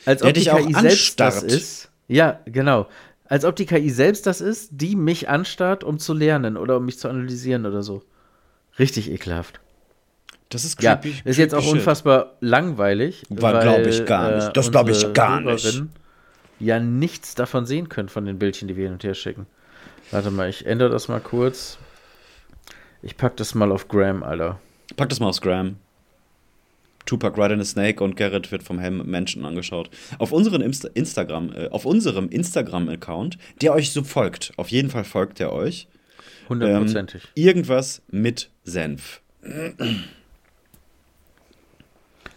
Als 0.05 0.21
Der 0.21 0.29
ob 0.29 0.33
die 0.33 0.39
dich 0.41 0.51
auch 0.51 0.57
KI 0.57 0.73
selbst 0.73 1.19
das 1.19 1.43
ist. 1.43 1.89
Ja, 2.07 2.39
genau. 2.45 2.87
Als 3.25 3.45
ob 3.45 3.55
die 3.55 3.65
KI 3.65 3.89
selbst 3.89 4.27
das 4.27 4.41
ist, 4.41 4.69
die 4.73 4.95
mich 4.95 5.29
anstarrt, 5.29 5.83
um 5.83 5.97
zu 5.99 6.13
lernen 6.13 6.57
oder 6.57 6.77
um 6.77 6.85
mich 6.85 6.99
zu 6.99 7.07
analysieren 7.09 7.65
oder 7.65 7.81
so. 7.81 8.03
Richtig 8.77 9.09
ekelhaft. 9.11 9.59
Das 10.53 10.65
ist 10.65 10.81
Ja, 10.81 10.95
creepy. 10.95 11.21
ist 11.25 11.37
jetzt 11.37 11.53
auch 11.55 11.65
unfassbar 11.65 12.33
langweilig. 12.39 13.23
War, 13.29 13.61
glaub 13.61 13.85
ich, 13.85 14.05
gar 14.05 14.35
nicht. 14.35 14.55
Das 14.57 14.71
glaub 14.71 14.87
ich 14.89 14.95
unsere 14.95 15.13
gar 15.13 15.41
nicht. 15.41 15.83
Ja, 16.59 16.79
nichts 16.79 17.35
davon 17.35 17.65
sehen 17.65 17.89
können 17.89 18.09
von 18.09 18.25
den 18.25 18.39
Bildchen, 18.39 18.67
die 18.67 18.77
wir 18.77 18.85
hin 18.85 18.93
und 18.93 19.03
her 19.03 19.13
schicken. 19.15 19.47
Warte 20.11 20.31
mal, 20.31 20.49
ich 20.49 20.65
ändere 20.65 20.89
das 20.89 21.07
mal 21.07 21.19
kurz. 21.19 21.77
Ich 23.01 23.17
pack 23.17 23.35
das 23.37 23.53
mal 23.55 23.71
auf 23.71 23.87
Gram, 23.87 24.23
Alter. 24.23 24.59
Pack 24.95 25.09
das 25.09 25.19
mal 25.19 25.27
aufs 25.27 25.41
Gram. 25.41 25.75
Tupac 27.05 27.37
Ride 27.37 27.55
in 27.55 27.59
a 27.59 27.65
Snake 27.65 28.01
und 28.01 28.15
Garrett 28.15 28.51
wird 28.51 28.63
vom 28.63 28.79
Helm 28.79 29.05
Menschen 29.05 29.43
angeschaut. 29.43 29.89
Auf 30.19 30.31
unseren 30.31 30.61
Insta 30.61 30.87
Instagram, 30.93 31.51
äh, 31.53 31.67
auf 31.69 31.85
unserem 31.85 32.29
Instagram-Account, 32.29 33.37
der 33.61 33.73
euch 33.73 33.91
so 33.91 34.03
folgt. 34.03 34.53
Auf 34.55 34.69
jeden 34.69 34.89
Fall 34.89 35.03
folgt 35.03 35.39
er 35.41 35.51
euch. 35.51 35.87
Hundertprozentig. 36.47 37.23
Ähm, 37.35 37.43
irgendwas 37.43 38.01
mit 38.09 38.49
Senf. 38.63 39.21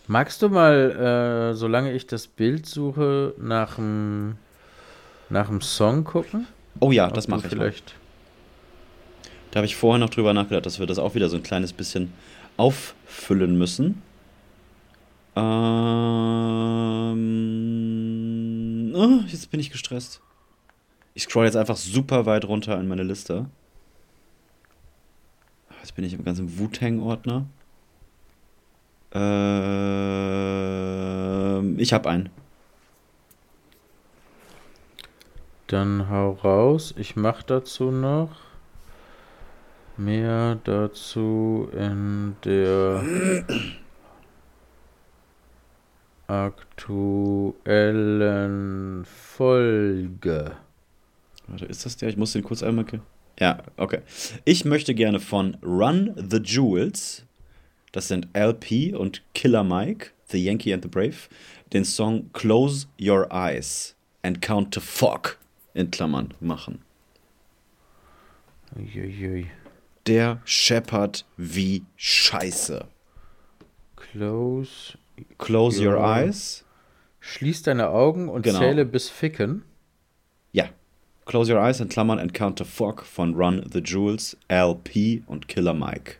Magst 0.08 0.40
du 0.42 0.48
mal, 0.48 1.52
äh, 1.52 1.54
solange 1.54 1.92
ich 1.92 2.06
das 2.06 2.26
Bild 2.26 2.66
suche, 2.66 3.34
nach 3.38 3.76
dem 3.76 4.36
nach 5.28 5.48
dem 5.48 5.60
Song 5.60 6.04
gucken? 6.04 6.46
Oh 6.78 6.92
ja, 6.92 7.08
Ob 7.08 7.14
das 7.14 7.26
mache 7.28 7.40
ich. 7.40 7.44
Mal. 7.44 7.50
vielleicht. 7.50 7.94
Da 9.50 9.58
habe 9.58 9.66
ich 9.66 9.74
vorher 9.76 9.98
noch 9.98 10.10
drüber 10.10 10.32
nachgedacht, 10.34 10.66
dass 10.66 10.78
wir 10.78 10.86
das 10.86 10.98
auch 10.98 11.14
wieder 11.14 11.28
so 11.28 11.36
ein 11.36 11.42
kleines 11.42 11.72
bisschen 11.72 12.12
auffüllen 12.56 13.58
müssen. 13.58 14.02
Ähm, 17.36 18.92
oh, 18.94 19.20
jetzt 19.26 19.50
bin 19.50 19.58
ich 19.60 19.70
gestresst. 19.70 20.20
Ich 21.14 21.24
scroll 21.24 21.46
jetzt 21.46 21.56
einfach 21.56 21.76
super 21.76 22.26
weit 22.26 22.44
runter 22.44 22.78
in 22.78 22.86
meine 22.88 23.02
Liste. 23.02 23.46
Jetzt 25.80 25.94
bin 25.94 26.04
ich 26.04 26.12
im 26.12 26.24
ganzen 26.24 26.58
Wu-Tang-Ordner. 26.58 27.46
Ähm, 29.12 30.66
ich 31.78 31.92
habe 31.92 32.08
einen. 32.10 32.30
Dann 35.66 36.08
hau 36.10 36.32
raus. 36.32 36.94
Ich 36.96 37.16
mache 37.16 37.44
dazu 37.46 37.90
noch 37.90 38.46
mehr 39.96 40.58
dazu 40.64 41.68
in 41.72 42.36
der 42.44 43.02
aktuellen 46.28 47.84
Folge. 49.04 50.52
Warte, 51.46 51.64
ist 51.66 51.86
das 51.86 51.96
der? 51.96 52.08
Ich 52.08 52.16
muss 52.16 52.32
den 52.32 52.42
kurz 52.42 52.62
einmal. 52.62 52.84
Ja, 53.38 53.58
okay. 53.76 54.00
Ich 54.44 54.64
möchte 54.64 54.94
gerne 54.94 55.20
von 55.20 55.56
Run 55.62 56.14
the 56.16 56.38
Jewels, 56.38 57.25
das 57.92 58.08
sind 58.08 58.28
LP 58.34 58.94
und 58.94 59.22
Killer 59.34 59.64
Mike, 59.64 60.10
The 60.28 60.42
Yankee 60.42 60.72
and 60.72 60.82
the 60.82 60.88
Brave, 60.88 61.28
den 61.72 61.84
Song 61.84 62.30
Close 62.32 62.86
Your 63.00 63.28
Eyes 63.32 63.94
and 64.22 64.40
Count 64.42 64.72
to 64.74 64.80
Fuck 64.80 65.38
in 65.74 65.90
Klammern 65.90 66.34
machen. 66.40 66.82
Uiuiui. 68.76 69.46
Der 70.06 70.40
scheppert 70.44 71.24
wie 71.36 71.84
Scheiße. 71.96 72.86
Close. 73.96 74.96
Close 75.38 75.80
Your 75.84 75.96
Ja. 75.96 76.20
Eyes. 76.22 76.64
Schließ 77.20 77.62
deine 77.62 77.88
Augen 77.88 78.28
und 78.28 78.42
Genau. 78.42 78.58
zähle 78.58 78.84
bis 78.84 79.08
Ficken. 79.08 79.62
Ja. 80.52 80.68
Close 81.24 81.52
Your 81.52 81.60
Eyes 81.60 81.80
in 81.80 81.88
Klammern 81.88 82.18
and 82.20 82.34
Count 82.34 82.58
to 82.58 82.64
Fuck 82.64 83.02
von 83.04 83.34
Run 83.34 83.68
the 83.72 83.80
Jewels, 83.80 84.36
LP 84.48 85.22
und 85.26 85.48
Killer 85.48 85.74
Mike. 85.74 86.16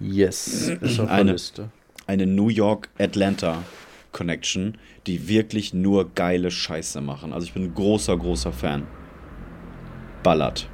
Yes, 0.00 0.68
ist 0.80 0.98
auf 0.98 1.10
Eine. 1.10 1.32
Liste. 1.32 1.70
Eine 2.06 2.26
New 2.26 2.48
York-Atlanta 2.48 3.62
Connection, 4.12 4.78
die 5.06 5.28
wirklich 5.28 5.72
nur 5.74 6.10
geile 6.14 6.50
Scheiße 6.50 7.00
machen. 7.00 7.32
Also 7.32 7.46
ich 7.46 7.52
bin 7.52 7.64
ein 7.64 7.74
großer, 7.74 8.16
großer 8.16 8.52
Fan. 8.52 8.86
Ballert. 10.22 10.68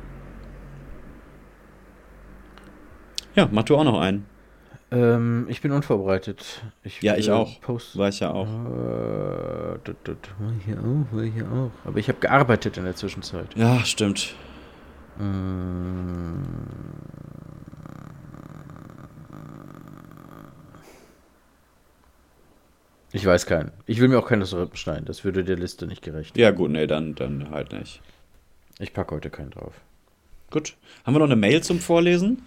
Ja, 3.34 3.48
mach 3.50 3.64
du 3.64 3.76
auch 3.76 3.84
noch 3.84 4.00
einen. 4.00 4.24
Ähm, 4.90 5.46
ich 5.48 5.60
bin 5.60 5.72
unvorbereitet. 5.72 6.62
Ich 6.84 7.02
Ja, 7.02 7.16
ich 7.16 7.26
will 7.26 7.34
auch. 7.34 7.60
Post 7.60 7.98
War 7.98 8.08
ich 8.08 8.20
ja 8.20 8.30
auch. 8.30 8.46
Äh, 8.46 9.78
tut, 9.84 9.96
tut, 10.04 10.16
war 10.38 10.52
hier 10.64 10.78
auch, 10.78 11.14
war 11.14 11.24
hier 11.24 11.50
auch. 11.50 11.70
Aber 11.84 11.98
ich 11.98 12.08
habe 12.08 12.18
gearbeitet 12.18 12.78
in 12.78 12.84
der 12.84 12.94
Zwischenzeit. 12.94 13.48
Ja, 13.56 13.84
stimmt. 13.84 14.34
Ich 23.16 23.24
weiß 23.24 23.46
keinen. 23.46 23.72
Ich 23.86 23.98
will 24.00 24.08
mir 24.08 24.18
auch 24.18 24.26
keines 24.28 24.54
Rippen 24.54 24.76
schneiden. 24.76 25.06
Das 25.06 25.24
würde 25.24 25.42
der 25.42 25.56
Liste 25.56 25.86
nicht 25.86 26.02
gerecht. 26.02 26.36
Ja, 26.36 26.50
gut, 26.50 26.70
nee, 26.70 26.86
dann, 26.86 27.14
dann 27.14 27.50
halt 27.50 27.72
nicht. 27.72 28.02
Ich 28.78 28.92
packe 28.92 29.14
heute 29.14 29.30
keinen 29.30 29.50
drauf. 29.50 29.72
Gut. 30.50 30.74
Haben 31.04 31.14
wir 31.14 31.20
noch 31.20 31.26
eine 31.26 31.36
Mail 31.36 31.62
zum 31.62 31.78
Vorlesen? 31.80 32.42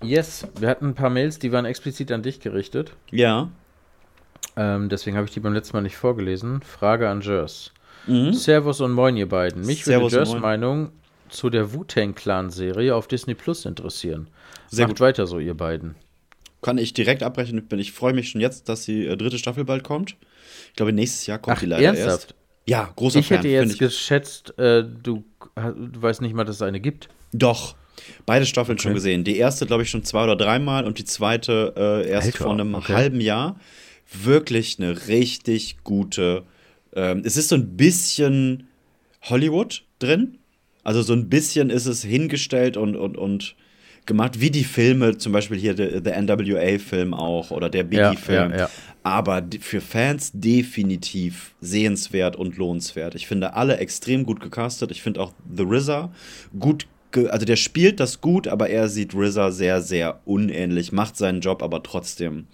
Yes, 0.00 0.46
wir 0.60 0.68
hatten 0.68 0.86
ein 0.90 0.94
paar 0.94 1.10
Mails, 1.10 1.40
die 1.40 1.50
waren 1.50 1.64
explizit 1.64 2.12
an 2.12 2.22
dich 2.22 2.38
gerichtet. 2.38 2.92
Ja. 3.10 3.48
Ähm, 4.56 4.88
deswegen 4.88 5.16
habe 5.16 5.26
ich 5.26 5.32
die 5.34 5.40
beim 5.40 5.52
letzten 5.52 5.76
Mal 5.76 5.82
nicht 5.82 5.96
vorgelesen. 5.96 6.62
Frage 6.62 7.08
an 7.08 7.20
Jers. 7.20 7.72
Servus 8.30 8.80
und 8.80 8.92
Moin, 8.92 9.16
ihr 9.16 9.28
beiden. 9.28 9.66
Mich 9.66 9.80
Mhm. 9.80 9.90
Servus 9.90 10.12
würde 10.12 10.30
Jers. 10.30 10.40
Meinung 10.40 10.92
zu 11.28 11.50
der 11.50 11.74
Wu-Tang 11.74 12.14
Clan-Serie 12.14 12.94
auf 12.94 13.08
Disney 13.08 13.34
Plus 13.34 13.64
interessieren. 13.66 14.28
Sehr 14.68 14.86
Macht 14.86 14.96
gut. 14.98 15.00
weiter 15.00 15.26
so, 15.26 15.40
ihr 15.40 15.54
beiden. 15.54 15.96
Kann 16.60 16.78
ich 16.78 16.92
direkt 16.92 17.22
abbrechen. 17.22 17.66
Ich, 17.76 17.92
freue 17.92 18.12
mich 18.12 18.30
schon 18.30 18.40
jetzt, 18.40 18.68
dass 18.68 18.84
die 18.84 19.06
äh, 19.06 19.16
dritte 19.16 19.38
Staffel 19.38 19.64
bald 19.64 19.84
kommt. 19.84 20.16
Ich 20.68 20.74
glaube, 20.74 20.92
nächstes 20.92 21.26
Jahr 21.26 21.38
kommt 21.38 21.56
Ach, 21.56 21.60
die 21.60 21.66
leider 21.66 21.84
ernsthaft? 21.84 22.30
erst. 22.30 22.34
Ja, 22.66 22.92
großer 22.96 23.20
Ich 23.20 23.28
Fan. 23.28 23.38
hätte 23.38 23.48
jetzt 23.48 23.74
ich. 23.74 23.78
geschätzt, 23.78 24.58
äh, 24.58 24.84
du, 24.84 25.24
du 25.56 26.02
weißt 26.02 26.20
nicht 26.20 26.34
mal, 26.34 26.44
dass 26.44 26.56
es 26.56 26.62
eine 26.62 26.80
gibt. 26.80 27.08
Doch. 27.32 27.76
Beide 28.26 28.46
Staffeln 28.46 28.78
schon 28.78 28.94
gesehen. 28.94 29.24
Die 29.24 29.36
erste, 29.36 29.66
glaube 29.66 29.82
ich, 29.82 29.90
schon 29.90 30.04
zwei 30.04 30.24
oder 30.24 30.36
dreimal 30.36 30.84
und 30.84 30.98
die 30.98 31.04
zweite 31.04 31.74
äh, 31.76 32.08
erst 32.08 32.26
Alter, 32.28 32.44
vor 32.44 32.52
einem 32.52 32.74
okay. 32.74 32.92
halben 32.92 33.20
Jahr. 33.20 33.58
Wirklich 34.12 34.78
eine 34.78 35.08
richtig 35.08 35.78
gute. 35.82 36.44
Ähm, 36.94 37.22
es 37.24 37.36
ist 37.36 37.48
so 37.48 37.56
ein 37.56 37.76
bisschen 37.76 38.68
Hollywood 39.22 39.84
drin. 39.98 40.38
Also 40.84 41.02
so 41.02 41.12
ein 41.12 41.28
bisschen 41.28 41.70
ist 41.70 41.86
es 41.86 42.02
hingestellt 42.02 42.76
und, 42.76 42.96
und, 42.96 43.16
und 43.16 43.56
gemacht, 44.08 44.40
wie 44.40 44.50
die 44.50 44.64
Filme, 44.64 45.16
zum 45.18 45.32
Beispiel 45.32 45.56
hier 45.56 45.74
der, 45.74 46.00
der 46.00 46.20
NWA-Film 46.20 47.14
auch 47.14 47.52
oder 47.52 47.70
der 47.70 47.84
Biggie-Film. 47.84 48.50
ja, 48.50 48.58
ja. 48.58 48.70
Aber 49.04 49.42
für 49.60 49.80
Fans 49.80 50.32
definitiv 50.34 51.54
sehenswert 51.60 52.34
und 52.34 52.56
lohnenswert. 52.56 53.14
Ich 53.14 53.28
finde 53.28 53.54
alle 53.54 53.76
extrem 53.76 54.24
gut 54.24 54.40
gecastet. 54.40 54.90
Ich 54.90 55.02
finde 55.02 55.20
auch 55.20 55.32
The 55.56 55.62
RZA 55.62 56.10
gut, 56.58 56.88
also 57.12 57.46
der 57.46 57.56
spielt 57.56 58.00
das 58.00 58.20
gut, 58.20 58.48
aber 58.48 58.68
er 58.68 58.88
sieht 58.88 59.14
RZA 59.14 59.52
sehr, 59.52 59.80
sehr 59.80 60.20
unähnlich, 60.24 60.90
macht 60.90 61.16
seinen 61.16 61.40
Job 61.40 61.62
aber 61.62 61.82
trotzdem 61.84 62.48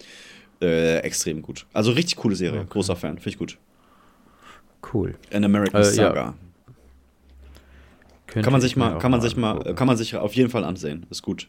äh, 0.61 0.99
extrem 0.99 1.41
gut. 1.41 1.65
Also 1.73 1.91
richtig 1.91 2.17
coole 2.17 2.35
Serie, 2.35 2.65
großer 2.69 2.95
Fan, 2.95 3.17
finde 3.17 3.29
ich 3.29 3.37
gut. 3.37 3.57
Cool. 4.93 5.15
An 5.33 5.43
American 5.43 5.81
Äh, 5.81 5.95
ja. 5.95 6.35
Könnte 8.35 8.47
Kann 8.47 8.51
man 8.51 8.59
ich 8.59 8.67
sich 8.67 8.75
mal, 8.75 8.97
kann 8.97 9.11
man 9.11 9.21
sich 9.21 9.37
mal, 9.37 9.75
kann 9.75 9.87
man 9.87 9.95
sich 9.95 10.13
auf 10.17 10.33
jeden 10.35 10.49
Fall 10.49 10.65
ansehen. 10.65 11.05
Ist 11.09 11.21
gut. 11.21 11.47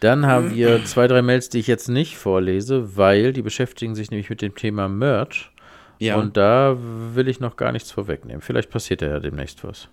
Dann 0.00 0.24
haben 0.24 0.54
wir 0.54 0.82
zwei, 0.86 1.06
drei 1.06 1.20
Mails, 1.20 1.50
die 1.50 1.58
ich 1.58 1.66
jetzt 1.66 1.90
nicht 1.90 2.16
vorlese, 2.16 2.96
weil 2.96 3.34
die 3.34 3.42
beschäftigen 3.42 3.94
sich 3.94 4.10
nämlich 4.10 4.30
mit 4.30 4.40
dem 4.40 4.54
Thema 4.54 4.88
Merch. 4.88 5.52
Ja. 5.98 6.16
Und 6.16 6.38
da 6.38 6.78
will 6.78 7.28
ich 7.28 7.40
noch 7.40 7.56
gar 7.56 7.72
nichts 7.72 7.90
vorwegnehmen. 7.90 8.40
Vielleicht 8.40 8.70
passiert 8.70 9.02
ja 9.02 9.20
demnächst 9.20 9.62
was. 9.64 9.90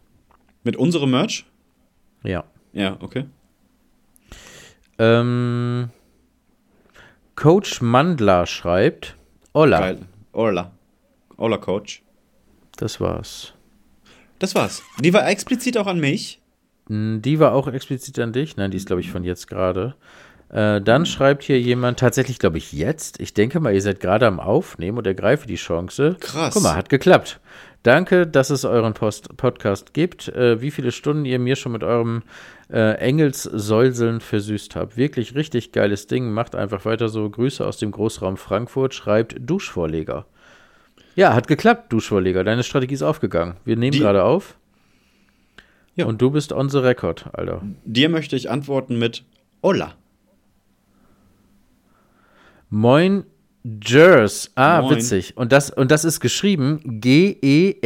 Mit 0.63 0.77
unserem 0.77 1.11
Merch? 1.11 1.45
Ja. 2.23 2.45
Ja, 2.71 2.95
okay. 3.01 3.25
Ähm, 4.99 5.89
Coach 7.35 7.81
Mandler 7.81 8.45
schreibt: 8.45 9.17
Hola. 9.53 9.79
Geil. 9.81 9.99
Orla. 10.31 10.71
Orla 11.35 11.57
Coach. 11.57 12.03
Das 12.77 13.01
war's. 13.01 13.53
Das 14.41 14.55
war's. 14.55 14.81
Die 14.99 15.13
war 15.13 15.29
explizit 15.29 15.77
auch 15.77 15.85
an 15.85 15.99
mich. 15.99 16.41
Hm, 16.87 17.21
Die 17.21 17.39
war 17.39 17.53
auch 17.53 17.67
explizit 17.67 18.17
an 18.17 18.33
dich. 18.33 18.57
Nein, 18.57 18.71
die 18.71 18.77
ist, 18.77 18.87
glaube 18.87 19.01
ich, 19.01 19.11
von 19.11 19.23
jetzt 19.23 19.47
gerade. 19.47 19.93
Äh, 20.49 20.81
dann 20.81 21.05
schreibt 21.05 21.43
hier 21.43 21.61
jemand, 21.61 21.99
tatsächlich, 21.99 22.39
glaube 22.39 22.57
ich, 22.57 22.73
jetzt. 22.73 23.19
Ich 23.19 23.35
denke 23.35 23.59
mal, 23.59 23.71
ihr 23.73 23.81
seid 23.83 23.99
gerade 23.99 24.25
am 24.25 24.39
Aufnehmen 24.39 24.97
und 24.97 25.05
ergreife 25.05 25.45
die 25.47 25.55
Chance. 25.57 26.17
Krass. 26.19 26.55
Guck 26.55 26.63
mal, 26.63 26.75
hat 26.75 26.89
geklappt. 26.89 27.39
Danke, 27.83 28.25
dass 28.25 28.49
es 28.49 28.65
euren 28.65 28.95
Post 28.95 29.37
Podcast 29.37 29.93
gibt. 29.93 30.27
Äh, 30.29 30.59
wie 30.59 30.71
viele 30.71 30.91
Stunden 30.91 31.25
ihr 31.25 31.37
mir 31.37 31.55
schon 31.55 31.71
mit 31.73 31.83
eurem 31.83 32.23
äh, 32.71 32.95
Engelssäuseln 32.95 34.21
versüßt 34.21 34.75
habt. 34.75 34.97
Wirklich 34.97 35.35
richtig 35.35 35.71
geiles 35.71 36.07
Ding. 36.07 36.31
Macht 36.31 36.55
einfach 36.55 36.83
weiter 36.83 37.09
so. 37.09 37.29
Grüße 37.29 37.63
aus 37.65 37.77
dem 37.77 37.91
Großraum 37.91 38.37
Frankfurt. 38.37 38.95
Schreibt 38.95 39.35
Duschvorleger. 39.39 40.25
Ja, 41.15 41.33
hat 41.33 41.47
geklappt, 41.47 41.91
Duschvorleger. 41.91 42.43
Deine 42.43 42.63
Strategie 42.63 42.93
ist 42.93 43.01
aufgegangen. 43.03 43.55
Wir 43.65 43.75
nehmen 43.75 43.97
gerade 43.97 44.23
auf. 44.23 44.55
Ja. 45.95 46.05
Und 46.05 46.21
du 46.21 46.29
bist 46.31 46.53
on 46.53 46.69
the 46.69 46.77
record, 46.77 47.25
Alter. 47.33 47.61
Dir 47.83 48.07
möchte 48.09 48.35
ich 48.35 48.49
antworten 48.49 48.97
mit 48.97 49.25
Hola. 49.61 49.93
Moin 52.69 53.25
Jers. 53.63 54.51
Ah, 54.55 54.81
Moin. 54.81 54.95
witzig. 54.95 55.35
Und 55.35 55.51
das, 55.51 55.69
und 55.69 55.91
das 55.91 56.05
ist 56.05 56.21
geschrieben 56.21 56.79
G-E-R-R-R-S. 57.01 57.83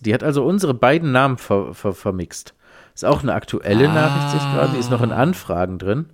Die 0.00 0.14
hat 0.14 0.22
also 0.24 0.44
unsere 0.44 0.72
beiden 0.74 1.12
Namen 1.12 1.36
ver, 1.36 1.74
ver, 1.74 1.92
vermixt. 1.92 2.54
Ist 2.94 3.04
auch 3.04 3.22
eine 3.22 3.34
aktuelle 3.34 3.86
Nachricht, 3.88 4.30
sehe 4.30 4.40
ich 4.40 4.54
gerade. 4.54 4.72
Die 4.72 4.78
ist 4.80 4.90
noch 4.90 5.02
in 5.02 5.12
Anfragen 5.12 5.78
drin. 5.78 6.06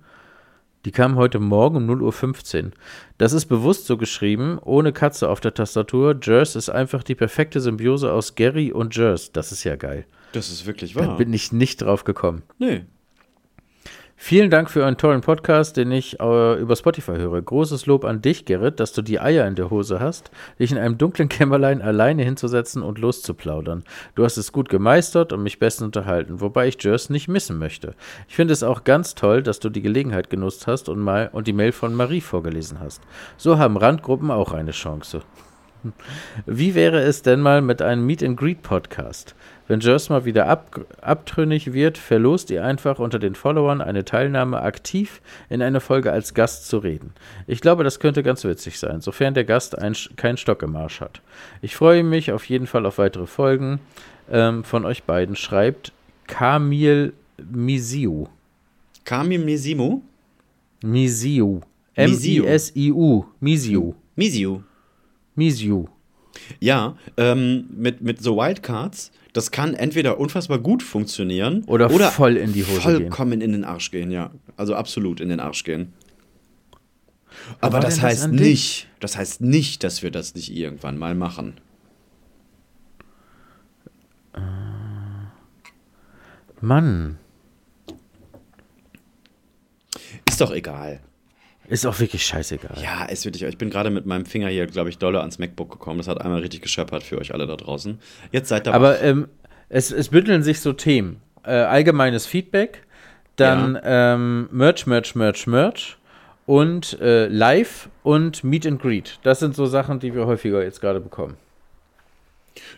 Die 0.85 0.91
kam 0.91 1.15
heute 1.15 1.39
Morgen 1.39 1.77
um 1.77 1.89
0.15 1.89 2.65
Uhr. 2.65 2.71
Das 3.17 3.33
ist 3.33 3.47
bewusst 3.47 3.87
so 3.87 3.97
geschrieben, 3.97 4.59
ohne 4.61 4.93
Katze 4.93 5.29
auf 5.29 5.39
der 5.39 5.53
Tastatur. 5.53 6.15
Jers 6.21 6.55
ist 6.55 6.69
einfach 6.69 7.01
die 7.03 7.15
perfekte 7.15 7.59
Symbiose 7.59 8.11
aus 8.11 8.35
Gary 8.35 8.71
und 8.71 8.95
Jers. 8.95 9.31
Das 9.31 9.51
ist 9.51 9.63
ja 9.63 9.75
geil. 9.75 10.05
Das 10.31 10.49
ist 10.51 10.65
wirklich 10.67 10.93
Da 10.93 11.07
wahr. 11.07 11.17
bin 11.17 11.33
ich 11.33 11.51
nicht 11.51 11.81
drauf 11.81 12.03
gekommen. 12.03 12.43
nee. 12.59 12.85
Vielen 14.17 14.49
Dank 14.49 14.71
für 14.71 14.81
euren 14.81 14.97
tollen 14.97 15.19
Podcast, 15.19 15.75
den 15.75 15.91
ich 15.91 16.19
äh, 16.21 16.59
über 16.59 16.75
Spotify 16.77 17.17
höre. 17.17 17.41
Großes 17.41 17.85
Lob 17.85 18.05
an 18.05 18.21
dich, 18.21 18.45
Gerrit, 18.45 18.79
dass 18.79 18.93
du 18.93 19.01
die 19.01 19.19
Eier 19.19 19.45
in 19.45 19.55
der 19.55 19.69
Hose 19.69 19.99
hast, 19.99 20.31
dich 20.57 20.71
in 20.71 20.77
einem 20.77 20.97
dunklen 20.97 21.27
Kämmerlein 21.29 21.81
alleine 21.81 22.23
hinzusetzen 22.23 22.81
und 22.81 22.97
loszuplaudern. 22.97 23.83
Du 24.15 24.23
hast 24.23 24.37
es 24.37 24.53
gut 24.53 24.69
gemeistert 24.69 25.33
und 25.33 25.43
mich 25.43 25.59
bestens 25.59 25.87
unterhalten, 25.87 26.39
wobei 26.39 26.69
ich 26.69 26.81
Jers 26.81 27.09
nicht 27.09 27.27
missen 27.27 27.59
möchte. 27.59 27.93
Ich 28.29 28.35
finde 28.35 28.53
es 28.53 28.63
auch 28.63 28.85
ganz 28.85 29.15
toll, 29.15 29.43
dass 29.43 29.59
du 29.59 29.69
die 29.69 29.81
Gelegenheit 29.81 30.29
genutzt 30.29 30.65
hast 30.65 30.87
und, 30.87 30.99
mal, 30.99 31.29
und 31.33 31.45
die 31.45 31.53
Mail 31.53 31.73
von 31.73 31.93
Marie 31.93 32.21
vorgelesen 32.21 32.79
hast. 32.79 33.03
So 33.35 33.59
haben 33.59 33.77
Randgruppen 33.77 34.31
auch 34.31 34.53
eine 34.53 34.71
Chance. 34.71 35.23
Wie 36.45 36.73
wäre 36.73 37.01
es 37.01 37.21
denn 37.21 37.41
mal 37.41 37.61
mit 37.61 37.81
einem 37.81 38.05
Meet 38.05 38.23
and 38.23 38.37
Greet 38.37 38.61
Podcast? 38.61 39.35
Wenn 39.67 39.79
Jers 39.79 40.09
mal 40.09 40.25
wieder 40.25 40.47
ab, 40.47 40.85
abtrünnig 41.01 41.73
wird, 41.73 41.97
verlost 41.97 42.51
ihr 42.51 42.63
einfach 42.63 42.99
unter 42.99 43.17
den 43.17 43.33
Followern 43.33 43.81
eine 43.81 44.05
Teilnahme 44.05 44.61
aktiv 44.61 45.21
in 45.49 45.61
einer 45.61 45.81
Folge 45.81 46.11
als 46.11 46.33
Gast 46.33 46.67
zu 46.67 46.77
reden. 46.77 47.13
Ich 47.47 47.61
glaube, 47.61 47.83
das 47.83 47.99
könnte 47.99 48.21
ganz 48.21 48.43
witzig 48.43 48.77
sein, 48.77 49.01
sofern 49.01 49.33
der 49.33 49.43
Gast 49.43 49.77
ein, 49.77 49.95
keinen 50.15 50.37
Stock 50.37 50.61
im 50.61 50.75
Arsch 50.75 51.01
hat. 51.01 51.21
Ich 51.61 51.75
freue 51.75 52.03
mich 52.03 52.31
auf 52.31 52.45
jeden 52.45 52.67
Fall 52.67 52.85
auf 52.85 52.97
weitere 52.99 53.25
Folgen 53.25 53.79
ähm, 54.31 54.63
von 54.63 54.85
euch 54.85 55.03
beiden. 55.03 55.35
Schreibt 55.35 55.91
Kamil 56.27 57.13
Misiu. 57.37 58.27
Kami 59.03 59.37
Misimu? 59.37 60.01
Misiu. 60.83 61.61
M-I-S-I-U. 61.95 63.25
Misiu. 63.39 63.93
Misiu. 64.15 64.61
Misiu. 65.35 65.87
Ja, 66.59 66.97
ähm, 67.17 67.67
mit, 67.71 68.01
mit 68.01 68.21
so 68.21 68.37
Wildcards, 68.37 69.11
das 69.35 69.51
kann 69.51 69.73
entweder 69.73 70.17
unfassbar 70.17 70.59
gut 70.59 70.81
funktionieren 70.81 71.65
Oder 71.65 71.89
voll 72.09 72.37
in 72.37 72.53
die 72.53 72.65
Hose 72.65 72.79
vollkommen 72.79 73.41
in 73.41 73.51
den 73.51 73.65
Arsch 73.65 73.91
gehen, 73.91 74.09
ja. 74.09 74.31
Also 74.55 74.75
absolut 74.75 75.19
in 75.19 75.27
den 75.27 75.41
Arsch 75.41 75.65
gehen. 75.65 75.91
Aber 77.59 77.81
das 77.81 77.95
das 77.95 78.03
heißt 78.03 78.31
dich? 78.31 78.39
nicht, 78.39 78.87
das 79.01 79.17
heißt 79.17 79.41
nicht, 79.41 79.83
dass 79.83 80.03
wir 80.03 80.09
das 80.09 80.35
nicht 80.35 80.55
irgendwann 80.55 80.97
mal 80.97 81.15
machen. 81.15 81.55
Mann. 86.61 87.17
Ist 90.29 90.39
doch 90.39 90.51
egal. 90.51 91.01
Ist 91.67 91.85
auch 91.85 91.99
wirklich 91.99 92.25
scheißegal. 92.25 92.77
Ja, 92.81 93.05
ist 93.05 93.25
wirklich. 93.25 93.43
Ich 93.43 93.57
bin 93.57 93.69
gerade 93.69 93.89
mit 93.89 94.05
meinem 94.05 94.25
Finger 94.25 94.49
hier, 94.49 94.67
glaube 94.67 94.89
ich, 94.89 94.97
dolle 94.97 95.19
ans 95.19 95.39
MacBook 95.39 95.71
gekommen. 95.71 95.97
Das 95.97 96.07
hat 96.07 96.21
einmal 96.21 96.41
richtig 96.41 96.61
gescheppert 96.61 97.03
für 97.03 97.17
euch 97.17 97.33
alle 97.33 97.47
da 97.47 97.55
draußen. 97.55 97.99
Jetzt 98.31 98.49
seid 98.49 98.67
ihr 98.67 98.73
Aber 98.73 99.01
ähm, 99.01 99.27
es, 99.69 99.91
es 99.91 100.09
bündeln 100.09 100.43
sich 100.43 100.59
so 100.59 100.73
Themen. 100.73 101.21
Äh, 101.43 101.51
allgemeines 101.51 102.25
Feedback, 102.25 102.83
Dann 103.35 103.79
ähm, 103.83 104.47
Merch, 104.51 104.87
Merch, 104.87 105.15
Merch, 105.15 105.47
Merch 105.47 105.97
und 106.45 106.99
äh, 107.01 107.27
Live 107.27 107.89
und 108.03 108.43
Meet 108.43 108.67
and 108.67 108.81
Greet. 108.81 109.19
Das 109.23 109.39
sind 109.39 109.55
so 109.55 109.65
Sachen, 109.65 109.99
die 109.99 110.13
wir 110.13 110.25
häufiger 110.25 110.63
jetzt 110.63 110.81
gerade 110.81 110.99
bekommen. 110.99 111.37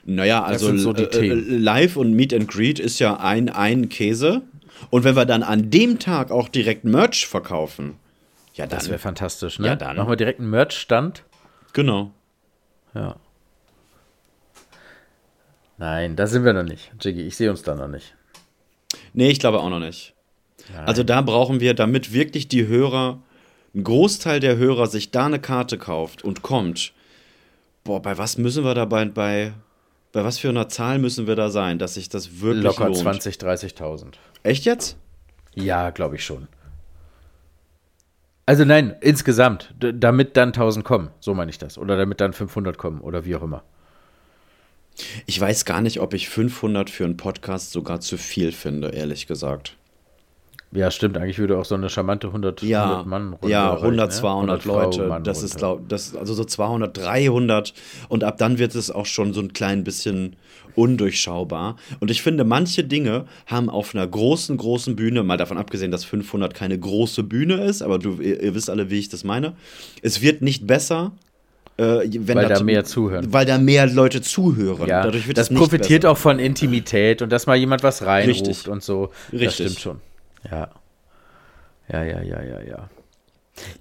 Naja, 0.06 0.44
also 0.44 0.76
so 0.78 0.94
äh, 0.94 1.04
äh, 1.04 1.34
Live 1.34 1.98
und 1.98 2.14
Meet 2.14 2.34
and 2.34 2.48
Greet 2.48 2.80
ist 2.80 3.00
ja 3.00 3.18
ein, 3.18 3.50
ein 3.50 3.90
Käse. 3.90 4.42
Und 4.90 5.04
wenn 5.04 5.16
wir 5.16 5.26
dann 5.26 5.44
an 5.44 5.70
dem 5.70 6.00
Tag 6.00 6.32
auch 6.32 6.50
direkt 6.50 6.84
Merch 6.84 7.28
verkaufen, 7.28 7.96
ja, 8.58 8.66
dann. 8.68 8.78
Das 8.78 8.90
wäre 8.90 9.00
fantastisch, 9.00 9.60
ne? 9.60 9.68
Ja, 9.68 9.76
dann. 9.76 9.98
Machen 9.98 10.10
wir 10.10 10.16
direkt 10.16 10.40
einen 10.40 10.50
Merch-Stand. 10.50 11.24
genau. 11.74 12.12
Ja. 12.94 13.16
Nein, 15.78 16.16
da 16.16 16.26
sind 16.26 16.44
wir 16.44 16.54
noch 16.54 16.64
nicht. 16.64 16.92
Jiggy, 17.00 17.22
ich 17.22 17.38
sehe 17.38 17.52
uns 17.52 17.62
da 17.62 17.76
noch 17.76 17.88
nicht. 17.88 18.16
Nee, 19.14 19.30
ich 19.30 19.40
glaube 19.40 19.60
auch 19.60 19.70
noch 19.70 19.80
nicht. 19.80 20.16
Also 20.86 21.04
da 21.04 21.22
brauchen 21.22 21.60
wir, 21.60 21.74
damit 21.76 22.14
wirklich 22.14 22.48
die 22.48 22.68
Hörer, 22.68 23.22
ein 23.76 23.84
Großteil 23.84 24.40
der 24.40 24.58
Hörer 24.58 24.88
sich 24.88 25.12
da 25.12 25.28
eine 25.28 25.40
Karte 25.40 25.78
kauft 25.78 26.24
und 26.24 26.42
kommt. 26.42 26.94
Boah, 27.84 28.02
bei 28.02 28.18
was 28.18 28.38
müssen 28.38 28.64
wir 28.64 28.74
dabei, 28.74 29.06
bei, 29.06 29.54
bei 30.12 30.24
was 30.24 30.40
für 30.40 30.50
einer 30.50 30.68
Zahl 30.68 31.00
müssen 31.00 31.28
wir 31.28 31.36
da 31.36 31.50
sein, 31.50 31.78
dass 31.80 31.94
sich 31.94 32.10
das 32.10 32.42
wirklich 32.42 32.64
Locker 32.64 32.86
lohnt? 32.86 32.98
20, 32.98 33.36
30.000. 33.36 34.14
Echt 34.44 34.66
jetzt? 34.66 34.98
Ja, 35.54 35.92
glaube 35.92 36.16
ich 36.16 36.26
schon. 36.26 36.48
Also 38.48 38.64
nein, 38.64 38.96
insgesamt, 39.02 39.76
damit 39.78 40.38
dann 40.38 40.50
1000 40.50 40.86
kommen, 40.86 41.10
so 41.20 41.34
meine 41.34 41.52
ich 41.52 41.58
das. 41.58 41.78
Oder 41.78 41.98
damit 41.98 42.22
dann 42.22 42.32
500 42.32 42.78
kommen 42.78 43.02
oder 43.02 43.26
wie 43.26 43.36
auch 43.36 43.44
immer. 43.44 43.62
Ich 45.26 45.40
weiß 45.40 45.66
gar 45.66 45.82
nicht, 45.82 46.00
ob 46.00 46.14
ich 46.14 46.30
500 46.30 46.90
für 46.90 47.04
einen 47.04 47.18
Podcast 47.18 47.74
sogar 47.74 48.00
zu 48.00 48.18
viel 48.18 48.54
finde, 48.54 48.90
ehrlich 48.92 49.28
gesagt. 49.28 49.77
Ja, 50.72 50.92
stimmt, 50.92 51.18
eigentlich 51.18 51.40
würde 51.40 51.58
auch 51.58 51.66
so 51.66 51.76
eine 51.76 51.90
charmante 51.90 52.28
100, 52.28 52.62
Ja, 52.62 52.84
100 52.84 53.08
Mann 53.08 53.34
Runde 53.34 53.50
ja, 53.50 53.70
reichen, 53.70 53.86
100, 53.86 54.10
ne? 54.10 54.16
200 54.16 54.64
Frau, 54.64 54.82
Leute, 54.84 55.08
Mann 55.08 55.24
das 55.24 55.42
ist 55.42 55.58
glaub, 55.58 55.88
das 55.88 56.14
also 56.16 56.34
so 56.34 56.44
200, 56.44 56.98
300 56.98 57.74
und 58.10 58.24
ab 58.26 58.38
dann 58.38 58.58
wird 58.58 58.76
es 58.76 58.92
auch 58.92 59.06
schon 59.06 59.34
so 59.34 59.40
ein 59.40 59.54
klein 59.54 59.86
bisschen 59.86 60.36
undurchschaubar 60.76 61.78
und 62.02 62.12
ich 62.12 62.22
finde 62.22 62.44
manche 62.44 62.84
Dinge 62.84 63.26
haben 63.46 63.70
auf 63.70 63.96
einer 63.96 64.06
großen 64.06 64.58
großen 64.58 64.96
Bühne, 64.96 65.24
mal 65.24 65.38
davon 65.38 65.58
abgesehen, 65.58 65.90
dass 65.92 66.04
500 66.04 66.54
keine 66.54 66.78
große 66.78 67.24
Bühne 67.24 67.64
ist, 67.64 67.82
aber 67.82 67.98
du 67.98 68.20
ihr, 68.20 68.42
ihr 68.44 68.54
wisst 68.54 68.70
alle, 68.70 68.90
wie 68.90 69.00
ich 69.00 69.10
das 69.10 69.24
meine. 69.24 69.54
Es 70.02 70.22
wird 70.22 70.42
nicht 70.42 70.68
besser, 70.68 71.14
äh, 71.78 72.02
wenn 72.12 72.38
Weil 72.38 72.48
da 72.50 72.62
mehr 72.62 72.84
zuhören. 72.84 73.32
Weil 73.32 73.46
da 73.46 73.58
mehr 73.58 73.88
Leute 73.88 74.22
zuhören. 74.22 74.88
Ja, 74.88 75.04
Dadurch 75.04 75.28
wird 75.28 75.38
das 75.38 75.50
nicht 75.50 75.60
profitiert 75.60 76.02
besser. 76.02 76.12
auch 76.12 76.18
von 76.18 76.40
Intimität 76.40 77.22
und 77.22 77.32
dass 77.32 77.46
mal 77.48 77.56
jemand 77.56 77.84
was 77.84 78.04
reinruft 78.06 78.48
Richtig. 78.48 78.68
und 78.68 78.84
so. 78.84 79.12
Das 79.32 79.42
Richtig. 79.42 79.66
stimmt 79.68 79.80
schon. 79.80 80.07
Ja. 80.50 80.70
Ja, 81.90 82.04
ja, 82.04 82.22
ja, 82.22 82.42
ja, 82.42 82.62
ja. 82.62 82.90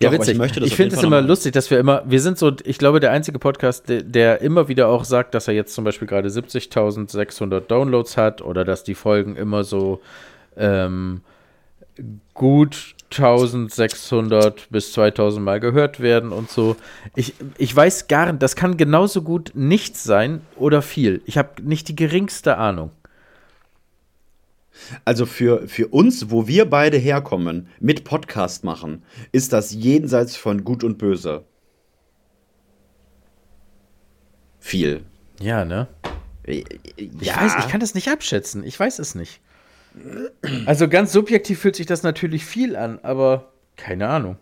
Doch, 0.00 0.12
aber 0.12 0.26
ich 0.26 0.56
ich 0.62 0.74
finde 0.74 0.96
es 0.96 1.02
immer 1.02 1.20
lustig, 1.20 1.52
dass 1.52 1.70
wir 1.70 1.78
immer, 1.78 2.02
wir 2.06 2.20
sind 2.20 2.38
so, 2.38 2.52
ich 2.64 2.78
glaube, 2.78 3.00
der 3.00 3.10
einzige 3.10 3.38
Podcast, 3.38 3.88
der, 3.88 4.02
der 4.02 4.40
immer 4.40 4.68
wieder 4.68 4.88
auch 4.88 5.04
sagt, 5.04 5.34
dass 5.34 5.48
er 5.48 5.54
jetzt 5.54 5.74
zum 5.74 5.84
Beispiel 5.84 6.08
gerade 6.08 6.28
70.600 6.28 7.60
Downloads 7.60 8.16
hat 8.16 8.40
oder 8.40 8.64
dass 8.64 8.84
die 8.84 8.94
Folgen 8.94 9.36
immer 9.36 9.64
so 9.64 10.00
ähm, 10.56 11.20
gut 12.32 12.94
1600 13.10 14.68
bis 14.70 14.92
2000 14.92 15.44
Mal 15.44 15.60
gehört 15.60 16.00
werden 16.00 16.32
und 16.32 16.50
so. 16.50 16.76
Ich, 17.14 17.34
ich 17.56 17.74
weiß 17.74 18.08
gar 18.08 18.26
nicht, 18.32 18.42
das 18.42 18.56
kann 18.56 18.76
genauso 18.76 19.22
gut 19.22 19.52
nichts 19.54 20.04
sein 20.04 20.40
oder 20.56 20.82
viel. 20.82 21.22
Ich 21.26 21.38
habe 21.38 21.62
nicht 21.62 21.88
die 21.88 21.96
geringste 21.96 22.56
Ahnung. 22.56 22.90
Also 25.04 25.26
für, 25.26 25.68
für 25.68 25.88
uns, 25.88 26.30
wo 26.30 26.46
wir 26.46 26.68
beide 26.68 26.96
herkommen, 26.96 27.68
mit 27.80 28.04
Podcast 28.04 28.64
machen, 28.64 29.02
ist 29.32 29.52
das 29.52 29.72
jenseits 29.72 30.36
von 30.36 30.64
Gut 30.64 30.84
und 30.84 30.98
Böse. 30.98 31.44
Viel. 34.58 35.04
Ja, 35.40 35.64
ne? 35.64 35.88
Ja, 36.46 36.62
Ich 37.20 37.36
weiß, 37.36 37.54
ich 37.60 37.68
kann 37.68 37.80
das 37.80 37.94
nicht 37.94 38.08
abschätzen. 38.08 38.64
Ich 38.64 38.78
weiß 38.78 38.98
es 38.98 39.14
nicht. 39.14 39.40
Also 40.66 40.88
ganz 40.88 41.12
subjektiv 41.12 41.60
fühlt 41.60 41.76
sich 41.76 41.86
das 41.86 42.02
natürlich 42.02 42.44
viel 42.44 42.76
an, 42.76 42.98
aber 43.02 43.52
keine 43.76 44.08
Ahnung. 44.08 44.36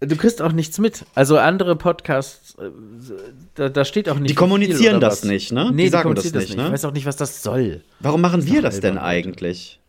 Du 0.00 0.14
kriegst 0.16 0.42
auch 0.42 0.52
nichts 0.52 0.78
mit. 0.78 1.06
Also 1.14 1.38
andere 1.38 1.74
Podcasts, 1.74 2.54
äh, 2.58 2.70
da, 3.54 3.70
da 3.70 3.84
steht 3.84 4.08
auch 4.10 4.18
nicht. 4.18 4.30
Die 4.30 4.34
kommunizieren 4.34 5.00
das 5.00 5.22
was. 5.22 5.24
nicht, 5.24 5.52
ne? 5.52 5.70
Nee, 5.70 5.76
Die 5.76 5.82
die, 5.84 5.88
sagen 5.88 6.14
das 6.14 6.30
das 6.30 6.42
nicht, 6.48 6.56
ne? 6.56 6.66
Ich 6.66 6.72
weiß 6.72 6.84
auch 6.84 6.92
nicht, 6.92 7.06
was 7.06 7.16
das 7.16 7.42
soll. 7.42 7.82
Warum 8.00 8.20
machen 8.20 8.44
wir 8.44 8.56
doch 8.56 8.68
das 8.68 8.80
denn 8.80 8.98
eigentlich? 8.98 9.80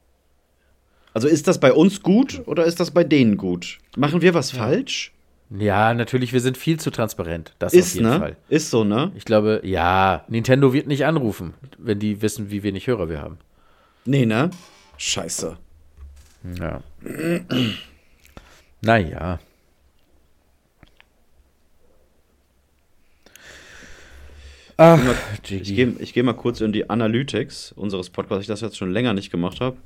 Also 1.14 1.28
ist 1.28 1.48
das 1.48 1.60
bei 1.60 1.74
uns 1.74 2.04
gut 2.04 2.44
oder 2.46 2.64
ist 2.66 2.80
das 2.80 2.92
bei 2.92 3.04
denen 3.04 3.38
gut? 3.38 3.80
Machen 3.98 4.22
wir 4.22 4.34
was 4.34 4.52
falsch? 4.52 5.12
Ja, 5.50 5.94
natürlich, 5.94 6.32
wir 6.34 6.42
sind 6.42 6.58
viel 6.58 6.80
zu 6.80 6.92
transparent. 6.92 7.54
Das 7.60 7.74
auf 7.74 7.80
Ist, 7.80 7.96
jeden 7.96 8.10
ne? 8.10 8.20
Fall. 8.20 8.36
Ist 8.50 8.70
so, 8.70 8.84
ne? 8.84 9.12
Ich 9.16 9.26
glaube, 9.26 9.62
ja, 9.64 10.26
Nintendo 10.28 10.74
wird 10.74 10.88
nicht 10.88 11.06
anrufen, 11.06 11.54
wenn 11.78 12.00
die 12.00 12.22
wissen, 12.22 12.52
wie 12.52 12.64
wenig 12.64 12.88
Hörer 12.88 13.10
wir 13.10 13.22
haben. 13.22 13.38
Nee, 14.06 14.26
ne? 14.26 14.52
Scheiße. 14.98 15.58
Ja. 16.60 16.82
naja. 18.82 19.40
Ach, 24.78 25.00
Ich 25.50 25.76
gehe 25.76 25.96
ich 26.00 26.14
geh 26.14 26.24
mal 26.24 26.34
kurz 26.34 26.62
in 26.62 26.72
die 26.72 26.90
Analytics 26.90 27.72
unseres 27.72 28.10
Podcasts, 28.12 28.42
ich 28.42 28.48
das 28.48 28.62
jetzt 28.62 28.78
schon 28.78 28.92
länger 28.92 29.14
nicht 29.14 29.32
gemacht 29.32 29.60
habe. 29.60 29.78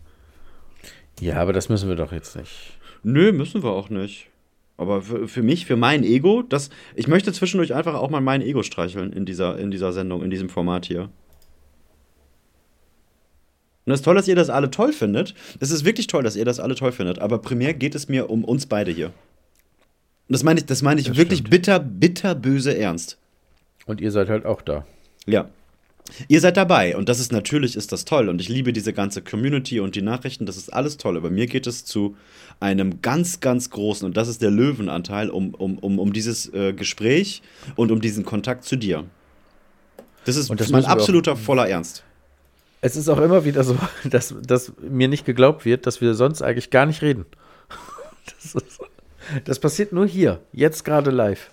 Ja, 1.19 1.37
aber 1.37 1.53
das 1.53 1.69
müssen 1.69 1.87
wir 1.87 1.95
doch 1.95 2.11
jetzt 2.11 2.35
nicht. 2.35 2.51
Nö, 3.03 3.31
müssen 3.31 3.63
wir 3.63 3.71
auch 3.71 3.89
nicht. 3.89 4.27
Aber 4.77 5.01
für, 5.01 5.27
für 5.27 5.43
mich, 5.43 5.65
für 5.65 5.75
mein 5.75 6.03
Ego, 6.03 6.41
das, 6.41 6.69
ich 6.95 7.07
möchte 7.07 7.31
zwischendurch 7.31 7.73
einfach 7.73 7.93
auch 7.93 8.09
mal 8.09 8.19
mein 8.21 8.41
Ego 8.41 8.63
streicheln 8.63 9.13
in 9.13 9.25
dieser, 9.25 9.57
in 9.59 9.71
dieser 9.71 9.93
Sendung, 9.93 10.23
in 10.23 10.29
diesem 10.31 10.49
Format 10.49 10.85
hier. 10.87 11.09
Und 13.85 13.93
es 13.93 13.99
ist 13.99 14.03
toll, 14.05 14.15
dass 14.15 14.27
ihr 14.27 14.35
das 14.35 14.49
alle 14.49 14.71
toll 14.71 14.91
findet. 14.93 15.35
Es 15.59 15.71
ist 15.71 15.85
wirklich 15.85 16.07
toll, 16.07 16.23
dass 16.23 16.35
ihr 16.35 16.45
das 16.45 16.59
alle 16.59 16.75
toll 16.75 16.91
findet. 16.91 17.19
Aber 17.19 17.39
primär 17.39 17.73
geht 17.73 17.95
es 17.95 18.09
mir 18.09 18.29
um 18.29 18.43
uns 18.43 18.65
beide 18.65 18.91
hier. 18.91 19.07
Und 19.07 19.13
das 20.33 20.43
meine 20.43 20.59
ich, 20.59 20.65
das 20.65 20.81
meine 20.81 20.99
ich 20.99 21.07
Das 21.07 21.17
wirklich 21.17 21.39
stimmt. 21.39 21.51
bitter, 21.51 21.79
bitter 21.79 22.35
böse 22.35 22.77
ernst. 22.77 23.17
Und 23.85 24.01
ihr 24.01 24.11
seid 24.11 24.29
halt 24.29 24.45
auch 24.45 24.61
da. 24.61 24.85
Ja. 25.25 25.49
Ihr 26.27 26.41
seid 26.41 26.57
dabei 26.57 26.97
und 26.97 27.07
das 27.09 27.19
ist 27.19 27.31
natürlich 27.31 27.75
ist 27.75 27.91
das 27.91 28.05
toll 28.05 28.27
und 28.27 28.41
ich 28.41 28.49
liebe 28.49 28.73
diese 28.73 28.91
ganze 28.91 29.21
Community 29.21 29.79
und 29.79 29.95
die 29.95 30.01
Nachrichten, 30.01 30.45
das 30.45 30.57
ist 30.57 30.73
alles 30.73 30.97
toll. 30.97 31.15
Aber 31.15 31.29
mir 31.29 31.47
geht 31.47 31.67
es 31.67 31.85
zu 31.85 32.17
einem 32.59 33.01
ganz, 33.01 33.39
ganz 33.39 33.69
großen 33.69 34.05
und 34.05 34.17
das 34.17 34.27
ist 34.27 34.41
der 34.41 34.51
Löwenanteil 34.51 35.29
um, 35.29 35.53
um, 35.53 35.77
um, 35.77 35.99
um 35.99 36.11
dieses 36.11 36.51
äh, 36.53 36.73
Gespräch 36.73 37.41
und 37.75 37.91
um 37.91 38.01
diesen 38.01 38.25
Kontakt 38.25 38.65
zu 38.65 38.75
dir. 38.75 39.05
Das 40.25 40.35
ist 40.35 40.49
das 40.49 40.69
mein 40.69 40.81
wir 40.83 40.87
auch- 40.87 40.91
absoluter 40.91 41.35
voller 41.35 41.67
Ernst. 41.69 42.03
Es 42.81 42.95
ist 42.95 43.07
auch 43.07 43.19
immer 43.21 43.45
wieder 43.45 43.63
so, 43.63 43.77
dass, 44.09 44.33
dass 44.41 44.73
mir 44.81 45.07
nicht 45.07 45.25
geglaubt 45.25 45.65
wird, 45.65 45.85
dass 45.85 46.01
wir 46.01 46.15
sonst 46.15 46.41
eigentlich 46.41 46.71
gar 46.71 46.85
nicht 46.85 47.01
reden. 47.01 47.25
Das, 48.43 48.55
ist, 48.55 48.79
das 49.45 49.59
passiert 49.59 49.93
nur 49.93 50.05
hier, 50.05 50.41
jetzt 50.53 50.83
gerade 50.85 51.09
live. 51.09 51.49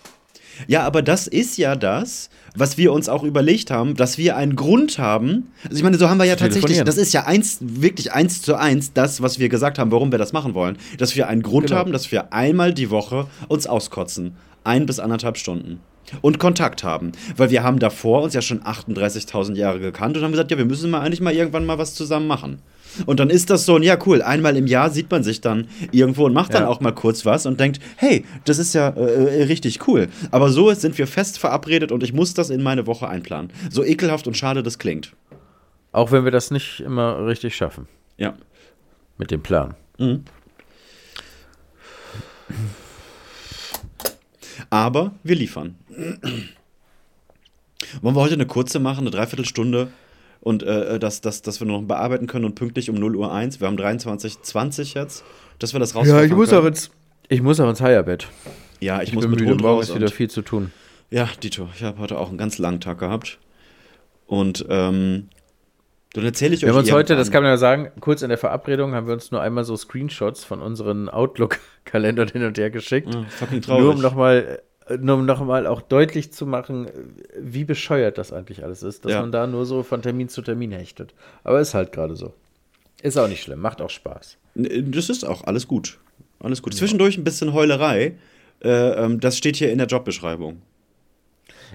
Ja, 0.66 0.82
aber 0.84 1.02
das 1.02 1.26
ist 1.26 1.56
ja 1.59 1.76
das, 1.76 2.30
was 2.56 2.76
wir 2.76 2.92
uns 2.92 3.09
auch 3.09 3.22
überlegt 3.22 3.70
haben, 3.70 3.94
dass 3.94 4.18
wir 4.18 4.36
einen 4.36 4.56
Grund 4.56 4.98
haben. 4.98 5.52
Also 5.64 5.76
ich 5.76 5.82
meine, 5.82 5.98
so 5.98 6.09
haben 6.09 6.18
wir 6.18 6.24
ja 6.24 6.36
tatsächlich, 6.36 6.82
das 6.82 6.96
ist 6.96 7.12
ja 7.12 7.24
eins, 7.26 7.59
wirklich 7.61 8.12
eins 8.12 8.42
zu 8.42 8.56
eins 8.56 8.92
das, 8.92 9.22
was 9.22 9.38
wir 9.38 9.48
gesagt 9.48 9.78
haben, 9.78 9.90
warum 9.92 10.11
wir 10.11 10.18
das 10.18 10.32
machen 10.32 10.54
wollen. 10.54 10.76
Dass 10.98 11.14
wir 11.16 11.28
einen 11.28 11.42
Grund 11.42 11.68
Genau. 11.68 11.78
haben, 11.78 11.92
dass 11.92 12.11
wir 12.11 12.32
einmal 12.32 12.74
die 12.74 12.90
Woche 12.90 13.26
uns 13.48 13.66
auskotzen. 13.66 14.34
Ein 14.64 14.86
bis 14.86 14.98
anderthalb 14.98 15.38
Stunden. 15.38 15.80
Und 16.22 16.38
Kontakt 16.38 16.84
haben. 16.84 17.12
Weil 17.36 17.50
wir 17.50 17.62
haben 17.62 17.78
davor 17.78 18.22
uns 18.22 18.34
ja 18.34 18.42
schon 18.42 18.61
38.000 18.62 19.54
Jahre 19.54 19.80
gekannt 19.80 20.16
und 20.16 20.22
haben 20.24 20.32
gesagt, 20.32 20.50
ja, 20.50 20.59
wir 20.59 20.64
müssen 20.64 20.90
mal 20.90 21.00
eigentlich 21.00 21.20
mal 21.20 21.32
irgendwann 21.32 21.66
mal 21.66 21.78
was 21.78 21.94
zusammen 21.94 22.26
machen. 22.26 22.61
Und 23.06 23.20
dann 23.20 23.30
ist 23.30 23.50
das 23.50 23.64
so 23.66 23.78
ja 23.78 23.96
cool, 24.06 24.22
einmal 24.22 24.56
im 24.56 24.66
Jahr 24.66 24.90
sieht 24.90 25.11
man 25.11 25.22
sich 25.22 25.40
dann 25.40 25.68
irgendwo 25.92 26.24
und 26.24 26.32
macht 26.32 26.54
dann 26.54 26.62
Ja. 26.62 26.68
auch 26.68 26.80
mal 26.80 26.92
kurz 26.92 27.24
was 27.26 27.44
und 27.46 27.61
denkt, 27.61 27.80
hey, 27.96 28.24
das 28.44 28.59
ist 28.59 28.74
ja 28.74 28.88
äh, 28.88 29.40
äh, 29.40 29.42
richtig 29.44 29.86
cool. 29.86 30.09
Aber 30.30 30.48
so 30.50 30.72
sind 30.72 30.96
wir 30.98 31.06
fest 31.06 31.38
verabredet 31.38 31.92
und 31.92 32.02
ich 32.02 32.12
muss 32.12 32.34
das 32.34 32.50
in 32.50 32.62
meine 32.62 32.86
Woche 32.86 33.06
einplanen. 33.06 33.50
So 33.70 33.84
ekelhaft 33.84 34.26
und 34.26 34.36
schade 34.36 34.62
das 34.62 34.78
klingt. 34.78 35.12
Auch 35.92 36.12
wenn 36.12 36.24
wir 36.24 36.32
das 36.32 36.50
nicht 36.50 36.80
immer 36.80 37.24
richtig 37.26 37.54
schaffen 37.54 37.86
Ja. 38.16 38.34
mit 39.18 39.30
dem 39.30 39.42
Plan. 39.42 39.74
Aber 44.70 45.12
wir 45.22 45.36
liefern. 45.36 45.76
Wollen 48.02 48.16
wir 48.16 48.20
heute 48.20 48.34
eine 48.34 48.46
kurze 48.46 48.78
machen, 48.80 49.00
eine 49.00 49.10
Dreiviertelstunde 49.10 49.88
und 50.40 50.62
äh, 50.62 50.98
dass, 50.98 51.20
dass, 51.20 51.42
dass 51.42 51.60
wir 51.60 51.66
noch 51.66 51.82
bearbeiten 51.82 52.26
können 52.26 52.44
und 52.44 52.54
pünktlich 52.54 52.90
um 52.90 52.96
0 52.96 53.16
Uhr 53.16 53.32
1, 53.32 53.60
wir 53.60 53.66
haben 53.66 53.76
23.20 53.76 54.94
jetzt, 54.94 55.24
dass 55.58 55.72
wir 55.72 55.80
das 55.80 55.94
raus 55.94 56.06
Ja, 56.06 56.22
ich 56.22 56.32
muss 56.32 56.52
auch 56.52 56.64
ins, 56.64 56.90
ich 57.28 57.42
muss 57.42 57.60
auch 57.60 57.68
ins 57.68 57.80
Heierbett. 57.80 58.28
Ja, 58.80 59.02
ich, 59.02 59.08
Ich 59.08 59.14
muss 59.14 59.22
bin 59.22 59.30
mit 59.30 59.40
müde, 59.40 59.52
Hund 59.52 59.62
morgen 59.62 59.82
ist 59.82 59.94
wieder 59.94 60.08
viel 60.08 60.30
zu 60.30 60.42
tun. 60.42 60.72
Ja, 61.10 61.28
Dito, 61.42 61.68
ich 61.74 61.82
habe 61.82 61.98
heute 61.98 62.18
auch 62.18 62.28
einen 62.28 62.38
ganz 62.38 62.58
langen 62.58 62.80
Tag 62.80 62.98
gehabt. 62.98 63.38
Und 64.26 64.66
ähm, 64.68 65.28
Dann 66.18 66.26
erzähle 66.26 66.54
ich 66.54 66.62
Wir 66.62 66.68
euch 66.68 66.72
haben 66.74 66.80
uns 66.80 66.92
heute, 66.92 67.14
das 67.16 67.28
irgendwann. 67.28 67.32
kann 67.32 67.42
man 67.44 67.50
ja 67.52 67.56
sagen, 67.58 67.90
kurz 68.00 68.22
in 68.22 68.28
der 68.28 68.38
Verabredung 68.38 68.94
haben 68.94 69.06
wir 69.06 69.14
uns 69.14 69.30
nur 69.30 69.40
einmal 69.40 69.64
so 69.64 69.76
Screenshots 69.76 70.44
von 70.44 70.60
unseren 70.60 71.08
Outlook-Kalendern 71.08 72.28
hin 72.32 72.44
und 72.44 72.58
her 72.58 72.70
geschickt. 72.70 73.14
Ah, 73.14 73.24
fucking 73.28 73.62
Nur 73.68 73.76
um 73.78 73.82
traurig. 73.84 74.02
nochmal 74.02 74.62
nur 75.00 75.16
um 75.16 75.26
noch 75.26 75.44
mal 75.44 75.66
auch 75.66 75.82
deutlich 75.82 76.32
zu 76.32 76.46
machen, 76.46 76.88
wie 77.38 77.64
bescheuert 77.64 78.16
das 78.16 78.32
eigentlich 78.32 78.64
alles 78.64 78.82
ist, 78.82 79.04
dass 79.04 79.12
Ja. 79.12 79.20
man 79.20 79.30
da 79.32 79.46
nur 79.46 79.66
so 79.66 79.82
von 79.82 80.00
Termin 80.00 80.30
zu 80.30 80.40
Termin 80.40 80.72
hechtet. 80.72 81.12
Aber 81.44 81.60
ist 81.60 81.74
halt 81.74 81.92
gerade 81.92 82.16
so. 82.16 82.32
Ist 83.02 83.18
auch 83.18 83.28
nicht 83.28 83.42
schlimm, 83.42 83.60
macht 83.60 83.82
auch 83.82 83.90
Spaß. 83.90 84.38
Das 84.54 85.08
ist 85.10 85.24
auch 85.26 85.44
alles 85.44 85.68
gut. 85.68 85.98
Alles 86.40 86.62
gut. 86.62 86.72
Zwischendurch 86.74 87.18
ein 87.18 87.24
bisschen 87.24 87.52
Heulerei. 87.52 88.14
Äh, 88.64 88.70
ähm, 88.70 89.20
das 89.20 89.36
steht 89.36 89.56
hier 89.56 89.70
in 89.70 89.76
der 89.78 89.86
Jobbeschreibung. 89.88 90.62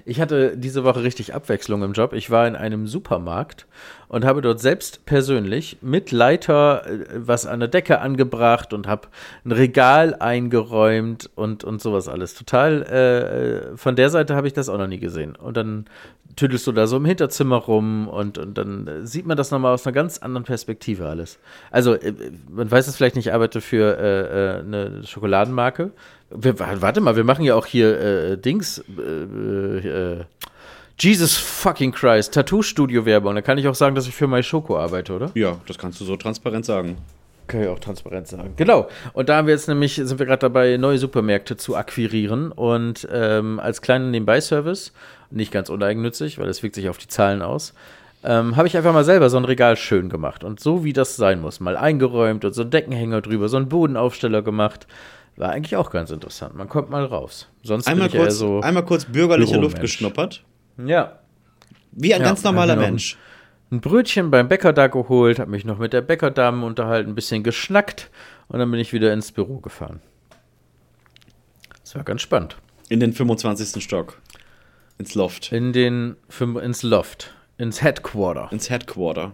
Ich 0.05 0.19
hatte 0.19 0.57
diese 0.57 0.83
Woche 0.83 1.03
richtig 1.03 1.33
Abwechslung 1.33 1.83
im 1.83 1.93
Job. 1.93 2.13
Ich 2.13 2.29
war 2.29 2.47
in 2.47 2.55
einem 2.55 2.87
Supermarkt 2.87 3.67
und 4.07 4.25
habe 4.25 4.41
dort 4.41 4.59
selbst 4.59 5.05
persönlich 5.05 5.77
mit 5.81 6.11
Leiter 6.11 6.85
äh, 6.85 7.05
was 7.15 7.45
an 7.45 7.59
der 7.59 7.69
Decke 7.69 7.99
angebracht 7.99 8.73
und 8.73 8.87
habe 8.87 9.07
ein 9.45 9.51
Regal 9.51 10.15
eingeräumt 10.15 11.29
und, 11.35 11.63
und 11.63 11.81
sowas 11.81 12.07
alles. 12.07 12.35
Total, 12.35 12.83
äh, 12.83 13.77
von 13.77 13.95
der 13.95 14.09
Seite 14.09 14.35
habe 14.35 14.47
ich 14.47 14.53
das 14.53 14.69
auch 14.69 14.77
noch 14.77 14.87
nie 14.87 14.99
gesehen. 14.99 15.35
Und 15.35 15.57
dann 15.57 15.85
tüdelst 16.35 16.65
du 16.67 16.71
da 16.71 16.87
so 16.87 16.97
im 16.97 17.05
Hinterzimmer 17.05 17.57
rum 17.57 18.07
und, 18.07 18.37
und 18.37 18.57
dann 18.57 18.87
äh, 18.87 19.05
sieht 19.05 19.25
man 19.25 19.37
das 19.37 19.51
nochmal 19.51 19.73
aus 19.73 19.85
einer 19.85 19.93
ganz 19.93 20.19
anderen 20.19 20.43
Perspektive 20.43 21.07
alles. 21.07 21.39
Also, 21.71 21.93
äh, 21.93 22.13
man 22.49 22.69
weiß 22.69 22.87
es 22.87 22.95
vielleicht 22.95 23.15
nicht, 23.15 23.27
ich 23.27 23.33
arbeite 23.33 23.61
für 23.61 23.97
äh, 23.97 24.57
äh, 24.57 24.59
eine 24.59 25.03
Schokoladenmarke. 25.05 25.91
Wir, 26.35 26.59
warte 26.59 27.01
mal, 27.01 27.15
wir 27.15 27.23
machen 27.23 27.45
ja 27.45 27.55
auch 27.55 27.65
hier 27.65 27.99
äh, 27.99 28.37
Dings, 28.37 28.83
äh, 28.97 29.87
äh, 29.87 30.25
Jesus 30.99 31.35
fucking 31.35 31.91
Christ, 31.91 32.33
Tattoo-Studio-Werbung. 32.33 33.35
Da 33.35 33.41
kann 33.41 33.57
ich 33.57 33.67
auch 33.67 33.75
sagen, 33.75 33.95
dass 33.95 34.07
ich 34.07 34.15
für 34.15 34.27
MyShoko 34.27 34.77
arbeite, 34.77 35.13
oder? 35.13 35.31
Ja, 35.33 35.57
das 35.67 35.77
kannst 35.77 35.99
du 35.99 36.05
so 36.05 36.15
transparent 36.15 36.65
sagen. 36.65 36.97
Kann 37.47 37.61
ich 37.61 37.67
auch 37.67 37.79
transparent 37.79 38.27
sagen. 38.27 38.53
Genau. 38.55 38.87
Und 39.13 39.29
da 39.29 39.37
haben 39.37 39.47
wir 39.47 39.53
jetzt 39.53 39.67
nämlich, 39.67 39.95
sind 39.95 40.17
wir 40.17 40.25
gerade 40.25 40.39
dabei, 40.39 40.77
neue 40.77 40.97
Supermärkte 40.97 41.57
zu 41.57 41.75
akquirieren 41.75 42.51
und 42.51 43.07
ähm, 43.11 43.59
als 43.59 43.81
kleinen 43.81 44.11
Nebenbei-Service, 44.11 44.93
nicht 45.29 45.51
ganz 45.51 45.69
uneigennützig, 45.69 46.37
weil 46.37 46.47
das 46.47 46.63
wirkt 46.63 46.75
sich 46.75 46.89
auf 46.89 46.97
die 46.97 47.07
Zahlen 47.07 47.41
aus, 47.41 47.73
ähm, 48.23 48.55
habe 48.55 48.67
ich 48.67 48.77
einfach 48.77 48.93
mal 48.93 49.03
selber 49.03 49.29
so 49.29 49.37
ein 49.37 49.45
Regal 49.45 49.75
schön 49.75 50.07
gemacht 50.07 50.43
und 50.45 50.61
so 50.61 50.85
wie 50.85 50.93
das 50.93 51.17
sein 51.17 51.41
muss, 51.41 51.59
mal 51.59 51.75
eingeräumt 51.75 52.45
und 52.45 52.53
so 52.53 52.61
einen 52.61 52.71
Deckenhänger 52.71 53.21
drüber, 53.21 53.49
so 53.49 53.57
einen 53.57 53.67
Bodenaufsteller 53.67 54.41
gemacht. 54.41 54.87
War 55.35 55.49
eigentlich 55.49 55.75
auch 55.75 55.89
ganz 55.89 56.11
interessant. 56.11 56.55
Man 56.55 56.69
kommt 56.69 56.89
mal 56.89 57.05
raus. 57.05 57.49
Sonst 57.63 57.87
Einmal 57.87 58.07
bin 58.09 58.15
ich 58.17 58.21
kurz, 58.23 58.33
eher 58.35 58.37
so. 58.39 58.61
einmal 58.61 58.85
kurz 58.85 59.05
bürgerliche 59.05 59.57
Luft 59.57 59.79
geschnuppert. 59.81 60.43
ja. 60.77 61.19
Wie 61.95 62.11
ein 62.13 62.21
Ja, 62.21 62.27
ganz 62.27 62.43
normaler 62.43 62.75
Mensch. 62.75 63.17
ein 63.71 63.79
Brötchen 63.79 64.31
beim 64.31 64.47
Bäcker 64.47 64.73
da 64.73 64.87
geholt, 64.87 65.37
habe 65.37 65.51
mich 65.51 65.63
noch 65.63 65.77
mit 65.77 65.93
der 65.93 66.01
Bäckerdame 66.01 66.65
unterhalten, 66.65 67.11
ein 67.11 67.15
bisschen 67.15 67.43
geschnackt 67.43 68.09
und 68.47 68.57
dann 68.57 68.71
bin 68.71 68.79
ich 68.79 68.93
wieder 68.93 69.13
ins 69.13 69.31
Büro 69.31 69.59
gefahren. 69.59 69.99
Das 71.83 71.93
war 71.95 72.03
ganz 72.03 72.21
spannend. 72.23 72.57
In 72.89 72.99
den 72.99 73.13
25. 73.13 73.83
Stock. 73.83 74.17
Ins 74.97 75.13
Loft. 75.13 75.51
In 75.51 75.71
den 75.71 76.15
ins 76.61 76.81
Loft, 76.83 77.33
ins 77.59 77.81
Headquarter, 77.83 78.47
Ins 78.51 78.69
Headquarter. 78.71 79.33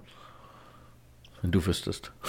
wenn 1.42 1.52
du 1.52 1.66
wüsstest. 1.66 2.12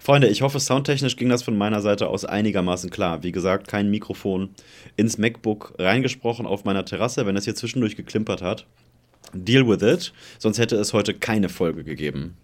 Freunde, 0.00 0.28
ich 0.28 0.42
hoffe, 0.42 0.58
soundtechnisch 0.58 1.16
ging 1.16 1.28
das 1.28 1.42
von 1.42 1.56
meiner 1.56 1.82
Seite 1.82 2.08
aus 2.08 2.24
einigermaßen 2.24 2.90
klar. 2.90 3.22
Wie 3.22 3.32
gesagt, 3.32 3.68
kein 3.68 3.90
Mikrofon 3.90 4.50
ins 4.96 5.18
MacBook 5.18 5.74
reingesprochen 5.78 6.46
auf 6.46 6.64
meiner 6.64 6.84
Terrasse. 6.84 7.26
Wenn 7.26 7.34
das 7.34 7.44
hier 7.44 7.54
zwischendurch 7.54 7.96
geklimpert 7.96 8.42
hat, 8.42 8.66
deal 9.32 9.68
with 9.68 9.82
it. 9.82 10.12
Sonst 10.38 10.58
hätte 10.58 10.76
es 10.76 10.92
heute 10.92 11.14
keine 11.14 11.48
Folge 11.48 11.84
gegeben. 11.84 12.36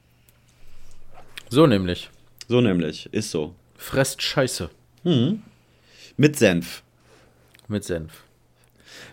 So 1.48 1.66
nämlich. 1.66 2.10
So 2.48 2.60
nämlich, 2.60 3.08
ist 3.12 3.30
so. 3.30 3.54
Fresst 3.76 4.22
Scheiße 4.22 4.70
Mit 6.16 6.36
Senf. 6.36 6.82
mit 7.68 7.84
Senf. 7.84 8.12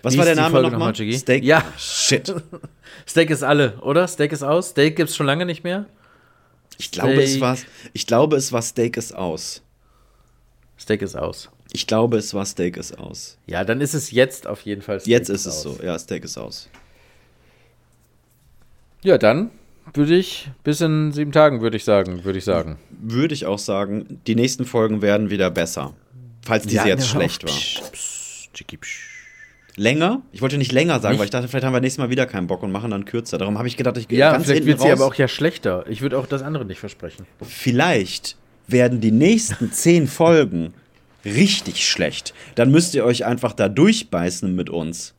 Was 0.02 0.14
Wie 0.14 0.18
war 0.18 0.26
der 0.26 0.36
Name 0.36 0.62
nochmal? 0.62 0.94
Jiggy? 0.94 1.18
Steak. 1.18 1.44
Ja. 1.44 1.64
Shit. 1.78 2.34
Steak 3.08 3.30
ist 3.30 3.44
alle, 3.44 3.80
oder? 3.82 4.08
Steak 4.08 4.32
ist 4.32 4.44
aus. 4.44 4.70
Steak 4.70 4.96
gibt's 4.96 5.16
schon 5.16 5.26
lange 5.26 5.46
nicht 5.46 5.64
mehr. 5.64 5.86
Ich 6.78 6.92
glaube, 6.92 7.22
es 7.22 7.40
war, 7.40 7.58
ich 7.94 8.08
glaube, 8.08 8.36
es 8.38 8.52
war 8.52 8.62
Steak 8.62 8.98
ist 8.98 9.16
aus. 9.16 9.62
Steak 10.80 11.02
ist 11.02 11.16
aus. 11.16 11.50
Ich 11.72 11.88
glaube, 11.88 12.18
es 12.18 12.34
war 12.34 12.46
Steak 12.46 12.78
ist 12.78 12.98
aus. 12.98 13.38
Ja, 13.48 13.64
dann 13.64 13.82
ist 13.82 13.94
es 13.94 14.12
jetzt 14.12 14.46
auf 14.48 14.62
jeden 14.62 14.82
Fall. 14.82 15.00
Steak 15.00 15.12
Jetzt 15.12 15.30
ist 15.30 15.46
es 15.46 15.66
aus. 15.66 15.78
so. 15.78 15.84
Ja, 15.84 15.98
Steak 15.98 16.24
ist 16.24 16.38
aus. 16.38 16.70
Ja, 19.02 19.18
dann 19.18 19.52
würde 19.94 20.16
ich 20.16 20.50
bis 20.64 20.82
in 20.82 21.12
sieben 21.12 21.32
Tagen, 21.32 21.62
würde 21.62 21.78
ich 21.78 21.84
sagen, 21.84 22.24
würde 22.24 22.40
ich 22.40 22.46
sagen. 22.46 22.78
Würde 22.90 23.34
ich 23.34 23.46
auch 23.46 23.60
sagen, 23.60 24.22
die 24.28 24.36
nächsten 24.36 24.66
Folgen 24.66 25.02
werden 25.02 25.30
wieder 25.30 25.52
besser. 25.52 25.94
Falls 26.46 26.66
diese 26.66 26.88
jetzt 26.88 27.08
schlecht 27.08 27.44
war. 27.44 27.52
Psch, 27.52 27.82
psch, 27.92 28.50
psch. 28.80 29.13
Länger? 29.76 30.22
Ich 30.32 30.42
wollte 30.42 30.58
nicht 30.58 30.72
länger 30.72 31.00
sagen, 31.00 31.14
Nicht? 31.14 31.20
weil 31.20 31.26
ich 31.26 31.32
dachte, 31.32 31.48
vielleicht 31.48 31.66
haben 31.66 31.74
wir 31.74 31.82
nächstes 31.82 31.98
Mal 31.98 32.10
wieder 32.10 32.26
keinen 32.28 32.48
Bock 32.48 32.62
und 32.62 32.72
machen 32.72 32.92
dann 32.92 33.06
kürzer. 33.06 33.38
Darum 33.38 33.58
habe 33.58 33.68
ich 33.68 33.76
gedacht, 33.76 33.98
ich 33.98 34.08
gehe 34.08 34.20
Ja, 34.20 34.32
ganz 34.32 34.46
vielleicht 34.46 34.66
wird 34.66 34.80
sie 34.80 34.92
aber 34.92 35.06
auch 35.06 35.16
ja 35.16 35.28
schlechter. 35.28 35.86
Ich 35.90 36.02
würde 36.02 36.18
auch 36.18 36.28
das 36.28 36.44
andere 36.44 36.66
nicht 36.66 36.80
versprechen. 36.80 37.26
Vielleicht 37.42 38.38
werden 38.68 39.02
die 39.02 39.12
nächsten 39.12 39.72
zehn 39.72 40.08
Folgen 40.08 40.74
richtig 41.26 41.88
schlecht. 41.88 42.34
Dann 42.56 42.70
müsst 42.72 42.94
ihr 42.94 43.04
euch 43.04 43.26
einfach 43.26 43.54
da 43.54 43.68
durchbeißen 43.68 44.56
mit 44.56 44.70
uns. 44.70 45.16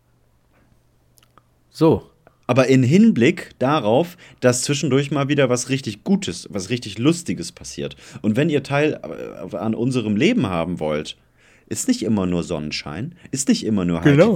So. 1.71 2.11
Aber 2.47 2.67
in 2.67 2.83
Hinblick 2.83 3.53
darauf, 3.59 4.17
dass 4.41 4.63
zwischendurch 4.63 5.11
mal 5.11 5.29
wieder 5.29 5.49
was 5.49 5.71
richtig 5.71 6.05
Gutes, 6.05 6.47
was 6.51 6.69
richtig 6.69 6.99
Lustiges 6.99 7.53
passiert. 7.53 7.97
Und 8.21 8.37
wenn 8.37 8.51
ihr 8.51 8.63
Teil 8.63 9.01
äh, 9.03 9.57
an 9.57 9.75
unserem 9.75 10.15
Leben 10.17 10.47
haben 10.47 10.79
wollt, 10.79 11.17
ist 11.69 11.89
nicht 11.89 12.03
immer 12.03 12.27
nur 12.27 12.43
Sonnenschein, 12.43 13.15
ist 13.31 13.49
nicht 13.49 13.65
immer 13.65 13.85
nur 13.85 14.01
Genau. 14.01 14.35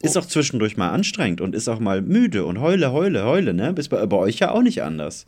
ist 0.00 0.16
auch 0.18 0.26
zwischendurch 0.26 0.76
mal 0.76 0.90
anstrengend 0.90 1.40
und 1.40 1.54
ist 1.54 1.68
auch 1.68 1.78
mal 1.80 2.02
müde 2.02 2.44
und 2.44 2.60
heule, 2.60 2.92
heule, 2.92 3.24
heule, 3.24 3.54
ne? 3.54 3.74
Ist 3.76 3.88
bei, 3.88 4.04
bei 4.06 4.16
euch 4.16 4.38
ja 4.38 4.50
auch 4.50 4.62
nicht 4.62 4.82
anders. 4.82 5.26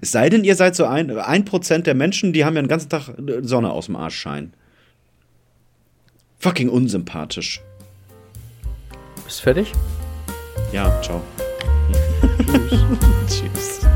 Es 0.00 0.12
sei 0.12 0.28
denn, 0.28 0.44
ihr 0.44 0.54
seid 0.54 0.76
so 0.76 0.84
ein, 0.84 1.10
ein 1.18 1.44
Prozent 1.44 1.86
der 1.86 1.94
Menschen, 1.94 2.32
die 2.32 2.44
haben 2.44 2.54
ja 2.54 2.62
den 2.62 2.68
ganzen 2.68 2.88
Tag 2.88 3.08
äh, 3.08 3.42
Sonne 3.42 3.72
aus 3.72 3.86
dem 3.86 3.96
Arsch 3.96 4.16
scheinen. 4.16 4.52
Fucking 6.38 6.68
unsympathisch. 6.68 7.60
Bist 9.24 9.40
du 9.40 9.42
fertig? 9.42 9.72
Ja, 10.72 11.00
ciao. 11.02 11.22
Tschüss. 12.68 12.84
Tschüss. 13.28 13.91